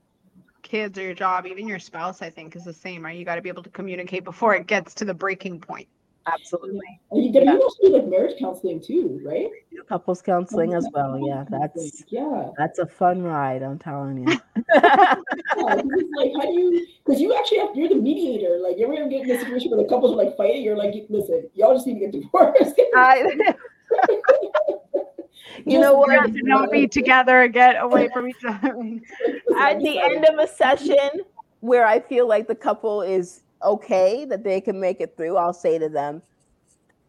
kids 0.64 0.98
or 0.98 1.04
your 1.04 1.14
job, 1.14 1.46
even 1.46 1.68
your 1.68 1.80
spouse, 1.80 2.22
I 2.22 2.30
think 2.30 2.56
is 2.56 2.66
the 2.66 2.74
same, 2.74 3.06
right? 3.06 3.18
You 3.18 3.26
got 3.26 3.36
to 3.36 3.42
be 3.42 3.50
able 3.50 3.64
to 3.64 3.70
communicate 3.70 4.24
before 4.24 4.56
it 4.56 4.68
gets 4.68 4.94
to 4.96 5.06
the 5.06 5.14
breaking 5.14 5.60
point. 5.60 5.88
Absolutely. 6.26 7.00
And 7.12 7.24
you, 7.24 7.42
yeah. 7.42 7.54
also 7.54 7.84
do 7.84 7.90
like 7.90 8.08
marriage 8.08 8.38
counseling 8.40 8.82
too, 8.82 9.22
right? 9.24 9.50
Couples 9.88 10.22
counseling 10.22 10.74
as 10.74 10.86
well. 10.94 11.20
Yeah, 11.26 11.46
that's 11.50 12.04
yeah, 12.10 12.50
that's 12.58 12.80
a 12.80 12.86
fun 12.86 13.24
ride. 13.24 13.64
I'm 13.64 13.80
telling 13.80 14.28
you. 14.28 14.38
Yeah, 14.74 15.16
like, 15.56 16.32
how 16.34 16.42
do 16.42 16.52
you? 16.52 16.88
Because 17.06 17.22
you 17.22 17.36
actually 17.38 17.60
have 17.60 17.70
you're 17.76 17.90
the 17.90 17.96
mediator. 17.96 18.60
Like, 18.62 18.78
you 18.78 18.86
ever 18.86 19.10
get 19.10 19.24
in 19.24 19.32
a 19.32 19.40
situation 19.40 19.72
where 19.72 19.82
the 19.82 19.90
couples 19.90 20.14
are 20.14 20.16
like 20.16 20.36
fighting? 20.36 20.62
You're 20.64 20.78
like, 20.78 20.94
listen, 21.10 21.50
y'all 21.54 21.74
just 21.74 21.88
need 21.88 21.96
to 21.96 22.00
get 22.00 22.12
divorced. 22.12 22.80
I, 22.96 23.56
you 25.66 25.80
know 25.80 25.94
what? 25.94 26.34
To 26.34 26.42
not 26.44 26.72
be 26.72 26.88
together 26.88 27.44
and 27.44 27.54
get 27.54 27.82
away 27.82 28.10
from 28.14 28.28
each 28.28 28.44
other. 28.48 28.70
At 29.58 29.80
the 29.80 30.00
end 30.00 30.26
of 30.26 30.40
a 30.40 30.48
session 30.48 31.22
where 31.62 31.86
I 31.86 32.00
feel 32.00 32.28
like 32.28 32.48
the 32.48 32.56
couple 32.56 33.02
is 33.02 33.42
okay 33.64 34.26
that 34.26 34.44
they 34.44 34.62
can 34.62 34.80
make 34.80 35.02
it 35.02 35.16
through, 35.18 35.38
I'll 35.38 35.54
say 35.54 35.80
to 35.80 35.90
them, 35.90 36.22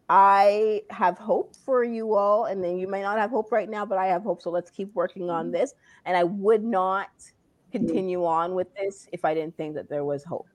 I 0.09 0.81
have 0.89 1.19
hope 1.19 1.55
for 1.55 1.83
you 1.83 2.15
all. 2.15 2.45
And 2.45 2.63
then 2.63 2.77
you 2.77 2.87
may 2.87 3.03
not 3.03 3.19
have 3.19 3.29
hope 3.29 3.51
right 3.51 3.69
now, 3.69 3.85
but 3.85 3.99
I 3.99 4.07
have 4.07 4.23
hope. 4.23 4.41
So 4.41 4.49
let's 4.49 4.71
keep 4.71 4.93
working 4.95 5.29
on 5.29 5.45
mm-hmm. 5.45 5.53
this. 5.53 5.75
And 6.05 6.17
I 6.17 6.23
would 6.23 6.63
not 6.63 7.09
continue 7.71 8.25
on 8.25 8.55
with 8.55 8.73
this 8.75 9.07
if 9.11 9.25
I 9.25 9.33
didn't 9.33 9.55
think 9.57 9.75
that 9.75 9.89
there 9.89 10.03
was 10.03 10.23
hope. 10.23 10.47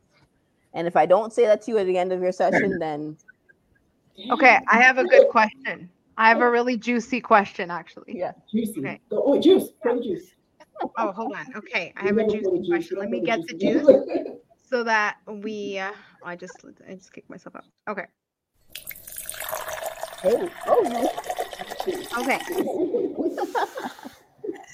And 0.73 0.87
if 0.87 0.97
I 0.97 1.07
don't 1.07 1.33
say 1.33 1.45
that 1.47 1.62
to 1.62 1.71
you 1.71 1.79
at 1.79 1.87
the 1.87 1.97
end 1.97 2.12
of 2.12 2.21
your 2.21 2.33
session, 2.33 2.79
then. 2.79 3.17
Okay, 4.31 4.59
I 4.69 4.81
have 4.81 4.99
a 4.99 5.05
good 5.05 5.29
question. 5.29 5.89
I 6.17 6.29
have 6.29 6.41
a 6.41 6.51
really 6.51 6.77
juicy 6.77 7.21
question, 7.21 7.71
actually. 7.71 8.19
Yeah. 8.19 8.33
Juicy. 8.51 8.81
Okay. 8.81 9.01
Oh, 9.11 9.41
juice. 9.41 9.71
Pour 9.83 9.97
the 9.97 10.03
juice. 10.03 10.35
Oh, 10.99 11.12
hold 11.12 11.35
on. 11.35 11.47
Okay, 11.57 11.93
I 11.97 12.05
have 12.07 12.19
a 12.19 12.27
juicy 12.27 12.69
question. 12.69 12.99
Let 12.99 13.11
me 13.11 13.21
get 13.21 13.41
the 13.47 13.55
juice 13.55 13.89
so 14.69 14.85
that 14.85 15.17
we. 15.27 15.79
Uh, 15.79 15.93
I 16.25 16.37
just 16.37 16.65
I 16.89 16.95
just 16.95 17.12
kicked 17.12 17.31
myself 17.31 17.57
out. 17.57 17.65
Okay. 17.89 18.07
Oh, 20.25 20.49
oh. 20.67 21.09
Okay. 22.19 22.41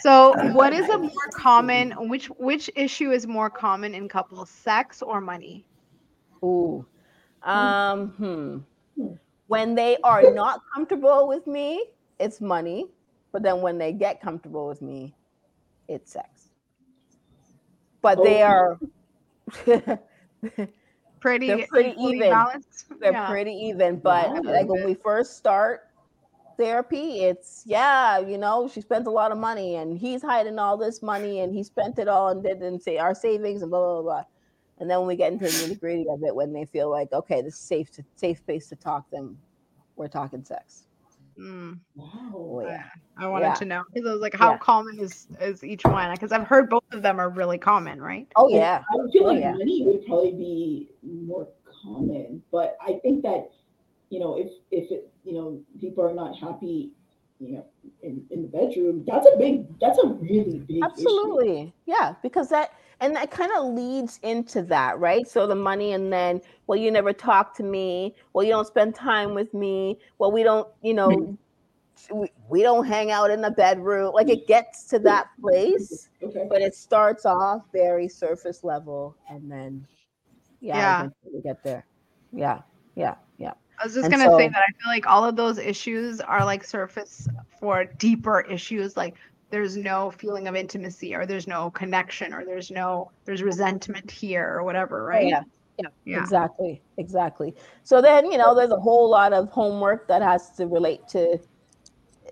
so, 0.03 0.35
what 0.53 0.73
is 0.73 0.89
a 0.89 0.99
more 0.99 1.29
common? 1.33 1.93
Which 2.09 2.27
which 2.27 2.71
issue 2.75 3.13
is 3.13 3.27
more 3.27 3.51
common 3.51 3.95
in 3.95 4.09
couples, 4.09 4.51
sex 4.51 5.03
or 5.03 5.21
money? 5.21 5.65
Ooh, 6.43 6.87
um, 7.43 8.09
hmm. 8.97 9.13
When 9.47 9.75
they 9.75 9.97
are 10.05 10.31
not 10.33 10.63
comfortable 10.73 11.27
with 11.27 11.47
me, 11.47 11.87
it's 12.19 12.41
money. 12.41 12.87
But 13.33 13.43
then 13.43 13.61
when 13.61 13.79
they 13.79 13.93
get 13.93 14.21
comfortable 14.21 14.67
with 14.67 14.83
me, 14.83 15.15
it's 15.89 16.13
sex. 16.13 16.51
But 18.03 18.19
oh. 18.19 18.25
they 18.25 18.43
are 18.43 18.79
pretty, 21.21 21.47
they're 21.49 21.67
pretty 21.67 21.95
even. 22.01 22.31
Balanced. 22.31 22.87
They're 23.01 23.13
yeah. 23.13 23.29
pretty 23.29 23.53
even. 23.53 23.99
But 23.99 24.31
yeah, 24.33 24.51
like 24.51 24.67
when 24.67 24.85
we 24.85 24.95
first 24.95 25.37
start 25.37 25.90
therapy, 26.61 27.23
it's 27.23 27.63
yeah, 27.65 28.19
you 28.19 28.37
know, 28.37 28.69
she 28.69 28.81
spent 28.83 29.07
a 29.07 29.11
lot 29.11 29.33
of 29.33 29.39
money 29.39 29.77
and 29.77 29.99
he's 29.99 30.23
hiding 30.23 30.59
all 30.59 30.77
this 30.77 31.03
money 31.03 31.41
and 31.41 31.55
he 31.55 31.65
spent 31.65 31.99
it 31.99 32.07
all 32.07 32.29
and 32.29 32.43
didn't 32.43 32.83
say 32.83 32.99
our 32.99 33.15
savings 33.15 33.63
and 33.63 33.71
blah 33.71 33.81
blah 33.81 34.03
blah. 34.03 34.25
And 34.79 34.89
then 34.89 34.99
when 34.99 35.09
we 35.09 35.17
get 35.17 35.33
into 35.33 35.47
the 35.47 35.51
nitty 35.51 35.81
gritty 35.81 36.07
of 36.11 36.23
it, 36.23 36.35
when 36.35 36.53
they 36.53 36.67
feel 36.67 36.91
like 36.91 37.13
okay, 37.13 37.41
this 37.41 37.55
is 37.55 37.61
safe 37.61 37.91
to 37.93 38.05
safe 38.15 38.39
space 38.39 38.69
to 38.69 38.77
talk, 38.77 39.07
then 39.11 39.37
we're 39.97 40.09
talking 40.09 40.45
sex. 40.45 40.87
Mm. 41.39 41.79
Wow. 41.95 42.09
Oh, 42.35 42.61
yeah. 42.61 42.85
I, 43.17 43.25
I 43.25 43.29
wanted 43.29 43.47
yeah. 43.47 43.55
to 43.55 43.65
know 43.65 43.83
because 43.93 44.07
I 44.07 44.13
was 44.13 44.21
like, 44.21 44.35
how 44.35 44.53
yeah. 44.53 44.59
common 44.59 44.99
is 44.99 45.29
is 45.41 45.65
each 45.65 45.85
one? 45.85 46.13
Because 46.13 46.33
I've 46.33 46.47
heard 46.47 46.69
both 46.69 46.85
of 46.93 47.01
them 47.01 47.19
are 47.19 47.31
really 47.31 47.57
common, 47.57 48.03
right? 48.03 48.27
Oh 48.37 48.49
yeah. 48.49 48.83
I 48.93 49.11
feel 49.13 49.25
oh, 49.25 49.27
like 49.33 49.41
yeah. 49.41 49.53
money 49.53 49.83
would 49.87 50.05
probably 50.05 50.33
be 50.33 50.91
more 51.03 51.49
common, 51.83 52.43
but 52.53 52.77
I 52.87 52.99
think 53.03 53.23
that 53.23 53.51
you 54.11 54.19
know 54.19 54.37
if 54.37 54.51
if 54.71 54.91
it 54.91 55.11
you 55.25 55.33
know 55.33 55.61
people 55.81 56.05
are 56.05 56.15
not 56.15 56.37
happy 56.37 56.91
you 57.39 57.53
know 57.55 57.65
in, 58.03 58.23
in 58.31 58.43
the 58.43 58.49
bedroom 58.49 59.03
that's 59.07 59.27
a 59.27 59.39
big 59.39 59.67
that's 59.81 59.99
a 59.99 60.07
really 60.07 60.59
big 60.59 60.83
absolutely 60.85 61.61
issue. 61.61 61.73
yeah 61.87 62.15
because 62.23 62.49
that 62.51 62.75
and 63.01 63.17
that 63.17 63.31
kind 63.31 63.51
of 63.57 63.73
leads 63.73 64.21
into 64.23 64.63
that 64.63 64.99
right 64.99 65.27
so 65.27 65.47
the 65.47 65.55
money 65.55 65.93
and 65.93 66.13
then 66.13 66.41
well 66.67 66.79
you 66.79 66.91
never 66.91 67.13
talk 67.13 67.57
to 67.57 67.63
me 67.63 68.15
well 68.35 68.45
you 68.45 68.51
don't 68.51 68.67
spend 68.67 68.95
time 68.95 69.35
with 69.35 69.53
me 69.55 69.99
well 70.19 70.31
we 70.31 70.43
don't 70.43 70.69
you 70.83 70.93
know 70.93 71.09
mm-hmm. 71.09 72.19
we, 72.19 72.31
we 72.51 72.63
don't 72.63 72.87
hang 72.87 73.11
out 73.11 73.31
in 73.31 73.41
the 73.41 73.51
bedroom 73.51 74.13
like 74.13 74.29
it 74.29 74.47
gets 74.47 74.85
to 74.85 74.99
that 74.99 75.29
place 75.41 76.11
okay. 76.23 76.47
but 76.51 76.61
it 76.61 76.75
starts 76.75 77.25
off 77.25 77.63
very 77.73 78.09
surface 78.09 78.63
level 78.65 79.17
and 79.31 79.51
then 79.51 79.87
yeah, 80.61 81.05
yeah. 81.05 81.09
we 81.33 81.41
get 81.41 81.63
there 81.65 81.87
yeah 82.33 82.61
yeah 82.97 83.15
yeah 83.15 83.15
I 83.81 83.85
was 83.85 83.95
just 83.95 84.05
and 84.05 84.13
gonna 84.13 84.27
so, 84.27 84.39
say 84.39 84.49
that 84.49 84.63
I 84.69 84.73
feel 84.73 84.91
like 84.91 85.07
all 85.07 85.25
of 85.25 85.37
those 85.37 85.59
issues 85.59 86.21
are 86.21 86.45
like 86.45 86.65
surface 86.65 87.27
for 87.59 87.85
deeper 87.85 88.41
issues 88.43 88.97
like 88.97 89.17
there's 89.51 89.77
no 89.77 90.11
feeling 90.11 90.49
of 90.49 90.55
intimacy 90.55 91.15
or 91.15 91.27
there's 91.27 91.47
no 91.47 91.71
connection 91.71 92.33
or 92.33 92.45
there's 92.45 92.71
no 92.71 93.11
there's 93.25 93.43
resentment 93.43 94.11
here 94.11 94.55
or 94.55 94.63
whatever, 94.63 95.03
oh, 95.03 95.07
right? 95.07 95.27
yeah. 95.27 95.43
Yeah, 95.79 95.89
yeah, 96.05 96.21
exactly, 96.21 96.83
exactly. 96.99 97.55
So 97.85 98.03
then, 98.03 98.31
you 98.31 98.37
know, 98.37 98.55
there's 98.55 98.71
a 98.71 98.79
whole 98.79 99.09
lot 99.09 99.33
of 99.33 99.49
homework 99.49 100.07
that 100.09 100.21
has 100.21 100.51
to 100.59 100.67
relate 100.67 101.09
to 101.09 101.39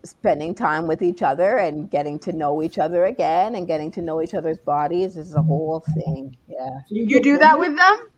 spending 0.05 0.55
time 0.55 0.86
with 0.86 1.01
each 1.01 1.22
other 1.22 1.57
and 1.57 1.90
getting 1.90 2.18
to 2.18 2.32
know 2.32 2.62
each 2.62 2.78
other 2.78 3.07
again 3.07 3.55
and 3.55 3.66
getting 3.66 3.90
to 3.92 4.03
know 4.03 4.20
each 4.20 4.34
other's 4.34 4.59
bodies 4.59 5.16
is 5.16 5.32
a 5.32 5.38
mm-hmm. 5.38 5.49
whole 5.49 5.84
thing. 5.94 6.36
Yeah. 6.46 6.80
You 6.90 7.22
do 7.22 7.38
that 7.38 7.59
with 7.59 7.74
them? 7.74 8.11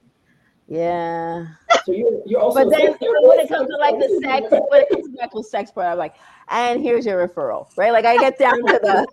Yeah. 0.71 1.47
So 1.85 1.91
you're, 1.91 2.23
you're 2.25 2.41
also. 2.41 2.63
But 2.63 2.71
then 2.71 2.95
when 3.01 3.41
it 3.41 3.49
comes 3.49 3.69
to 3.69 3.77
like 3.77 3.99
the 3.99 4.21
sex, 4.23 4.47
when 4.69 4.83
it 4.83 4.89
comes 4.89 5.07
to 5.07 5.13
the 5.13 5.21
actual 5.21 5.43
sex 5.43 5.73
part, 5.73 5.89
I'm 5.89 5.99
like, 5.99 6.15
and 6.49 6.81
here's 6.81 7.05
your 7.05 7.27
referral, 7.27 7.67
right? 7.77 7.93
Like 7.93 8.05
I 8.05 8.17
get 8.19 8.39
down 8.39 8.65
to 8.65 8.81
the. 8.81 9.07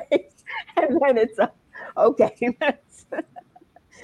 and 0.78 0.98
then 1.02 1.18
it's 1.18 1.38
uh, 1.38 1.48
okay. 1.98 2.34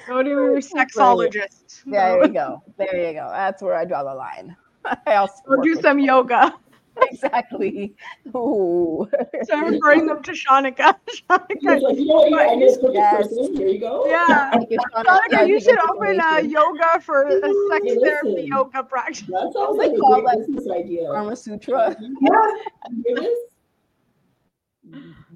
Go 0.07 0.23
to 0.23 0.29
your 0.29 0.61
sexologist. 0.61 1.83
There 1.87 2.27
you 2.27 2.33
go. 2.33 2.63
There 2.77 3.09
you 3.09 3.15
go. 3.15 3.29
That's 3.33 3.63
where 3.63 3.75
I 3.75 3.87
draw 3.87 4.05
the 4.05 4.15
line. 4.15 4.55
I 5.07 5.15
also 5.15 5.35
or 5.47 5.63
do 5.63 5.77
some 5.77 5.99
yoga. 5.99 6.55
exactly. 7.03 7.95
Ooh. 8.35 9.09
So 9.45 9.55
I'm 9.55 9.73
referring 9.73 10.07
them 10.07 10.23
to 10.23 10.33
Shanika. 10.33 10.97
Shanika. 11.31 11.81
Like, 11.81 11.97
you 11.97 12.07
know, 12.07 12.27
yeah, 12.27 12.55
yes. 12.93 13.29
Here 13.57 13.69
you 13.69 13.79
go. 13.81 14.07
Yeah. 14.07 14.53
Shanika, 14.53 15.49
you 15.49 15.61
should 15.61 15.79
open 15.89 16.21
a 16.21 16.43
yoga 16.43 17.01
for 17.01 17.29
a 17.29 17.41
sex 17.41 17.85
hey, 17.85 17.97
therapy 17.97 18.43
yoga 18.43 18.83
practice. 18.83 19.23
That 19.29 19.53
sounds 19.55 19.79
like 19.79 19.97
call 19.99 20.27
a 20.27 20.37
business 20.37 20.69
idea. 20.71 21.09
Kama 21.13 21.37
Sutra. 21.37 21.97
Yeah. 22.21 23.25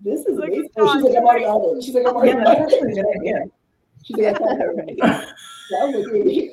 This 0.02 0.20
is 0.26 0.38
like, 0.38 0.52
amazing. 0.52 0.70
Oh, 0.76 0.94
she's 0.94 1.04
like, 1.04 1.16
I'm 1.16 1.24
already 1.24 1.44
on 1.46 1.78
it. 1.78 1.82
She's 1.82 1.94
like, 1.94 2.07
I'm 2.07 2.14
already 2.14 2.32
on 2.32 2.42
it. 2.42 2.59
That's 2.59 2.74
a 2.74 2.78
good 2.78 3.07
idea. 3.18 3.44
She's 4.04 4.16
like, 4.18 4.38
right. 4.38 4.96
that 4.98 5.92
was 5.92 6.07
really 6.07 6.52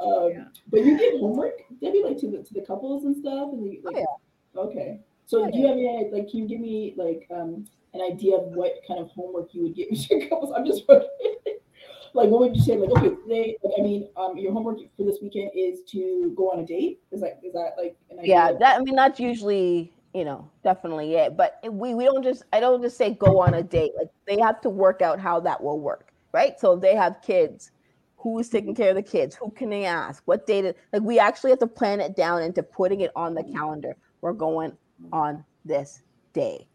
um, 0.00 0.30
yeah. 0.32 0.44
But 0.70 0.84
you 0.84 0.98
give 0.98 1.20
homework, 1.20 1.60
Debbie, 1.80 2.02
like 2.04 2.18
to 2.18 2.30
the 2.30 2.42
to 2.42 2.54
the 2.54 2.62
couples 2.62 3.04
and 3.04 3.16
stuff, 3.16 3.50
and 3.52 3.64
the, 3.64 3.80
like, 3.84 3.96
oh, 3.96 3.98
yeah. 3.98 4.60
Okay. 4.60 5.00
So 5.26 5.44
yeah, 5.44 5.50
do 5.50 5.58
you 5.58 5.66
have 5.66 5.76
any 5.76 6.10
like? 6.12 6.30
Can 6.30 6.40
you 6.40 6.48
give 6.48 6.60
me 6.60 6.94
like 6.96 7.26
um 7.30 7.66
an 7.94 8.00
idea 8.00 8.36
of 8.36 8.44
what 8.54 8.72
kind 8.86 9.00
of 9.00 9.10
homework 9.10 9.54
you 9.54 9.62
would 9.62 9.74
give 9.74 9.88
your 10.10 10.28
couples? 10.28 10.52
I'm 10.56 10.66
just 10.66 10.84
like, 10.88 12.30
what 12.30 12.40
would 12.40 12.56
you 12.56 12.62
say? 12.62 12.76
Like, 12.76 12.90
okay, 12.90 13.14
today, 13.22 13.56
like, 13.62 13.74
I 13.78 13.82
mean, 13.82 14.08
um, 14.16 14.36
your 14.36 14.52
homework 14.52 14.78
for 14.96 15.04
this 15.04 15.18
weekend 15.22 15.50
is 15.54 15.82
to 15.90 16.32
go 16.36 16.50
on 16.50 16.60
a 16.60 16.66
date. 16.66 17.00
Is 17.12 17.20
that 17.20 17.40
is 17.44 17.52
that 17.52 17.72
like 17.76 17.96
an 18.10 18.20
idea? 18.20 18.34
Yeah, 18.34 18.52
that 18.58 18.80
I 18.80 18.82
mean, 18.82 18.96
that's 18.96 19.20
usually 19.20 19.92
you 20.14 20.24
know 20.24 20.50
definitely 20.64 21.14
it. 21.14 21.36
But 21.36 21.60
we 21.70 21.94
we 21.94 22.04
don't 22.04 22.22
just 22.24 22.44
I 22.52 22.60
don't 22.60 22.82
just 22.82 22.96
say 22.96 23.14
go 23.14 23.40
on 23.40 23.54
a 23.54 23.62
date. 23.62 23.92
Like 23.96 24.08
they 24.26 24.40
have 24.40 24.60
to 24.62 24.70
work 24.70 25.02
out 25.02 25.20
how 25.20 25.40
that 25.40 25.62
will 25.62 25.78
work, 25.78 26.12
right? 26.32 26.58
So 26.58 26.72
if 26.72 26.80
they 26.80 26.94
have 26.94 27.20
kids 27.22 27.70
who's 28.18 28.48
mm-hmm. 28.48 28.56
taking 28.56 28.74
care 28.74 28.90
of 28.90 28.96
the 28.96 29.02
kids 29.02 29.34
who 29.34 29.50
can 29.50 29.70
they 29.70 29.84
ask 29.84 30.22
what 30.26 30.46
data 30.46 30.74
like 30.92 31.02
we 31.02 31.18
actually 31.18 31.50
have 31.50 31.58
to 31.60 31.66
plan 31.66 32.00
it 32.00 32.14
down 32.16 32.42
into 32.42 32.62
putting 32.62 33.00
it 33.00 33.10
on 33.16 33.34
the 33.34 33.44
calendar. 33.44 33.96
We're 34.20 34.32
going 34.32 34.76
on 35.12 35.44
this 35.64 36.02
day. 36.32 36.66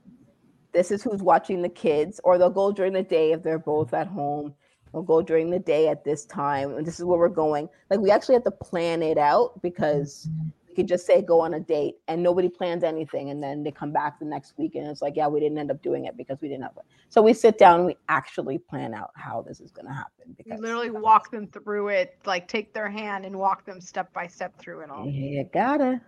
This 0.71 0.89
is 0.89 1.03
who's 1.03 1.21
watching 1.21 1.61
the 1.61 1.69
kids 1.69 2.19
or 2.23 2.37
they'll 2.37 2.49
go 2.49 2.71
during 2.71 2.93
the 2.93 3.03
day 3.03 3.33
if 3.33 3.43
they're 3.43 3.59
both 3.59 3.93
at 3.93 4.07
home. 4.07 4.55
They'll 4.91 5.03
go 5.03 5.21
during 5.21 5.49
the 5.49 5.59
day 5.59 5.89
at 5.89 6.03
this 6.03 6.25
time 6.25 6.75
and 6.75 6.85
this 6.85 6.99
is 6.99 7.05
where 7.05 7.19
we're 7.19 7.29
going. 7.29 7.69
Like 7.89 7.99
we 7.99 8.11
actually 8.11 8.35
have 8.35 8.45
to 8.45 8.51
plan 8.51 9.03
it 9.03 9.17
out 9.17 9.61
because 9.61 10.29
could 10.73 10.87
just 10.87 11.05
say 11.05 11.21
go 11.21 11.39
on 11.39 11.53
a 11.53 11.59
date 11.59 11.95
and 12.07 12.21
nobody 12.21 12.49
plans 12.49 12.83
anything 12.83 13.29
and 13.29 13.41
then 13.41 13.63
they 13.63 13.71
come 13.71 13.91
back 13.91 14.19
the 14.19 14.25
next 14.25 14.53
week 14.57 14.75
and 14.75 14.87
it's 14.87 15.01
like 15.01 15.15
yeah 15.15 15.27
we 15.27 15.39
didn't 15.39 15.57
end 15.57 15.71
up 15.71 15.81
doing 15.81 16.05
it 16.05 16.17
because 16.17 16.37
we 16.41 16.47
didn't 16.47 16.63
have 16.63 16.75
it 16.77 16.83
so 17.09 17.21
we 17.21 17.33
sit 17.33 17.57
down 17.57 17.79
and 17.79 17.85
we 17.85 17.95
actually 18.09 18.57
plan 18.57 18.93
out 18.93 19.11
how 19.15 19.41
this 19.41 19.59
is 19.59 19.71
going 19.71 19.85
to 19.85 19.93
happen 19.93 20.33
because 20.37 20.57
you 20.57 20.61
literally 20.61 20.89
walk 20.89 21.31
them 21.31 21.47
through 21.47 21.89
it 21.89 22.17
like 22.25 22.47
take 22.47 22.73
their 22.73 22.89
hand 22.89 23.25
and 23.25 23.35
walk 23.35 23.65
them 23.65 23.79
step 23.79 24.11
by 24.13 24.27
step 24.27 24.57
through 24.57 24.81
it 24.81 24.89
all. 24.89 25.05
You 25.05 25.47
gotta 25.53 26.01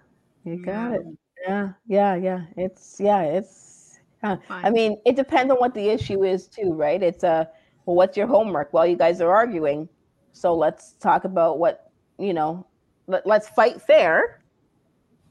you 0.43 0.57
got 0.57 0.91
yeah. 0.91 0.95
it 0.95 1.05
yeah. 1.47 1.69
Yeah 1.87 2.15
yeah 2.15 2.41
it's 2.57 2.99
yeah. 2.99 3.21
It's 3.21 3.99
uh, 4.23 4.37
i 4.49 4.69
mean 4.69 4.97
it 5.05 5.15
depends 5.15 5.51
on 5.51 5.57
what 5.57 5.73
the 5.73 5.89
issue 5.89 6.23
is 6.23 6.47
too 6.47 6.73
right? 6.73 7.01
It's 7.01 7.23
a 7.23 7.29
uh, 7.29 7.45
well 7.85 7.95
what's 7.95 8.17
your 8.17 8.27
homework? 8.27 8.73
Well 8.73 8.85
you 8.85 8.97
guys 8.97 9.21
are 9.21 9.31
arguing. 9.31 9.87
So 10.31 10.55
let's 10.55 10.93
talk 10.93 11.25
about 11.25 11.59
what 11.59 11.91
you 12.17 12.33
know 12.33 12.65
let, 13.07 13.25
let's 13.27 13.47
fight 13.49 13.81
fair 13.81 14.41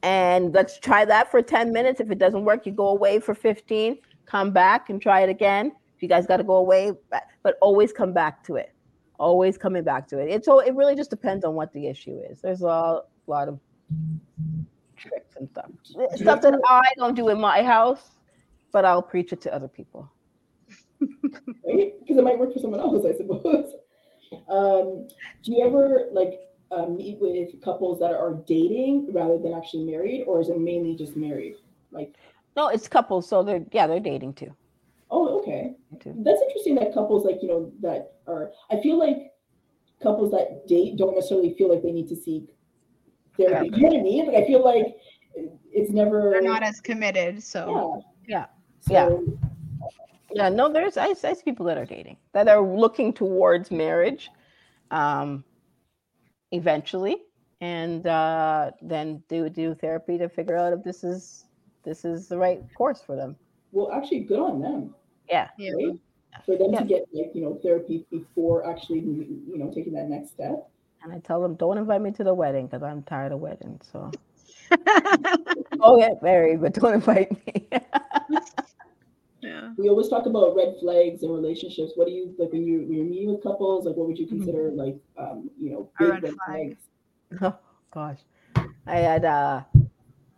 and 0.04 0.52
let's 0.52 0.78
try 0.78 1.06
that 1.06 1.30
for 1.30 1.40
10 1.40 1.72
minutes. 1.72 1.98
If 1.98 2.10
it 2.10 2.18
doesn't 2.18 2.44
work, 2.44 2.66
you 2.66 2.72
go 2.72 2.88
away 2.88 3.18
for 3.18 3.34
15, 3.34 3.96
come 4.26 4.52
back 4.52 4.90
and 4.90 5.00
try 5.00 5.22
it 5.22 5.30
again. 5.30 5.72
If 5.96 6.02
you 6.02 6.08
guys 6.08 6.26
got 6.26 6.36
to 6.36 6.44
go 6.44 6.56
away, 6.56 6.92
but 7.42 7.56
always 7.62 7.90
come 7.90 8.12
back 8.12 8.44
to 8.44 8.56
it. 8.56 8.74
Always 9.18 9.56
coming 9.56 9.82
back 9.82 10.06
to 10.08 10.18
it. 10.18 10.28
It's 10.28 10.44
so 10.44 10.58
it 10.58 10.74
really 10.74 10.94
just 10.94 11.08
depends 11.08 11.42
on 11.44 11.54
what 11.54 11.72
the 11.72 11.86
issue 11.86 12.20
is. 12.30 12.42
There's 12.42 12.60
a 12.62 13.00
lot 13.26 13.48
of 13.48 13.58
tricks 14.96 15.36
and 15.36 15.48
stuff. 15.48 15.70
Stuff 16.16 16.42
that 16.42 16.60
I 16.68 16.82
don't 16.96 17.14
do 17.14 17.30
in 17.30 17.40
my 17.40 17.62
house, 17.62 18.10
but 18.72 18.84
I'll 18.84 19.02
preach 19.02 19.32
it 19.32 19.40
to 19.42 19.54
other 19.54 19.68
people. 19.68 20.10
Because 21.64 22.18
it 22.18 22.22
might 22.22 22.38
work 22.38 22.52
for 22.52 22.60
someone 22.60 22.80
else, 22.80 23.04
I 23.06 23.16
suppose. 23.16 23.72
Um, 24.48 25.08
do 25.42 25.52
you 25.52 25.66
ever 25.66 26.08
like 26.12 26.38
uh, 26.74 26.86
meet 26.86 27.18
with 27.20 27.62
couples 27.62 27.98
that 28.00 28.12
are 28.12 28.34
dating 28.46 29.12
rather 29.12 29.38
than 29.38 29.52
actually 29.52 29.84
married, 29.84 30.24
or 30.26 30.40
is 30.40 30.48
it 30.48 30.58
mainly 30.58 30.96
just 30.96 31.16
married? 31.16 31.54
Like, 31.90 32.14
no, 32.56 32.68
it's 32.68 32.88
couples, 32.88 33.28
so 33.28 33.42
they're 33.42 33.64
yeah, 33.72 33.86
they're 33.86 34.00
dating 34.00 34.34
too. 34.34 34.54
Oh, 35.10 35.40
okay. 35.40 35.74
That's 35.92 36.42
interesting 36.42 36.74
that 36.76 36.92
couples 36.92 37.24
like 37.24 37.38
you 37.42 37.48
know 37.48 37.72
that 37.80 38.14
are. 38.26 38.50
I 38.70 38.80
feel 38.80 38.98
like 38.98 39.32
couples 40.02 40.30
that 40.32 40.66
date 40.66 40.96
don't 40.96 41.14
necessarily 41.14 41.54
feel 41.54 41.70
like 41.70 41.82
they 41.82 41.92
need 41.92 42.08
to 42.08 42.16
seek 42.16 42.48
therapy. 43.36 43.70
You 43.74 43.82
know 43.82 43.88
what 43.88 44.00
I 44.00 44.02
mean? 44.02 44.26
Like 44.26 44.36
I 44.36 44.46
feel 44.46 44.64
like 44.64 44.96
it's 45.72 45.90
never. 45.90 46.30
They're 46.30 46.42
not 46.42 46.62
as 46.62 46.80
committed, 46.80 47.42
so 47.42 48.02
yeah, 48.26 48.46
yeah. 48.90 49.08
So, 49.08 49.24
yeah. 49.28 49.44
Yeah, 50.34 50.48
no, 50.48 50.72
there's 50.72 50.96
I, 50.96 51.10
I 51.10 51.14
see 51.14 51.42
people 51.44 51.64
that 51.66 51.78
are 51.78 51.86
dating 51.86 52.16
that 52.32 52.48
are 52.48 52.60
looking 52.60 53.12
towards 53.12 53.70
marriage. 53.70 54.30
Um, 54.90 55.44
eventually. 56.54 57.18
And 57.60 58.06
uh, 58.06 58.72
then 58.82 59.22
do 59.28 59.48
do 59.48 59.74
therapy 59.74 60.18
to 60.18 60.28
figure 60.28 60.56
out 60.56 60.72
if 60.72 60.82
this 60.82 61.04
is 61.04 61.44
this 61.82 62.04
is 62.04 62.28
the 62.28 62.36
right 62.36 62.62
course 62.76 63.02
for 63.04 63.16
them. 63.16 63.36
Well 63.72 63.92
actually 63.92 64.20
good 64.20 64.40
on 64.40 64.60
them. 64.60 64.94
Yeah. 65.28 65.48
Right? 65.58 65.98
for 66.44 66.58
them 66.58 66.72
yeah. 66.72 66.80
to 66.80 66.84
get 66.84 67.04
like 67.12 67.30
you 67.32 67.42
know 67.42 67.58
therapy 67.62 68.04
before 68.10 68.68
actually 68.68 68.98
you 68.98 69.56
know 69.56 69.70
taking 69.72 69.92
that 69.92 70.08
next 70.08 70.30
step. 70.30 70.68
And 71.02 71.12
i 71.12 71.18
tell 71.18 71.40
them 71.40 71.54
don't 71.54 71.78
invite 71.78 72.00
me 72.00 72.10
to 72.12 72.24
the 72.24 72.34
wedding 72.34 72.66
because 72.66 72.82
i'm 72.82 73.02
tired 73.02 73.32
of 73.32 73.38
weddings 73.38 73.88
so. 73.92 74.10
Oh 75.80 75.98
yeah, 75.98 76.14
very, 76.22 76.56
but 76.56 76.72
don't 76.74 76.94
invite 77.00 77.30
me. 77.46 77.68
yeah. 79.64 79.74
We 79.76 79.88
always 79.88 80.08
talk 80.08 80.26
about 80.26 80.54
red 80.54 80.74
flags 80.80 81.22
in 81.22 81.30
relationships. 81.30 81.92
What 81.94 82.06
do 82.06 82.12
you 82.12 82.34
like 82.38 82.52
when 82.52 82.64
you 82.64 82.80
when 82.80 82.92
you're 82.92 83.06
meeting 83.06 83.32
with 83.32 83.42
couples? 83.42 83.86
Like, 83.86 83.96
what 83.96 84.06
would 84.06 84.18
you 84.18 84.26
consider 84.26 84.70
mm-hmm. 84.70 84.78
like 84.78 84.96
um 85.18 85.50
you 85.60 85.70
know 85.70 85.90
big 85.98 86.08
red, 86.08 86.22
red 86.22 86.34
flags? 86.46 86.76
Oh 87.42 87.56
gosh, 87.92 88.18
I 88.86 88.96
had 88.96 89.24
uh 89.24 89.62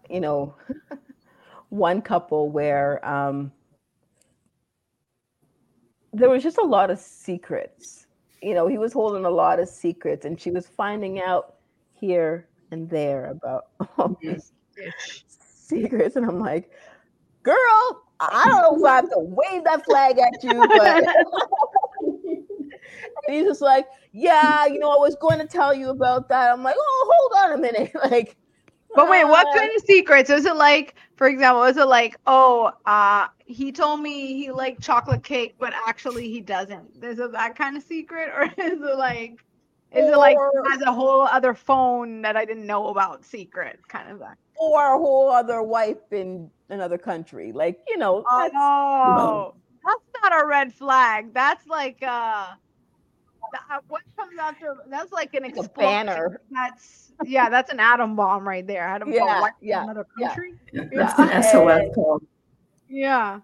you 0.08 0.20
know 0.20 0.54
one 1.68 2.00
couple 2.00 2.50
where 2.50 3.06
um 3.06 3.52
there 6.12 6.30
was 6.30 6.42
just 6.42 6.58
a 6.58 6.64
lot 6.64 6.90
of 6.90 6.98
secrets. 6.98 8.06
You 8.42 8.54
know, 8.54 8.66
he 8.66 8.78
was 8.78 8.92
holding 8.92 9.24
a 9.24 9.30
lot 9.30 9.58
of 9.60 9.68
secrets, 9.68 10.24
and 10.24 10.40
she 10.40 10.50
was 10.50 10.66
finding 10.66 11.20
out 11.20 11.56
here 11.92 12.48
and 12.70 12.88
there 12.88 13.26
about 13.26 13.66
all 13.98 14.10
mm-hmm. 14.10 14.32
these 14.32 14.52
secrets. 15.28 16.16
And 16.16 16.24
I'm 16.26 16.40
like, 16.40 16.70
girl, 17.42 18.05
I 18.20 18.44
don't 18.46 18.62
know 18.62 18.78
if 18.78 18.90
I 18.90 18.96
have 18.96 19.10
to 19.10 19.18
wave 19.18 19.64
that 19.64 19.84
flag 19.84 20.18
at 20.18 20.42
you, 20.42 20.66
but 20.66 21.04
he's 23.28 23.44
just 23.44 23.60
like, 23.60 23.86
yeah, 24.12 24.66
you 24.66 24.78
know, 24.78 24.90
I 24.90 24.96
was 24.96 25.16
going 25.16 25.38
to 25.38 25.46
tell 25.46 25.74
you 25.74 25.90
about 25.90 26.28
that. 26.28 26.52
I'm 26.52 26.62
like, 26.62 26.76
oh, 26.78 27.10
hold 27.12 27.44
on 27.44 27.58
a 27.58 27.60
minute. 27.60 27.92
Like, 28.10 28.36
but 28.94 29.10
wait, 29.10 29.24
what 29.24 29.46
kind 29.54 29.70
of 29.76 29.82
secrets? 29.82 30.30
Is 30.30 30.46
it 30.46 30.56
like, 30.56 30.94
for 31.16 31.26
example, 31.26 31.64
is 31.64 31.76
it 31.76 31.86
like, 31.86 32.16
oh, 32.26 32.72
uh, 32.86 33.26
he 33.44 33.70
told 33.70 34.00
me 34.00 34.34
he 34.34 34.50
liked 34.50 34.80
chocolate 34.80 35.22
cake, 35.22 35.56
but 35.58 35.74
actually 35.86 36.30
he 36.30 36.40
doesn't? 36.40 37.02
Is 37.02 37.18
it 37.18 37.32
that 37.32 37.56
kind 37.56 37.76
of 37.76 37.82
secret, 37.82 38.30
or 38.34 38.44
is 38.56 38.80
it 38.80 38.96
like, 38.96 39.44
is 39.92 40.08
it 40.08 40.16
like 40.16 40.38
has 40.70 40.80
a 40.82 40.92
whole 40.92 41.22
other 41.22 41.52
phone 41.52 42.22
that 42.22 42.36
I 42.36 42.44
didn't 42.46 42.66
know 42.66 42.88
about 42.88 43.24
secret 43.24 43.80
kind 43.88 44.10
of 44.10 44.18
thing? 44.18 44.28
Or 44.56 44.94
a 44.94 44.98
whole 44.98 45.30
other 45.30 45.62
wife 45.62 46.10
in 46.10 46.50
another 46.68 46.98
country. 46.98 47.52
Like, 47.52 47.80
you 47.88 47.98
know. 47.98 48.24
That's, 48.28 48.54
oh, 48.56 49.54
that's 49.84 50.02
not 50.22 50.44
a 50.44 50.46
red 50.46 50.72
flag. 50.74 51.32
That's 51.32 51.66
like 51.66 52.02
uh 52.02 52.48
what 53.88 54.02
comes 54.16 54.38
after 54.40 54.76
that's 54.88 55.12
like 55.12 55.34
an 55.34 55.44
like 55.54 55.74
banner. 55.74 56.40
That's 56.50 57.12
yeah, 57.24 57.48
that's 57.48 57.70
an 57.70 57.80
atom 57.80 58.16
bomb 58.16 58.46
right 58.46 58.66
there. 58.66 58.82
Atom 58.82 59.12
yeah, 59.12 59.40
bomb 59.40 59.50
yeah, 59.60 59.84
another 59.84 60.06
country. 60.18 60.54
Yeah. 60.72 60.82
yeah. 60.92 61.12
That's 61.14 61.18
an 61.18 61.42
SOS 61.42 61.94
call. 61.94 62.20
Yeah. 62.88 63.40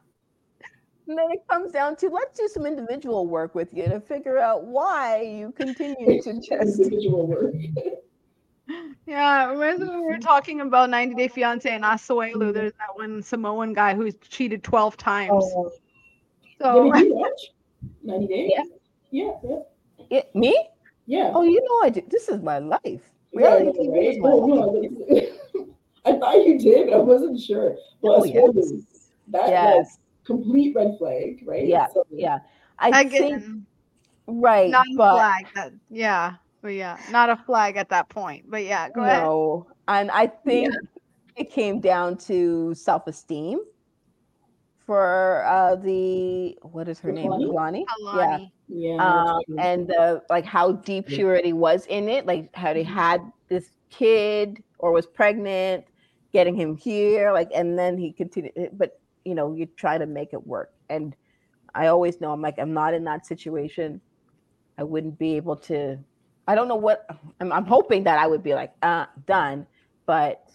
And 1.09 1.19
then 1.19 1.31
it 1.31 1.43
comes 1.49 1.73
down 1.73 1.97
to 1.97 2.09
let's 2.09 2.39
do 2.39 2.49
some 2.49 2.65
individual 2.65 3.27
work 3.27 3.55
with 3.55 3.75
you 3.75 3.85
to 3.85 4.01
figure 4.01 4.39
out 4.39 4.65
why 4.65 5.23
you 5.23 5.53
continue 5.53 6.23
to 6.23 6.35
just 6.35 6.51
individual 6.81 7.27
work. 7.27 7.55
Yeah, 9.07 9.51
remember 9.51 10.01
we 10.01 10.07
were 10.07 10.19
talking 10.19 10.61
about 10.61 10.91
90 10.91 11.15
Day 11.17 11.29
Fiance 11.29 11.69
and 11.69 11.85
Asuelu. 11.85 12.35
Mm-hmm. 12.35 12.53
There's 12.53 12.73
that 12.79 12.95
one 12.95 13.23
Samoan 13.23 13.73
guy 13.73 13.95
who's 13.95 14.15
cheated 14.29 14.63
12 14.63 14.97
times. 14.97 15.31
Oh. 15.33 15.71
So, 16.61 16.85
90 18.03 18.27
Days? 18.27 18.51
Yeah. 18.55 18.63
Yeah, 19.11 19.33
yeah. 19.43 20.19
It, 20.19 20.35
me? 20.35 20.69
Yeah. 21.07 21.33
Oh, 21.35 21.43
you 21.43 21.61
know 21.61 21.87
I 21.87 21.91
did. 21.91 22.11
This 22.11 22.29
is 22.29 22.41
my 22.43 22.59
life. 22.59 23.03
Reality 23.35 23.73
yeah, 23.75 23.91
TV 23.91 24.11
is 24.13 24.19
my 24.19 24.29
oh, 24.31 24.37
life. 24.47 24.91
No, 25.55 25.69
I 26.05 26.19
thought 26.19 26.47
you 26.47 26.59
did, 26.59 26.89
but 26.89 26.95
I 26.95 26.99
wasn't 26.99 27.41
sure. 27.41 27.77
Well, 28.01 28.21
oh, 28.21 28.25
yes. 28.25 28.73
that 29.29 29.49
yes 29.49 29.99
complete 30.25 30.75
red 30.75 30.97
flag, 30.99 31.43
right? 31.47 31.67
Yeah, 31.67 31.87
so, 31.93 32.07
yeah. 32.11 32.39
I 32.79 33.01
Again, 33.01 33.11
think 33.11 33.45
right, 34.27 34.71
not 34.71 34.87
but, 34.97 35.15
flag. 35.15 35.47
That, 35.55 35.73
yeah, 35.91 36.35
but 36.63 36.69
yeah, 36.69 36.99
not 37.11 37.31
a 37.31 37.37
flag 37.37 37.77
at 37.77 37.89
that 37.91 38.09
point. 38.09 38.45
But 38.49 38.65
yeah, 38.65 38.89
go 38.89 39.01
no. 39.01 39.07
ahead. 39.07 39.23
No, 39.23 39.67
and 39.89 40.11
I 40.11 40.27
think 40.29 40.73
yeah. 40.73 41.43
it 41.43 41.51
came 41.51 41.81
down 41.81 42.17
to 42.19 42.75
self-esteem 42.75 43.61
for 44.87 45.45
uh 45.45 45.77
the 45.77 46.57
what 46.63 46.89
is 46.89 46.99
her 47.01 47.13
name, 47.13 47.31
Kalani? 47.31 47.85
Yeah, 48.15 48.39
yeah, 48.69 48.97
um, 48.97 49.59
and 49.59 49.89
the 49.89 50.23
like 50.31 50.45
how 50.45 50.73
deep 50.73 51.09
she 51.09 51.25
already 51.25 51.53
was 51.53 51.87
in 51.87 52.09
it, 52.09 52.27
like 52.27 52.55
how 52.55 52.73
they 52.73 52.83
had 52.83 53.21
this 53.49 53.71
kid 53.91 54.63
or 54.79 54.93
was 54.93 55.07
pregnant, 55.07 55.85
getting 56.33 56.55
him 56.55 56.77
here, 56.77 57.33
like, 57.33 57.49
and 57.55 57.79
then 57.79 57.99
he 57.99 58.13
continued, 58.13 58.71
but 58.73 58.99
you 59.25 59.35
know 59.35 59.55
you 59.55 59.67
try 59.77 59.99
to 59.99 60.07
make 60.07 60.33
it 60.33 60.47
work 60.47 60.73
and 60.91 61.15
i 61.75 61.87
always 61.87 62.21
know 62.21 62.33
i'm 62.33 62.43
like 62.43 62.59
i'm 62.59 62.73
not 62.73 62.95
in 62.95 63.05
that 63.05 63.27
situation 63.27 64.01
i 64.79 64.83
wouldn't 64.83 65.19
be 65.19 65.37
able 65.37 65.57
to 65.57 65.99
i 66.49 66.55
don't 66.55 66.69
know 66.69 66.77
what 66.77 67.07
i'm, 67.41 67.53
I'm 67.53 67.67
hoping 67.67 68.05
that 68.05 68.19
i 68.19 68.27
would 68.27 68.43
be 68.43 68.55
like 68.55 68.73
uh 68.83 69.07
done 69.27 69.67
but 70.07 70.49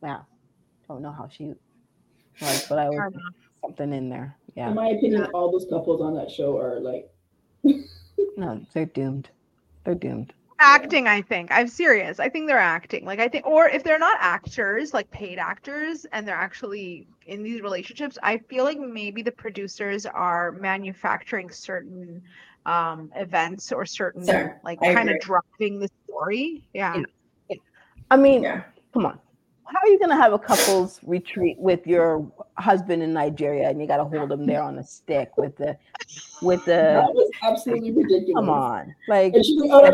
wow 0.00 0.24
don't 0.88 1.02
know 1.02 1.12
how 1.12 1.28
she 1.28 1.54
was 2.40 2.66
but 2.68 2.78
i 2.78 2.88
would 2.88 3.14
something 3.62 3.92
in 3.92 4.08
there 4.08 4.36
yeah. 4.58 4.70
In 4.70 4.74
my 4.74 4.88
opinion 4.88 5.24
all 5.34 5.52
those 5.52 5.66
couples 5.70 6.00
on 6.00 6.16
that 6.16 6.32
show 6.32 6.58
are 6.58 6.80
like 6.80 7.08
no 8.36 8.66
they're 8.72 8.86
doomed. 8.86 9.30
They're 9.84 9.94
doomed. 9.94 10.32
Acting 10.58 11.06
i 11.06 11.22
think. 11.22 11.52
I'm 11.52 11.68
serious. 11.68 12.18
I 12.18 12.28
think 12.28 12.48
they're 12.48 12.58
acting. 12.58 13.04
Like 13.04 13.20
i 13.20 13.28
think 13.28 13.46
or 13.46 13.68
if 13.68 13.84
they're 13.84 14.00
not 14.00 14.16
actors 14.18 14.92
like 14.92 15.08
paid 15.12 15.38
actors 15.38 16.06
and 16.10 16.26
they're 16.26 16.34
actually 16.34 17.06
in 17.26 17.44
these 17.44 17.60
relationships 17.60 18.18
i 18.24 18.36
feel 18.36 18.64
like 18.64 18.80
maybe 18.80 19.22
the 19.22 19.30
producers 19.30 20.06
are 20.06 20.50
manufacturing 20.50 21.50
certain 21.50 22.20
um 22.68 23.10
events 23.16 23.72
or 23.72 23.84
certain 23.84 24.24
sure. 24.26 24.60
like 24.62 24.78
I 24.82 24.94
kind 24.94 25.08
agree. 25.08 25.18
of 25.18 25.20
driving 25.20 25.80
the 25.80 25.88
story 26.04 26.62
yeah, 26.74 27.02
yeah. 27.48 27.56
i 28.10 28.16
mean 28.16 28.42
yeah. 28.42 28.62
come 28.92 29.06
on 29.06 29.18
how 29.68 29.78
are 29.82 29.88
you 29.88 29.98
going 29.98 30.10
to 30.10 30.16
have 30.16 30.32
a 30.32 30.38
couples 30.38 30.98
retreat 31.02 31.58
with 31.58 31.86
your 31.86 32.26
husband 32.56 33.02
in 33.02 33.12
Nigeria 33.12 33.68
and 33.68 33.78
you 33.80 33.86
got 33.86 33.98
to 33.98 34.04
hold 34.04 34.32
him 34.32 34.46
there 34.46 34.62
on 34.62 34.78
a 34.78 34.82
stick 34.82 35.36
with 35.36 35.56
the 35.56 35.76
with 36.40 36.64
the 36.64 36.72
that 36.72 37.12
was 37.12 37.30
absolutely 37.42 37.92
ridiculous. 37.92 38.34
Come 38.34 38.48
on, 38.48 38.94
like, 39.08 39.34
and 39.34 39.44
she's 39.44 39.60
like, 39.70 39.92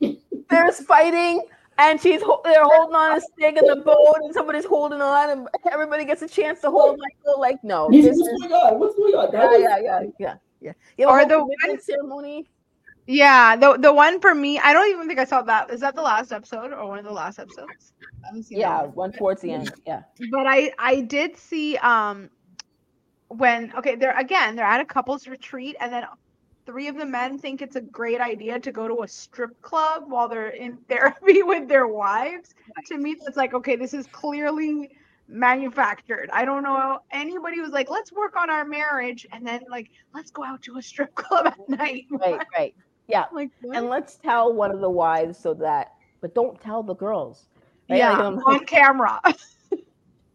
with 0.00 0.18
There's 0.50 0.80
fighting, 0.80 1.44
and 1.78 2.00
she's 2.00 2.20
they're 2.44 2.64
holding 2.64 2.94
on 2.94 3.18
a 3.18 3.20
stick 3.20 3.56
in 3.56 3.66
the 3.66 3.76
boat, 3.76 4.16
and 4.22 4.34
somebody's 4.34 4.64
holding 4.64 5.00
on, 5.00 5.30
and 5.30 5.48
everybody 5.70 6.04
gets 6.04 6.22
a 6.22 6.28
chance 6.28 6.60
to 6.60 6.70
hold 6.70 6.98
Michael. 6.98 7.40
Like, 7.40 7.62
no, 7.62 7.86
what's 7.86 8.18
going 8.18 8.52
on? 8.52 8.80
What's 8.80 8.96
going 8.96 9.14
on? 9.14 9.32
Yeah, 9.32 9.56
yeah, 9.56 9.78
yeah, 9.78 10.02
yeah, 10.18 10.34
yeah, 10.60 10.72
yeah. 10.96 11.06
Or 11.06 11.24
the 11.24 11.78
ceremony 11.82 12.48
yeah, 13.06 13.54
the 13.54 13.76
the 13.76 13.92
one 13.92 14.20
for 14.20 14.34
me, 14.34 14.58
I 14.58 14.72
don't 14.72 14.90
even 14.90 15.06
think 15.06 15.20
I 15.20 15.24
saw 15.24 15.40
that. 15.42 15.70
Is 15.70 15.80
that 15.80 15.94
the 15.94 16.02
last 16.02 16.32
episode 16.32 16.72
or 16.72 16.88
one 16.88 16.98
of 16.98 17.04
the 17.04 17.12
last 17.12 17.38
episodes? 17.38 17.92
Yeah, 18.48 18.82
that. 18.82 18.96
one 18.96 19.12
towards 19.12 19.42
the 19.42 19.52
end. 19.52 19.72
Yeah. 19.86 20.02
But 20.32 20.46
I 20.46 20.72
I 20.78 21.02
did 21.02 21.36
see 21.36 21.76
um 21.78 22.30
when 23.28 23.72
okay, 23.78 23.94
they're 23.94 24.18
again, 24.18 24.56
they're 24.56 24.66
at 24.66 24.80
a 24.80 24.84
couples 24.84 25.28
retreat 25.28 25.76
and 25.80 25.92
then 25.92 26.04
three 26.66 26.88
of 26.88 26.96
the 26.96 27.06
men 27.06 27.38
think 27.38 27.62
it's 27.62 27.76
a 27.76 27.80
great 27.80 28.20
idea 28.20 28.58
to 28.58 28.72
go 28.72 28.88
to 28.88 29.02
a 29.02 29.08
strip 29.08 29.60
club 29.62 30.04
while 30.08 30.28
they're 30.28 30.48
in 30.48 30.76
therapy 30.88 31.42
with 31.42 31.68
their 31.68 31.86
wives. 31.86 32.54
To 32.86 32.98
me, 32.98 33.16
that's 33.24 33.36
like, 33.36 33.54
okay, 33.54 33.76
this 33.76 33.94
is 33.94 34.06
clearly 34.08 34.90
manufactured. 35.28 36.28
I 36.32 36.44
don't 36.44 36.62
know 36.62 36.98
anybody 37.10 37.56
who's 37.56 37.72
like, 37.72 37.88
let's 37.88 38.12
work 38.12 38.36
on 38.36 38.50
our 38.50 38.64
marriage 38.64 39.26
and 39.32 39.46
then 39.46 39.62
like 39.70 39.90
let's 40.14 40.30
go 40.30 40.44
out 40.44 40.62
to 40.62 40.76
a 40.76 40.82
strip 40.82 41.14
club 41.14 41.46
at 41.46 41.68
night. 41.68 42.04
Right, 42.10 42.40
right. 42.56 42.74
Yeah. 43.08 43.24
Like, 43.32 43.50
and 43.72 43.88
let's 43.88 44.16
tell 44.16 44.52
one 44.52 44.70
of 44.70 44.80
the 44.80 44.90
wives 44.90 45.38
so 45.38 45.54
that, 45.54 45.92
but 46.20 46.34
don't 46.34 46.60
tell 46.60 46.82
the 46.82 46.94
girls. 46.94 47.46
Right? 47.88 47.98
Yeah, 47.98 48.18
on 48.18 48.64
camera. 48.64 49.20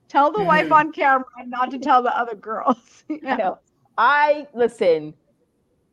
tell 0.08 0.32
the 0.32 0.42
wife 0.42 0.66
mm-hmm. 0.66 0.74
on 0.74 0.92
camera 0.94 1.26
not 1.48 1.72
to 1.72 1.80
tell 1.80 2.02
the 2.02 2.18
other 2.18 2.36
girls. 2.36 3.04
yeah. 3.10 3.56
I 3.98 4.48
listen. 4.54 5.14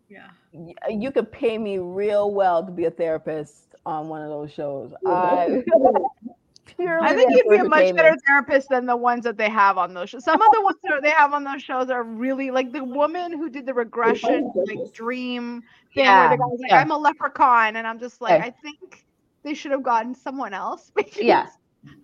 Yeah. 0.09 0.29
Uh, 0.55 0.91
you 0.91 1.11
could 1.11 1.31
pay 1.31 1.59
me 1.59 1.79
real 1.79 2.33
well 2.33 2.65
to 2.65 2.73
be 2.73 2.87
a 2.87 2.91
therapist 2.91 3.75
on 3.85 4.09
one 4.09 4.23
of 4.23 4.29
those 4.29 4.53
shows. 4.53 4.93
I, 5.07 5.63
I 6.79 7.15
think 7.15 7.31
you'd 7.33 7.49
be 7.49 7.57
a 7.57 7.65
much 7.65 7.95
better 7.95 8.17
therapist 8.27 8.69
than 8.69 8.87
the 8.87 8.97
ones 8.97 9.25
that 9.25 9.37
they 9.37 9.49
have 9.49 9.79
on 9.79 9.95
those 9.95 10.11
shows. 10.11 10.25
Some 10.25 10.41
of 10.41 10.49
the 10.53 10.63
ones 10.63 10.77
that 10.85 11.03
they 11.03 11.11
have 11.11 11.33
on 11.33 11.45
those 11.45 11.63
shows 11.63 11.91
are 11.91 12.03
really 12.03 12.51
like 12.51 12.73
the 12.73 12.85
woman 12.85 13.33
who 13.33 13.51
did 13.51 13.67
the 13.67 13.75
regression 13.75 14.53
like 14.55 14.93
dream 14.93 15.63
thing 15.95 16.05
yeah. 16.05 16.29
where 16.29 16.37
the 16.37 16.43
guy's 16.43 16.61
like, 16.61 16.71
yeah. 16.71 16.81
I'm 16.81 16.91
a 16.91 16.99
leprechaun, 16.99 17.77
and 17.77 17.87
I'm 17.87 17.99
just 17.99 18.21
like, 18.21 18.41
I 18.41 18.51
think 18.51 19.05
they 19.43 19.55
should 19.55 19.73
have 19.73 19.83
gotten 19.83 20.15
someone 20.15 20.55
else. 20.55 20.93
yeah, 21.17 21.49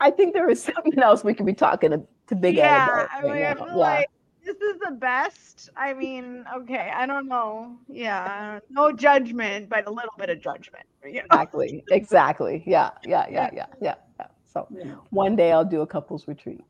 I 0.00 0.11
think 0.11 0.34
there 0.34 0.50
is 0.50 0.62
something 0.62 0.98
else 0.98 1.24
we 1.24 1.34
could 1.34 1.46
be 1.46 1.55
talking 1.55 1.90
to, 1.90 2.02
to 2.28 2.34
Big 2.34 2.57
yeah, 2.57 2.84
Ed 2.84 2.92
about. 2.92 3.09
I 3.12 3.22
mean, 3.22 3.44
I 3.44 3.55
feel 3.55 3.66
yeah. 3.68 3.74
like 3.74 4.11
this 4.45 4.57
is 4.57 4.80
the 4.84 4.92
best. 4.92 5.70
I 5.76 5.95
mean, 5.95 6.45
okay, 6.57 6.92
I 6.95 7.07
don't 7.07 7.26
know. 7.26 7.76
Yeah, 7.88 8.61
no 8.70 8.92
judgment, 8.92 9.68
but 9.68 9.86
a 9.86 9.90
little 9.90 10.14
bit 10.18 10.30
of 10.30 10.40
judgment. 10.40 10.84
You 11.05 11.14
know? 11.14 11.20
Exactly. 11.30 11.84
Exactly. 11.90 12.62
Yeah. 12.66 12.90
Yeah. 13.05 13.26
Yeah. 13.30 13.51
Yeah. 13.53 13.66
Yeah. 13.80 13.95
yeah. 14.20 14.26
So 14.53 14.68
one 15.11 15.36
day 15.36 15.53
I'll 15.53 15.64
do 15.64 15.80
a 15.80 15.86
couples 15.86 16.28
retreat. 16.28 16.62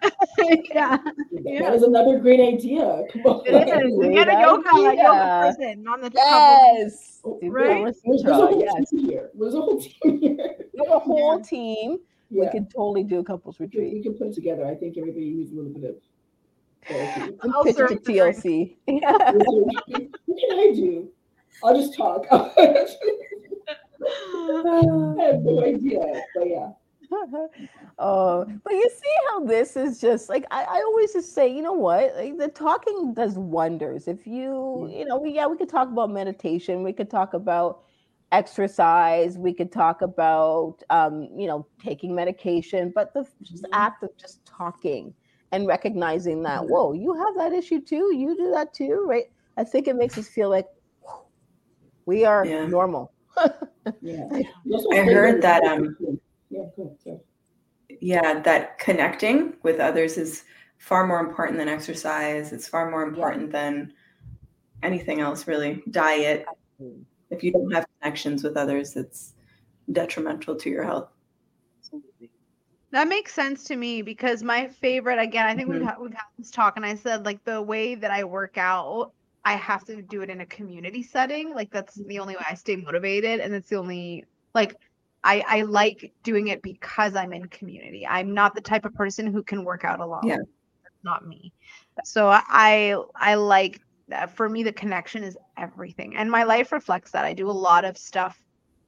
yeah. 0.74 0.96
That 1.32 1.74
is 1.74 1.82
another 1.82 2.18
great 2.18 2.40
idea. 2.40 3.04
Come 3.12 3.22
on. 3.26 3.42
It 3.46 3.84
is. 3.84 3.96
We 3.96 4.14
get 4.14 4.28
a 4.28 4.40
yoga, 4.40 4.70
a 4.70 4.96
yoga 4.96 5.54
person 5.56 5.86
on 5.88 6.00
the 6.00 6.10
yes. 6.14 7.20
Couple. 7.22 7.50
Right? 7.50 7.84
There's, 7.84 8.00
there's, 8.04 8.24
a 8.24 8.34
whole 8.34 8.60
yes. 8.60 8.90
team 8.90 9.08
here. 9.08 9.30
There's 9.34 9.54
a 9.54 9.60
whole 9.60 9.80
team 9.80 10.20
here. 10.20 10.36
There's 10.74 10.88
a 10.88 10.98
whole 10.98 11.40
team. 11.40 11.98
yeah. 12.30 12.44
we 12.44 12.50
could 12.50 12.70
totally 12.70 13.04
do 13.04 13.18
a 13.20 13.24
couples 13.24 13.58
retreat. 13.60 13.94
We 13.94 14.02
can 14.02 14.14
put 14.14 14.28
it 14.28 14.34
together. 14.34 14.66
I 14.66 14.74
think 14.74 14.96
everybody 14.98 15.30
needs 15.30 15.52
a 15.52 15.56
little 15.56 15.72
bit 15.72 15.84
of 15.84 15.96
therapy. 16.86 17.34
I'll 17.42 17.64
pitch 17.64 17.76
to 17.76 17.96
TLC. 17.96 18.76
Yeah. 18.86 19.12
what 19.32 20.38
can 20.40 20.58
I 20.58 20.72
do? 20.74 21.08
I'll 21.64 21.76
just 21.76 21.96
talk. 21.96 22.26
I 22.30 22.44
have 25.20 25.40
no 25.42 25.64
idea, 25.64 26.22
but 26.34 26.48
yeah. 26.48 26.70
oh, 27.98 28.44
but 28.64 28.72
you 28.72 28.90
see 28.90 29.14
how 29.30 29.44
this 29.44 29.76
is 29.76 30.00
just 30.00 30.28
like 30.28 30.44
I, 30.50 30.62
I 30.64 30.82
always 30.86 31.12
just 31.14 31.34
say, 31.34 31.48
you 31.48 31.62
know 31.62 31.72
what? 31.72 32.14
Like, 32.16 32.36
the 32.36 32.48
talking 32.48 33.14
does 33.14 33.34
wonders. 33.38 34.08
If 34.08 34.26
you, 34.26 34.90
you 34.92 35.04
know, 35.06 35.18
we, 35.18 35.32
yeah, 35.32 35.46
we 35.46 35.56
could 35.56 35.70
talk 35.70 35.88
about 35.88 36.10
meditation, 36.10 36.82
we 36.82 36.92
could 36.92 37.10
talk 37.10 37.34
about 37.34 37.80
exercise, 38.30 39.38
we 39.38 39.54
could 39.54 39.72
talk 39.72 40.02
about, 40.02 40.82
um, 40.90 41.28
you 41.34 41.46
know, 41.46 41.66
taking 41.82 42.14
medication, 42.14 42.92
but 42.94 43.14
the 43.14 43.26
just 43.42 43.64
mm-hmm. 43.64 43.74
act 43.74 44.02
of 44.02 44.10
just 44.18 44.44
talking 44.44 45.14
and 45.52 45.66
recognizing 45.66 46.42
that, 46.42 46.60
mm-hmm. 46.60 46.72
whoa, 46.72 46.92
you 46.92 47.14
have 47.14 47.34
that 47.36 47.52
issue 47.52 47.80
too, 47.80 48.14
you 48.14 48.36
do 48.36 48.50
that 48.52 48.74
too, 48.74 49.04
right? 49.08 49.24
I 49.56 49.64
think 49.64 49.88
it 49.88 49.96
makes 49.96 50.16
us 50.18 50.28
feel 50.28 50.50
like 50.50 50.66
we 52.06 52.24
are 52.24 52.44
yeah. 52.46 52.66
normal. 52.66 53.12
yeah. 54.00 54.28
I 54.92 54.96
heard 55.02 55.42
that 55.42 55.62
um 55.64 55.96
yeah. 56.50 57.14
Yeah, 58.00 58.40
that 58.40 58.78
connecting 58.78 59.54
with 59.62 59.80
others 59.80 60.16
is 60.16 60.44
far 60.78 61.06
more 61.06 61.20
important 61.20 61.58
than 61.58 61.68
exercise. 61.68 62.52
It's 62.52 62.68
far 62.68 62.90
more 62.90 63.02
important 63.02 63.46
yeah. 63.46 63.60
than 63.60 63.92
anything 64.82 65.20
else, 65.20 65.46
really. 65.46 65.82
Diet. 65.90 66.46
If 67.30 67.42
you 67.42 67.52
don't 67.52 67.70
have 67.72 67.86
connections 68.00 68.42
with 68.42 68.56
others, 68.56 68.96
it's 68.96 69.34
detrimental 69.92 70.56
to 70.56 70.70
your 70.70 70.84
health. 70.84 71.08
That 72.90 73.08
makes 73.08 73.34
sense 73.34 73.64
to 73.64 73.76
me 73.76 74.02
because 74.02 74.42
my 74.42 74.68
favorite, 74.68 75.18
again, 75.18 75.46
I 75.46 75.54
think 75.54 75.68
mm-hmm. 75.68 75.80
we've, 75.80 75.88
had, 75.88 75.98
we've 76.00 76.12
had 76.12 76.22
this 76.38 76.50
talk, 76.50 76.76
and 76.76 76.86
I 76.86 76.94
said, 76.94 77.26
like, 77.26 77.44
the 77.44 77.60
way 77.60 77.94
that 77.94 78.10
I 78.10 78.24
work 78.24 78.56
out, 78.56 79.12
I 79.44 79.54
have 79.54 79.84
to 79.86 80.02
do 80.02 80.22
it 80.22 80.30
in 80.30 80.40
a 80.40 80.46
community 80.46 81.02
setting. 81.02 81.54
Like, 81.54 81.70
that's 81.70 81.94
the 81.94 82.18
only 82.18 82.34
way 82.34 82.42
I 82.48 82.54
stay 82.54 82.76
motivated. 82.76 83.40
And 83.40 83.54
it's 83.54 83.68
the 83.70 83.76
only, 83.76 84.24
like, 84.54 84.74
I, 85.24 85.44
I 85.46 85.62
like 85.62 86.12
doing 86.22 86.48
it 86.48 86.62
because 86.62 87.16
I'm 87.16 87.32
in 87.32 87.48
community. 87.48 88.06
I'm 88.06 88.32
not 88.34 88.54
the 88.54 88.60
type 88.60 88.84
of 88.84 88.94
person 88.94 89.26
who 89.26 89.42
can 89.42 89.64
work 89.64 89.84
out 89.84 90.00
alone. 90.00 90.22
Yeah. 90.24 90.36
That's 90.36 91.04
not 91.04 91.26
me. 91.26 91.52
So 92.04 92.28
I 92.28 92.96
I 93.16 93.34
like 93.34 93.80
that. 94.08 94.30
For 94.36 94.48
me, 94.48 94.62
the 94.62 94.72
connection 94.72 95.24
is 95.24 95.36
everything. 95.56 96.16
And 96.16 96.30
my 96.30 96.44
life 96.44 96.70
reflects 96.70 97.10
that. 97.10 97.24
I 97.24 97.32
do 97.32 97.50
a 97.50 97.52
lot 97.52 97.84
of 97.84 97.98
stuff 97.98 98.38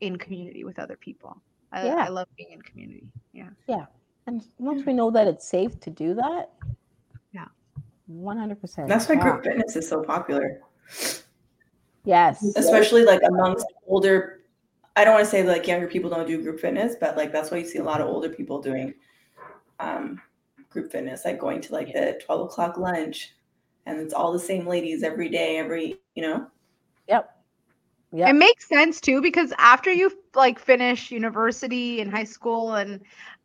in 0.00 0.16
community 0.16 0.64
with 0.64 0.78
other 0.78 0.96
people. 0.96 1.42
I, 1.72 1.86
yeah. 1.86 2.04
I 2.06 2.08
love 2.08 2.28
being 2.36 2.52
in 2.52 2.62
community. 2.62 3.08
Yeah. 3.32 3.50
Yeah. 3.66 3.86
And 4.26 4.44
once 4.58 4.84
we 4.84 4.92
know 4.92 5.10
that 5.10 5.26
it's 5.26 5.48
safe 5.48 5.78
to 5.80 5.90
do 5.90 6.14
that, 6.14 6.50
yeah. 7.32 7.46
100%. 8.12 8.88
That's 8.88 9.08
why 9.08 9.16
group 9.16 9.44
fitness 9.44 9.76
is 9.76 9.88
so 9.88 10.02
popular. 10.02 10.60
Yes. 12.04 12.42
Especially 12.56 13.04
like 13.04 13.20
amongst 13.26 13.66
older 13.86 14.40
I 14.96 15.04
don't 15.04 15.14
want 15.14 15.24
to 15.24 15.30
say 15.30 15.42
like 15.42 15.66
younger 15.66 15.86
people 15.86 16.10
don't 16.10 16.26
do 16.26 16.42
group 16.42 16.60
fitness, 16.60 16.96
but 17.00 17.16
like 17.16 17.32
that's 17.32 17.50
why 17.50 17.58
you 17.58 17.66
see 17.66 17.78
a 17.78 17.84
lot 17.84 18.00
of 18.00 18.08
older 18.08 18.28
people 18.28 18.60
doing 18.60 18.94
um, 19.78 20.20
group 20.68 20.90
fitness, 20.90 21.24
like 21.24 21.38
going 21.38 21.60
to 21.62 21.72
like 21.72 21.92
the 21.92 22.20
12 22.24 22.40
o'clock 22.42 22.76
lunch 22.76 23.32
and 23.86 23.98
it's 23.98 24.12
all 24.12 24.32
the 24.32 24.38
same 24.38 24.66
ladies 24.66 25.02
every 25.02 25.28
day, 25.28 25.58
every, 25.58 26.00
you 26.14 26.22
know? 26.22 26.46
Yep. 27.08 27.34
Yeah. 28.12 28.28
It 28.30 28.34
makes 28.34 28.68
sense 28.68 29.00
too 29.00 29.20
because 29.20 29.52
after 29.58 29.92
you 29.92 30.10
like 30.34 30.58
finish 30.58 31.10
university 31.10 32.00
and 32.00 32.10
high 32.10 32.24
school 32.24 32.74
and 32.74 33.00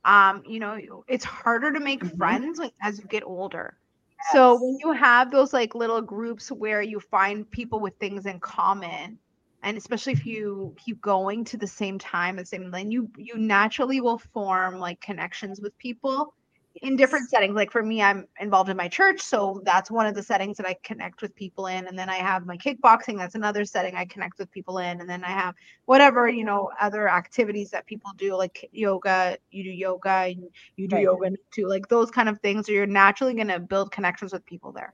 um 0.06 0.44
you 0.46 0.60
know 0.60 1.04
it's 1.08 1.26
harder 1.26 1.72
to 1.72 1.80
make 1.80 2.04
mm-hmm. 2.04 2.18
friends 2.18 2.58
like 2.58 2.74
as 2.82 3.00
you 3.00 3.06
get 3.06 3.24
older. 3.24 3.78
Yes. 4.10 4.28
So 4.34 4.56
when 4.60 4.78
you 4.80 4.92
have 4.92 5.30
those 5.30 5.54
like 5.54 5.76
little 5.76 6.02
groups 6.02 6.52
where 6.52 6.82
you 6.82 7.00
find 7.00 7.50
people 7.52 7.80
with 7.80 7.96
things 7.98 8.26
in 8.26 8.40
common, 8.40 9.20
and 9.62 9.78
especially 9.78 10.14
if 10.14 10.26
you 10.26 10.74
keep 10.78 11.00
going 11.02 11.44
to 11.46 11.58
the 11.58 11.68
same 11.68 12.00
time 12.00 12.38
the 12.38 12.46
same 12.46 12.72
then 12.72 12.90
you 12.92 13.10
you 13.18 13.38
naturally 13.38 14.02
will 14.02 14.18
form 14.18 14.80
like 14.80 15.00
connections 15.02 15.60
with 15.62 15.78
people 15.78 16.34
in 16.82 16.96
different 16.96 17.30
settings. 17.30 17.56
Like 17.56 17.72
for 17.72 17.84
me 17.84 18.02
i'm 18.02 18.28
involved 18.40 18.70
in 18.70 18.78
my 18.78 18.88
church 18.88 19.22
so 19.22 19.62
that's 19.64 19.90
one 19.90 20.06
of 20.06 20.16
the 20.16 20.24
settings 20.24 20.58
that 20.58 20.68
i 20.68 20.76
connect 20.84 21.22
with 21.22 21.36
people 21.36 21.68
in 21.68 21.88
and 21.88 21.98
then 21.98 22.10
i 22.10 22.16
have 22.16 22.46
my 22.46 22.58
kickboxing 22.58 23.18
that's 23.18 23.36
another 23.36 23.66
setting 23.66 23.96
i 23.96 24.06
connect 24.06 24.40
with 24.40 24.52
people 24.52 24.78
in 24.80 25.00
and 25.00 25.10
then 25.10 25.24
i 25.24 25.30
have 25.30 25.56
whatever 25.86 26.28
you 26.28 26.44
know 26.44 26.70
other 26.80 27.08
activities 27.10 27.70
that 27.72 27.86
people 27.86 28.12
do 28.18 28.36
like 28.36 28.70
yoga 28.72 29.38
you 29.52 29.64
do 29.64 29.70
yoga 29.70 30.10
and 30.10 30.44
you 30.76 30.88
do 30.88 30.96
right. 30.96 31.04
yoga 31.04 31.30
too 31.52 31.68
like 31.68 31.88
those 31.88 32.12
kind 32.12 32.30
of 32.30 32.40
things 32.42 32.66
So 32.66 32.72
you're 32.72 32.86
naturally 32.88 33.34
going 33.34 33.48
to 33.48 33.60
build 33.60 33.92
connections 33.92 34.34
with 34.34 34.46
people 34.46 34.72
there. 34.72 34.94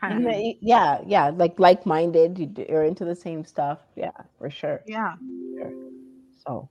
Kind 0.00 0.26
of 0.26 0.32
yeah 0.60 1.00
yeah 1.06 1.30
like 1.30 1.58
like-minded 1.58 2.64
you're 2.68 2.84
into 2.84 3.04
the 3.04 3.16
same 3.16 3.44
stuff 3.44 3.80
yeah 3.96 4.12
for 4.38 4.48
sure. 4.48 4.82
Yeah. 4.86 5.14
Sure. 5.56 5.72
so. 6.46 6.68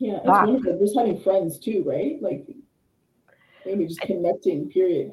Yeah 0.00 0.16
it's 0.16 0.26
wow. 0.26 0.44
wonderful 0.44 0.78
just 0.80 0.98
having 0.98 1.20
friends 1.20 1.58
too 1.58 1.84
right? 1.86 2.20
Like 2.20 2.48
maybe 3.66 3.86
just 3.86 4.00
connecting 4.00 4.68
period 4.70 5.12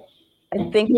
i 0.53 0.69
think 0.71 0.89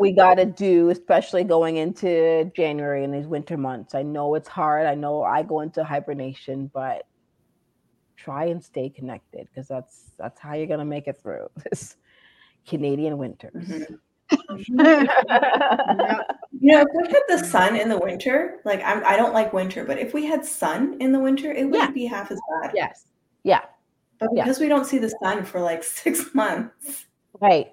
we 0.00 0.12
got 0.12 0.34
to 0.34 0.46
do 0.46 0.90
especially 0.90 1.44
going 1.44 1.76
into 1.76 2.50
january 2.56 3.04
and 3.04 3.12
these 3.12 3.26
winter 3.26 3.56
months 3.56 3.94
i 3.94 4.02
know 4.02 4.34
it's 4.34 4.48
hard 4.48 4.86
i 4.86 4.94
know 4.94 5.22
i 5.22 5.42
go 5.42 5.60
into 5.60 5.84
hibernation 5.84 6.70
but 6.72 7.06
try 8.16 8.46
and 8.46 8.62
stay 8.62 8.88
connected 8.88 9.48
because 9.48 9.68
that's 9.68 10.12
that's 10.18 10.40
how 10.40 10.54
you're 10.54 10.66
going 10.66 10.78
to 10.78 10.84
make 10.84 11.06
it 11.06 11.18
through 11.20 11.48
this 11.70 11.96
canadian 12.66 13.18
winters 13.18 13.66
mm-hmm. 13.68 13.94
you 16.60 16.72
know, 16.72 16.80
if 16.80 16.88
we 16.94 17.08
had 17.08 17.22
the 17.28 17.44
sun 17.44 17.76
in 17.76 17.88
the 17.88 17.98
winter, 17.98 18.60
like 18.64 18.82
I'm, 18.84 19.04
I 19.04 19.16
don't 19.16 19.34
like 19.34 19.52
winter, 19.52 19.84
but 19.84 19.98
if 19.98 20.14
we 20.14 20.24
had 20.24 20.44
sun 20.44 20.96
in 21.00 21.12
the 21.12 21.18
winter, 21.18 21.52
it 21.52 21.64
wouldn't 21.64 21.90
yeah. 21.90 21.94
be 21.94 22.06
half 22.06 22.30
as 22.30 22.40
bad. 22.62 22.72
Yes. 22.74 23.06
Yeah. 23.42 23.62
But 24.26 24.34
because 24.34 24.58
yeah. 24.58 24.64
we 24.64 24.68
don't 24.68 24.84
see 24.84 24.98
the 24.98 25.12
sun 25.22 25.44
for 25.44 25.60
like 25.60 25.82
six 25.84 26.34
months. 26.34 27.06
Right. 27.40 27.72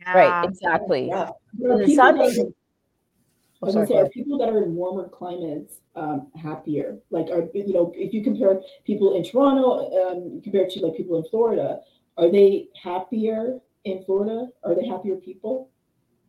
Yeah. 0.00 0.12
Right. 0.12 0.44
Exactly. 0.48 1.10
The 1.58 1.94
sun 1.94 2.20
is. 2.20 2.44
I 3.62 3.66
was 3.66 3.74
gonna 3.74 3.86
say, 3.86 3.96
are 3.96 4.08
people 4.10 4.36
that 4.38 4.50
are 4.50 4.62
in 4.62 4.74
warmer 4.74 5.08
climates 5.08 5.80
um, 5.94 6.28
happier? 6.40 6.98
Like, 7.10 7.28
are 7.30 7.48
you 7.54 7.72
know, 7.72 7.90
if 7.96 8.12
you 8.12 8.22
compare 8.22 8.60
people 8.84 9.16
in 9.16 9.24
Toronto 9.24 10.10
um, 10.10 10.42
compared 10.42 10.68
to 10.70 10.80
like 10.80 10.94
people 10.94 11.16
in 11.16 11.24
Florida, 11.30 11.80
are 12.18 12.30
they 12.30 12.68
happier 12.80 13.58
in 13.84 14.04
Florida? 14.04 14.48
Are 14.62 14.74
they 14.74 14.86
happier 14.86 15.16
people? 15.16 15.70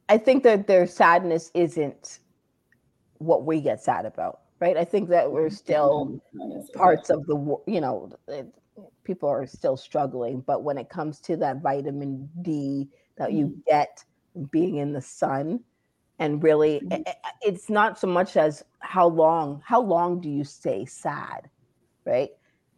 I 0.09 0.17
think 0.17 0.43
that 0.43 0.67
their 0.67 0.87
sadness 0.87 1.51
isn't 1.53 2.19
what 3.17 3.45
we 3.45 3.59
get 3.59 3.81
sad 3.83 4.05
about, 4.05 4.41
right? 4.59 4.77
I 4.77 4.85
think 4.85 5.09
that 5.09 5.29
we're 5.29 5.49
still 5.49 6.21
parts 6.73 7.09
of 7.09 7.25
the, 7.25 7.57
you 7.67 7.81
know, 7.81 8.09
people 9.03 9.29
are 9.29 9.45
still 9.45 9.77
struggling. 9.77 10.41
But 10.41 10.63
when 10.63 10.77
it 10.77 10.89
comes 10.89 11.19
to 11.21 11.37
that 11.37 11.61
vitamin 11.61 12.29
D 12.41 12.89
that 13.17 13.33
you 13.33 13.47
mm-hmm. 13.47 13.59
get 13.67 14.03
being 14.51 14.77
in 14.77 14.93
the 14.93 15.01
sun, 15.01 15.61
and 16.19 16.41
really, 16.41 16.79
mm-hmm. 16.79 17.03
it's 17.41 17.69
not 17.69 17.99
so 17.99 18.07
much 18.07 18.37
as 18.37 18.63
how 18.79 19.07
long, 19.07 19.61
how 19.65 19.81
long 19.81 20.19
do 20.19 20.29
you 20.29 20.43
stay 20.43 20.85
sad, 20.85 21.49
right? 22.05 22.29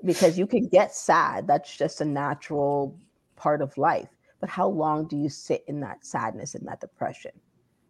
Because 0.04 0.38
you 0.38 0.46
can 0.46 0.68
get 0.68 0.94
sad. 0.94 1.48
That's 1.48 1.76
just 1.76 2.02
a 2.02 2.06
natural 2.06 2.98
part 3.36 3.62
of 3.62 3.78
life 3.78 4.10
but 4.40 4.50
how 4.50 4.68
long 4.68 5.08
do 5.08 5.18
you 5.18 5.30
sit 5.30 5.64
in 5.68 5.80
that 5.82 6.06
sadness 6.06 6.56
and 6.56 6.68
that 6.68 6.80
depression? 6.80 7.32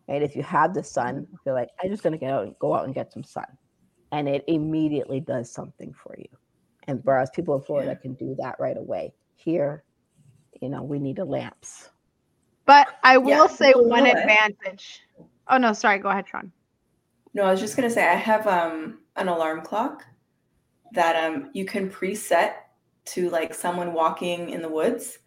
And 0.08 0.24
if 0.24 0.36
you 0.36 0.44
have 0.44 0.74
the 0.74 0.84
sun, 0.84 1.28
feel 1.44 1.54
like 1.54 1.70
I'm 1.82 1.92
just 1.92 2.04
gonna 2.04 2.18
get 2.18 2.34
out 2.34 2.44
and 2.44 2.58
go 2.60 2.74
out 2.74 2.86
and 2.86 2.96
get 2.96 3.14
some 3.14 3.24
sun. 3.24 3.46
And 4.12 4.28
it 4.28 4.44
immediately 4.48 5.20
does 5.20 5.52
something 5.52 5.94
for 5.94 6.16
you. 6.18 6.28
And 6.90 7.02
whereas 7.04 7.30
people 7.30 7.56
in 7.56 7.62
Florida 7.62 7.96
can 7.96 8.16
do 8.16 8.36
that 8.40 8.56
right 8.60 8.76
away. 8.76 9.14
Here, 9.36 9.84
you 10.60 10.70
know, 10.70 10.82
we 10.82 10.98
need 10.98 11.18
the 11.18 11.26
lamps. 11.26 11.90
But 12.66 12.88
I 13.04 13.20
will 13.20 13.46
yeah, 13.46 13.48
say 13.48 13.74
one 13.74 14.08
advantage. 14.08 15.02
Oh 15.48 15.60
no, 15.60 15.72
sorry, 15.74 16.00
go 16.00 16.10
ahead, 16.10 16.28
Sean. 16.28 16.52
No, 17.36 17.44
I 17.44 17.52
was 17.52 17.60
just 17.60 17.76
gonna 17.76 17.92
say 17.92 18.08
I 18.08 18.16
have 18.16 18.48
um 18.48 19.02
an 19.18 19.28
alarm 19.28 19.62
clock 19.62 20.04
that 20.94 21.16
um 21.24 21.52
you 21.54 21.64
can 21.64 21.92
preset 21.92 22.54
to 23.06 23.30
like 23.30 23.54
someone 23.54 23.94
walking 23.94 24.50
in 24.50 24.64
the 24.64 24.70
woods 24.70 25.20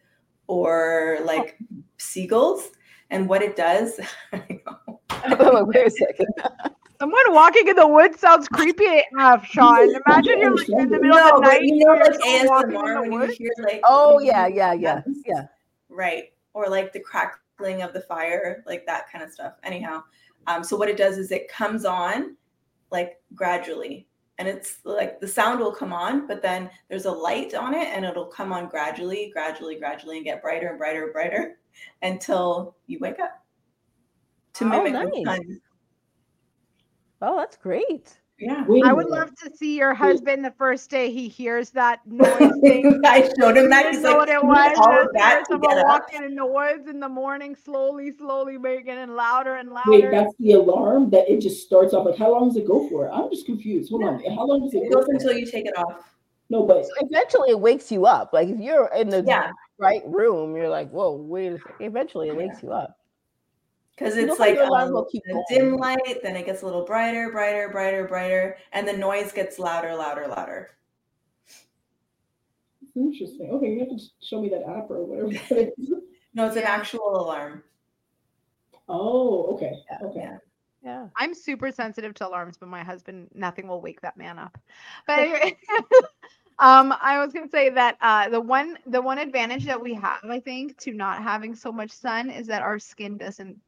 or 0.48 1.18
like 1.22 1.58
seagulls. 1.98 2.70
And 3.10 3.28
what 3.28 3.40
it 3.40 3.54
does, 3.54 4.00
wait 4.32 5.86
a 5.86 5.90
second. 5.90 6.74
Someone 7.02 7.34
walking 7.34 7.66
in 7.66 7.74
the 7.74 7.88
woods 7.88 8.20
sounds 8.20 8.46
creepy 8.46 9.02
enough, 9.10 9.44
Sean. 9.44 9.92
Imagine 10.06 10.38
you're 10.38 10.56
like, 10.56 10.68
in 10.68 10.88
the 10.88 11.00
middle 11.00 11.16
no, 11.16 11.30
of 11.30 11.42
the 11.42 11.48
night. 11.48 11.62
You 11.62 11.84
know, 11.84 11.94
like 11.94 12.12
ASMR 12.20 13.10
when 13.10 13.28
you 13.28 13.34
hear 13.36 13.50
like 13.58 13.80
oh 13.82 14.20
yeah, 14.20 14.46
yeah, 14.46 14.72
yeah, 14.72 15.02
yeah. 15.26 15.46
Right. 15.88 16.26
Or 16.54 16.68
like 16.68 16.92
the 16.92 17.00
crackling 17.00 17.82
of 17.82 17.92
the 17.92 18.02
fire, 18.02 18.62
like 18.68 18.86
that 18.86 19.10
kind 19.10 19.24
of 19.24 19.32
stuff. 19.32 19.54
Anyhow, 19.64 20.04
um, 20.46 20.62
so 20.62 20.76
what 20.76 20.88
it 20.88 20.96
does 20.96 21.18
is 21.18 21.32
it 21.32 21.48
comes 21.48 21.84
on 21.84 22.36
like 22.92 23.20
gradually 23.34 24.06
and 24.38 24.46
it's 24.46 24.76
like 24.84 25.18
the 25.18 25.26
sound 25.26 25.58
will 25.58 25.74
come 25.74 25.92
on, 25.92 26.28
but 26.28 26.40
then 26.40 26.70
there's 26.88 27.06
a 27.06 27.10
light 27.10 27.52
on 27.52 27.74
it 27.74 27.88
and 27.88 28.04
it'll 28.04 28.26
come 28.26 28.52
on 28.52 28.68
gradually, 28.68 29.28
gradually, 29.32 29.74
gradually, 29.74 30.18
and 30.18 30.24
get 30.24 30.40
brighter 30.40 30.68
and 30.68 30.78
brighter 30.78 31.02
and 31.02 31.12
brighter 31.12 31.58
until 32.02 32.76
you 32.86 33.00
wake 33.00 33.18
up 33.18 33.44
to 34.52 34.66
Oh, 34.66 34.68
mimic 34.68 34.92
nice. 34.92 35.08
the 35.12 35.24
sun. 35.24 35.60
Oh, 37.22 37.36
that's 37.38 37.56
great. 37.56 38.18
Yeah. 38.38 38.64
I 38.84 38.92
would 38.92 39.06
love 39.06 39.32
to 39.44 39.56
see 39.56 39.78
your 39.78 39.94
husband 39.94 40.44
the 40.44 40.50
first 40.50 40.90
day 40.90 41.12
he 41.12 41.28
hears 41.28 41.70
that 41.70 42.00
noise 42.04 42.26
thing. 42.60 43.00
I 43.04 43.22
showed 43.38 43.56
him 43.56 43.70
that. 43.70 43.82
didn't 43.84 43.92
He's 43.94 44.02
know 44.02 44.16
like, 44.16 44.18
what 44.18 44.28
it 44.28 44.42
was. 44.44 44.68
need 44.70 44.78
all 44.78 45.00
of 45.02 45.08
that 45.12 45.34
heard 45.34 45.38
to 45.44 45.52
someone 45.52 45.70
get 45.70 45.78
up." 45.78 45.86
walking 45.86 46.24
in 46.24 46.34
the 46.34 46.44
woods 46.46 46.88
in 46.88 46.98
the 46.98 47.08
morning, 47.08 47.54
slowly, 47.54 48.10
slowly 48.10 48.58
making 48.58 48.94
it 48.98 49.08
louder 49.08 49.54
and 49.54 49.70
louder. 49.70 49.90
Wait, 49.92 50.10
that's 50.10 50.32
the 50.40 50.52
alarm 50.54 51.08
that 51.10 51.30
it 51.30 51.40
just 51.40 51.64
starts 51.64 51.94
off. 51.94 52.04
Like, 52.06 52.16
how 52.18 52.32
long 52.32 52.48
does 52.48 52.56
it 52.56 52.66
go 52.66 52.88
for? 52.88 53.08
I'm 53.12 53.30
just 53.30 53.46
confused. 53.46 53.90
Hold 53.90 54.02
on. 54.02 54.24
How 54.34 54.44
long 54.44 54.62
does 54.64 54.74
it 54.74 54.78
It 54.84 54.90
go 54.90 54.96
goes 54.96 55.06
for? 55.06 55.12
until 55.12 55.32
you 55.38 55.46
take 55.46 55.66
it 55.66 55.76
off. 55.78 56.12
No, 56.50 56.64
but 56.66 56.84
So 56.84 56.90
eventually 57.02 57.50
it 57.50 57.60
wakes 57.60 57.92
you 57.92 58.06
up. 58.06 58.32
Like 58.32 58.48
if 58.48 58.58
you're 58.58 58.90
in 58.96 59.08
the 59.08 59.22
Yeah. 59.24 59.52
right 59.78 60.02
room, 60.06 60.56
you're 60.56 60.68
like, 60.68 60.90
whoa, 60.90 61.12
wait 61.12 61.52
a 61.52 61.58
second. 61.58 61.76
Eventually 61.78 62.28
it 62.28 62.36
wakes 62.36 62.60
you 62.62 62.72
up. 62.72 62.96
Because 63.96 64.16
it's 64.16 64.38
like 64.38 64.56
like 64.56 64.66
a, 64.66 64.68
alarm 64.68 64.92
will 64.92 65.04
keep 65.04 65.22
a 65.26 65.42
dim 65.52 65.76
light, 65.76 66.20
then 66.22 66.34
it 66.34 66.46
gets 66.46 66.62
a 66.62 66.64
little 66.64 66.84
brighter, 66.84 67.30
brighter, 67.30 67.68
brighter, 67.68 68.06
brighter, 68.08 68.56
and 68.72 68.88
the 68.88 68.92
noise 68.92 69.32
gets 69.32 69.58
louder, 69.58 69.94
louder, 69.94 70.26
louder. 70.28 70.70
interesting. 72.96 73.50
Okay, 73.50 73.72
you 73.72 73.80
have 73.80 73.88
to 73.90 73.98
show 74.22 74.40
me 74.40 74.48
that 74.50 74.62
app 74.68 74.90
or 74.90 75.04
whatever. 75.04 75.70
No, 76.34 76.46
it's 76.46 76.56
an 76.56 76.62
actual 76.62 77.14
alarm. 77.20 77.62
oh, 78.88 79.54
okay. 79.54 79.72
Yeah, 79.90 80.06
Okay. 80.06 80.20
yeah. 80.20 80.38
Yeah. 80.82 81.06
I'm 81.14 81.34
super 81.34 81.70
sensitive 81.70 82.14
to 82.14 82.26
alarms, 82.26 82.56
but 82.56 82.70
my 82.70 82.82
husband, 82.82 83.28
nothing 83.34 83.68
will 83.68 83.82
wake 83.82 84.00
that 84.00 84.16
man 84.16 84.38
up. 84.38 84.56
But 85.06 85.18
anyway, 85.18 85.56
um, 86.58 86.94
I 87.02 87.22
was 87.22 87.34
gonna 87.34 87.48
say 87.50 87.68
that 87.68 87.98
uh, 88.00 88.30
the 88.30 88.40
one 88.40 88.78
the 88.86 89.00
one 89.02 89.18
advantage 89.18 89.66
that 89.66 89.80
we 89.80 89.92
have, 89.94 90.20
I 90.24 90.40
think, 90.40 90.78
to 90.78 90.92
not 90.92 91.22
having 91.22 91.54
so 91.54 91.70
much 91.70 91.90
sun 91.90 92.30
is 92.30 92.46
that 92.46 92.62
our 92.62 92.78
skin 92.78 93.18
doesn't 93.18 93.60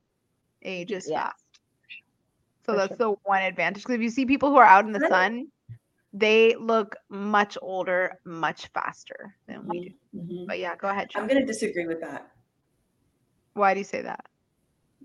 age 0.65 0.93
as 0.93 1.09
Yeah. 1.09 1.25
fast. 1.25 1.45
So 2.67 2.73
For 2.73 2.77
that's 2.77 2.97
the 2.97 3.11
one 3.25 3.43
advantage. 3.43 3.83
Because 3.83 3.97
if 3.97 4.03
you 4.03 4.11
see 4.11 4.25
people 4.27 4.51
who 4.51 4.57
are 4.57 4.65
out 4.65 4.87
in 4.87 4.93
the 4.93 5.07
sun, 5.09 5.49
they 6.13 6.55
look 6.57 6.97
much 7.11 7.59
older, 7.61 8.19
much 8.25 8.69
faster 8.69 9.37
than 9.47 9.67
we 9.67 9.81
do. 10.13 10.19
Mhm. 10.19 10.47
But 10.47 10.59
yeah, 10.59 10.77
go 10.77 10.89
ahead. 10.89 11.11
I'm 11.15 11.27
going 11.27 11.41
to 11.41 11.47
disagree 11.47 11.87
with 11.87 12.01
that 12.01 12.31
Why 13.55 13.75
do 13.75 13.81
you 13.81 13.85
say 13.85 14.03
that? 14.03 14.25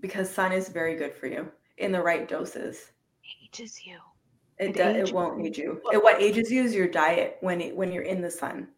because 0.00 0.30
sun 0.32 0.50
is 0.50 0.70
very 0.70 0.94
good 0.96 1.12
for 1.12 1.26
you 1.26 1.52
in 1.76 1.92
the 1.92 2.00
right 2.02 2.26
doses. 2.26 2.92
Ages 3.44 3.84
you. 3.84 3.98
It 4.58 4.70
It 4.70 4.76
does. 4.76 4.96
ages 4.96 5.10
It 5.10 5.14
won't 5.14 5.44
age 5.46 5.58
you. 5.58 5.82
It, 5.92 6.02
what 6.02 6.22
ages 6.22 6.50
you 6.50 6.62
is 6.64 6.74
your 6.74 6.88
diet 6.88 7.36
when 7.42 7.60
it, 7.60 7.76
when 7.76 7.92
you're 7.92 8.04
in 8.04 8.22
the 8.22 8.30
sun. 8.30 8.68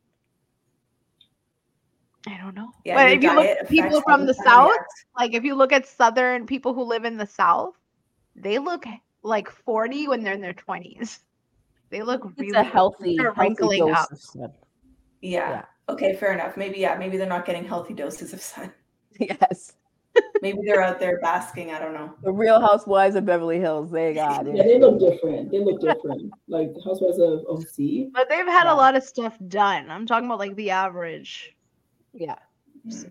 I 2.26 2.38
don't 2.38 2.54
know. 2.54 2.70
Yeah, 2.84 2.96
but 2.96 3.10
if 3.12 3.22
you 3.22 3.34
look 3.34 3.46
at 3.46 3.68
people 3.68 4.00
from 4.02 4.20
the 4.26 4.26
the 4.32 4.34
south, 4.44 4.70
reacts. 4.70 5.04
like 5.18 5.34
if 5.34 5.42
you 5.44 5.54
look 5.56 5.72
at 5.72 5.86
southern 5.86 6.46
people 6.46 6.72
who 6.72 6.82
live 6.84 7.04
in 7.04 7.16
the 7.16 7.26
south 7.26 7.74
they 8.36 8.58
look 8.58 8.84
like 9.22 9.50
40 9.50 10.08
when 10.08 10.22
they're 10.22 10.32
in 10.32 10.40
their 10.40 10.54
20s 10.54 11.18
they 11.90 12.02
look 12.02 12.24
It's 12.24 12.38
really 12.40 12.58
a 12.58 12.62
healthy, 12.62 13.16
they're 13.16 13.32
healthy 13.34 13.40
wrinkling 13.48 13.86
dose 13.86 13.96
up. 13.98 14.12
of 14.12 14.20
sun. 14.20 14.52
Yeah. 15.20 15.50
Yeah. 15.50 15.64
Okay, 15.88 16.14
fair 16.16 16.32
enough. 16.32 16.56
Maybe 16.56 16.78
yeah. 16.78 16.96
Maybe 16.96 17.16
they're 17.18 17.26
not 17.28 17.44
getting 17.44 17.64
healthy 17.64 17.92
doses 17.94 18.32
of 18.32 18.40
sun. 18.40 18.72
Yes. 19.20 19.74
Maybe 20.42 20.58
they're 20.64 20.82
out 20.82 20.98
there 21.00 21.18
basking. 21.20 21.70
I 21.72 21.78
don't 21.78 21.92
know. 21.94 22.14
The 22.22 22.32
real 22.32 22.60
housewives 22.60 23.14
of 23.16 23.24
Beverly 23.26 23.58
Hills, 23.60 23.90
they 23.90 24.12
got 24.14 24.46
it. 24.46 24.56
Yeah, 24.56 24.62
they 24.62 24.78
look 24.78 24.98
different. 25.00 25.50
They 25.50 25.58
look 25.60 25.80
different. 25.80 26.32
Like 26.48 26.72
the 26.74 26.82
Housewives 26.82 27.18
of 27.18 27.40
OC. 27.48 28.10
but 28.12 28.28
they've 28.30 28.46
had 28.46 28.64
Yeah. 28.64 28.72
a 28.72 28.76
lot 28.76 28.94
of 28.96 29.02
stuff 29.02 29.36
done 29.48 29.90
i'm 29.90 30.06
talking 30.06 30.26
about 30.26 30.38
like 30.38 30.54
the 30.56 30.70
average 30.70 31.54
Yeah. 32.14 32.36
Mm. 32.86 33.10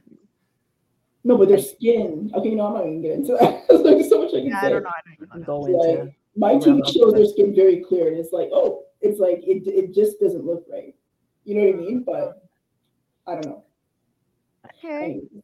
No, 1.23 1.37
but 1.37 1.49
their 1.49 1.59
skin. 1.59 2.31
Okay, 2.33 2.49
you 2.49 2.55
know, 2.55 2.67
I'm 2.67 2.73
not 2.73 2.85
even 2.87 3.01
gonna 3.01 3.07
get 3.07 3.17
into 3.19 3.33
that. 3.39 3.67
There's 3.83 4.09
so 4.09 4.21
much 4.23 4.29
I 4.29 4.37
can 4.39 4.47
yeah, 4.47 4.61
say. 4.61 4.67
i 4.67 4.69
don't 4.69 4.83
know 4.83 4.89
i 4.89 5.01
don't 5.05 5.27
even 5.27 5.39
know 5.41 5.45
Go 5.45 5.59
Like, 5.59 5.99
into 5.99 6.13
my 6.35 6.51
Real 6.53 6.61
TV 6.61 6.93
shows 6.93 7.13
their 7.13 7.25
skin 7.25 7.53
very 7.55 7.77
clear, 7.83 8.07
and 8.07 8.17
it's 8.17 8.31
like, 8.31 8.49
oh, 8.51 8.83
it's 9.01 9.19
like 9.19 9.43
it, 9.45 9.67
it 9.67 9.93
just 9.93 10.19
doesn't 10.19 10.45
look 10.45 10.65
right. 10.71 10.95
You 11.45 11.55
know 11.55 11.61
what 11.67 11.75
I 11.75 11.77
mean? 11.77 11.99
Mm. 12.01 12.05
But 12.05 12.43
I 13.27 13.33
don't 13.35 13.45
know. 13.45 13.63
okay 14.65 15.03
Anyways, 15.03 15.43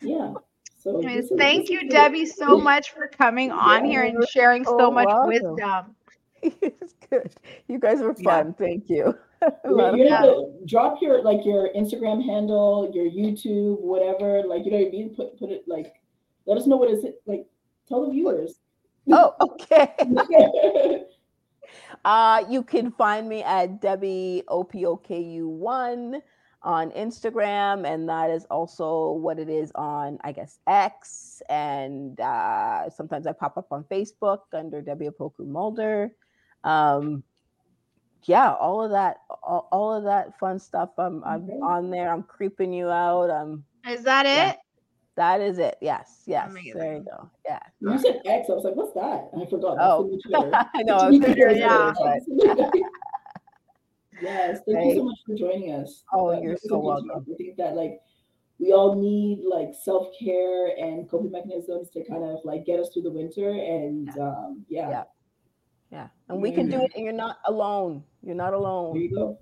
yeah. 0.00 0.32
So 0.78 0.96
Anyways, 0.98 1.24
this 1.24 1.30
is- 1.32 1.38
thank 1.38 1.68
you 1.70 1.88
debbie 1.88 2.26
so 2.26 2.58
much 2.58 2.90
for 2.92 3.06
coming 3.06 3.50
on 3.50 3.84
here 3.84 4.02
and 4.02 4.16
sharing 4.28 4.64
so 4.64 4.76
so 4.78 4.90
much 4.90 5.06
welcome. 5.06 5.28
wisdom 5.28 5.96
it's 6.60 6.94
good. 7.10 7.34
You 7.68 7.78
guys 7.78 8.00
were 8.00 8.14
Yeah. 8.18 8.42
fun. 8.42 8.54
Thank 8.54 8.88
you. 8.90 9.16
A 9.42 9.52
You're, 9.64 9.72
lot 9.74 9.94
of 9.94 9.98
you're 9.98 10.08
fun. 10.08 10.22
gonna 10.22 10.46
drop 10.66 11.02
your 11.02 11.22
like 11.22 11.44
your 11.44 11.70
Instagram 11.74 12.24
handle, 12.24 12.90
your 12.94 13.06
YouTube, 13.06 13.80
whatever. 13.80 14.42
Like 14.46 14.64
you 14.64 14.70
know 14.70 14.78
what 14.78 14.88
I 14.88 14.90
mean. 14.90 15.14
Put 15.14 15.38
put 15.38 15.50
it 15.50 15.64
like. 15.66 15.94
Let 16.46 16.58
us 16.58 16.66
know 16.66 16.76
what 16.76 16.90
is 16.90 17.04
it 17.04 17.22
like. 17.26 17.46
Tell 17.88 18.04
the 18.06 18.12
viewers. 18.12 18.58
Oh, 19.10 19.34
okay. 19.40 19.92
Uh, 22.04 22.44
you 22.48 22.62
can 22.62 22.90
find 22.92 23.28
me 23.28 23.42
at 23.42 23.80
Debbie 23.80 24.42
OPOKU1 24.48 26.20
on 26.62 26.90
Instagram, 26.92 27.86
and 27.86 28.08
that 28.08 28.30
is 28.30 28.44
also 28.46 29.12
what 29.12 29.38
it 29.38 29.48
is 29.48 29.72
on, 29.74 30.18
I 30.22 30.32
guess, 30.32 30.58
X. 30.68 31.42
And 31.48 32.18
uh, 32.20 32.90
sometimes 32.90 33.26
I 33.26 33.32
pop 33.32 33.56
up 33.56 33.72
on 33.72 33.84
Facebook 33.84 34.40
under 34.52 34.80
Debbie 34.80 35.08
Opoku 35.08 35.46
Mulder. 35.46 36.12
Um, 36.64 37.22
yeah, 38.24 38.52
all 38.52 38.82
of 38.84 38.90
that, 38.92 39.18
all, 39.42 39.68
all 39.72 39.92
of 39.94 40.04
that 40.04 40.38
fun 40.38 40.58
stuff. 40.58 40.90
I'm, 40.98 41.24
I'm 41.24 41.44
Okay. 41.44 41.52
on 41.62 41.90
there. 41.90 42.12
I'm 42.12 42.22
creeping 42.22 42.72
you 42.72 42.88
out. 42.88 43.30
Um, 43.30 43.64
is 43.88 44.04
that 44.04 44.26
Yeah. 44.26 44.50
it 44.52 44.56
that 45.14 45.42
is 45.42 45.58
it. 45.58 45.76
Yes, 45.82 46.22
yes. 46.26 46.50
There 46.74 46.94
you 46.94 47.00
go. 47.04 47.28
Yeah. 47.44 47.58
you 47.80 47.98
said 47.98 48.22
X. 48.24 48.48
I 48.48 48.52
was 48.54 48.64
like, 48.64 48.74
what's 48.76 48.94
that? 48.94 49.28
I 49.38 49.44
forgot. 49.50 49.76
Oh, 49.78 50.04
the 50.04 50.08
new 50.10 50.20
Twitter. 50.26 50.50
I 50.74 50.82
know. 50.84 50.96
I 50.96 51.10
was 51.10 51.18
thinking 51.20 51.58
Yeah. 51.58 51.92
yes. 54.22 54.60
Thank 54.66 54.94
you 54.94 54.96
so 54.96 55.04
much 55.04 55.18
for 55.26 55.34
joining 55.34 55.72
us. 55.72 56.04
Oh, 56.14 56.30
That 56.30 56.42
you're 56.42 56.56
so 56.56 56.78
welcome. 56.78 57.08
talk. 57.08 57.22
I 57.30 57.34
think 57.36 57.56
that 57.56 57.74
like 57.76 58.00
we 58.58 58.72
all 58.72 58.94
need 58.94 59.44
like 59.46 59.70
self 59.82 60.08
care 60.18 60.68
and 60.78 61.08
coping 61.10 61.32
mechanisms 61.32 61.90
to 61.90 62.04
kind 62.04 62.22
of 62.24 62.38
like 62.44 62.64
get 62.64 62.78
us 62.80 62.90
through 62.92 63.02
the 63.02 63.10
winter. 63.10 63.50
And 63.50 64.08
um, 64.18 64.64
yeah, 64.68 64.88
Yeah. 64.90 65.02
Yeah. 65.92 66.08
And 66.28 66.40
we 66.40 66.50
can 66.50 66.68
do 66.70 66.82
it 66.82 66.90
and 66.96 67.04
you're 67.04 67.12
not 67.12 67.38
alone. 67.46 68.02
You're 68.22 68.34
not 68.34 68.46
there 68.50 68.54
alone. 68.54 68.96
you 68.96 69.14
go. 69.14 69.38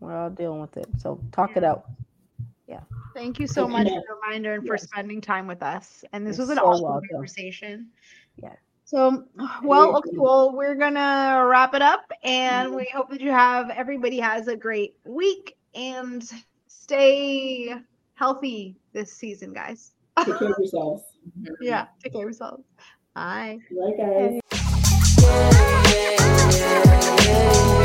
We're 0.00 0.14
all 0.16 0.28
dealing 0.28 0.60
with 0.60 0.76
it. 0.76 0.86
So 0.98 1.20
talk 1.30 1.56
it 1.56 1.62
out. 1.64 1.84
Yeah. 2.66 2.80
Thank 3.14 3.38
you 3.38 3.46
so 3.46 3.62
Thank 3.62 3.72
much 3.72 3.86
you. 3.86 3.94
for 3.94 4.02
the 4.08 4.14
reminder 4.26 4.54
and 4.54 4.66
for 4.66 4.76
spending 4.76 5.20
time 5.20 5.46
with 5.46 5.62
us. 5.62 6.04
And 6.12 6.26
this 6.26 6.36
You're 6.36 6.46
was 6.46 6.50
an 6.50 6.56
so 6.56 6.64
awesome 6.66 6.84
welcome. 6.84 7.08
conversation. 7.12 7.88
Yeah. 8.42 8.54
So, 8.86 9.24
well, 9.62 9.96
okay, 9.96 10.10
well, 10.14 10.52
we're 10.54 10.74
gonna 10.74 11.46
wrap 11.48 11.74
it 11.74 11.80
up, 11.80 12.10
and 12.22 12.70
Mhm. 12.72 12.76
we 12.76 12.84
hope 12.94 13.08
that 13.10 13.20
you 13.20 13.30
have 13.30 13.70
everybody 13.70 14.18
has 14.20 14.46
a 14.46 14.56
great 14.56 14.96
week 15.06 15.56
and 15.74 16.22
stay 16.66 17.74
healthy 18.14 18.76
this 18.92 19.10
season, 19.12 19.54
guys. 19.54 19.92
Take 20.24 20.38
care 20.38 20.50
of 20.52 20.58
yourselves. 20.58 21.02
Yeah, 21.62 21.86
take 22.02 22.12
care 22.12 22.22
of 22.22 22.26
yourselves. 22.26 22.64
Bye. 23.14 23.58
Bye, 23.70 23.92
guys. 23.96 24.40
Yeah, 24.52 24.58
yeah, 25.34 26.52
yeah, 26.52 27.24
yeah. 27.24 27.83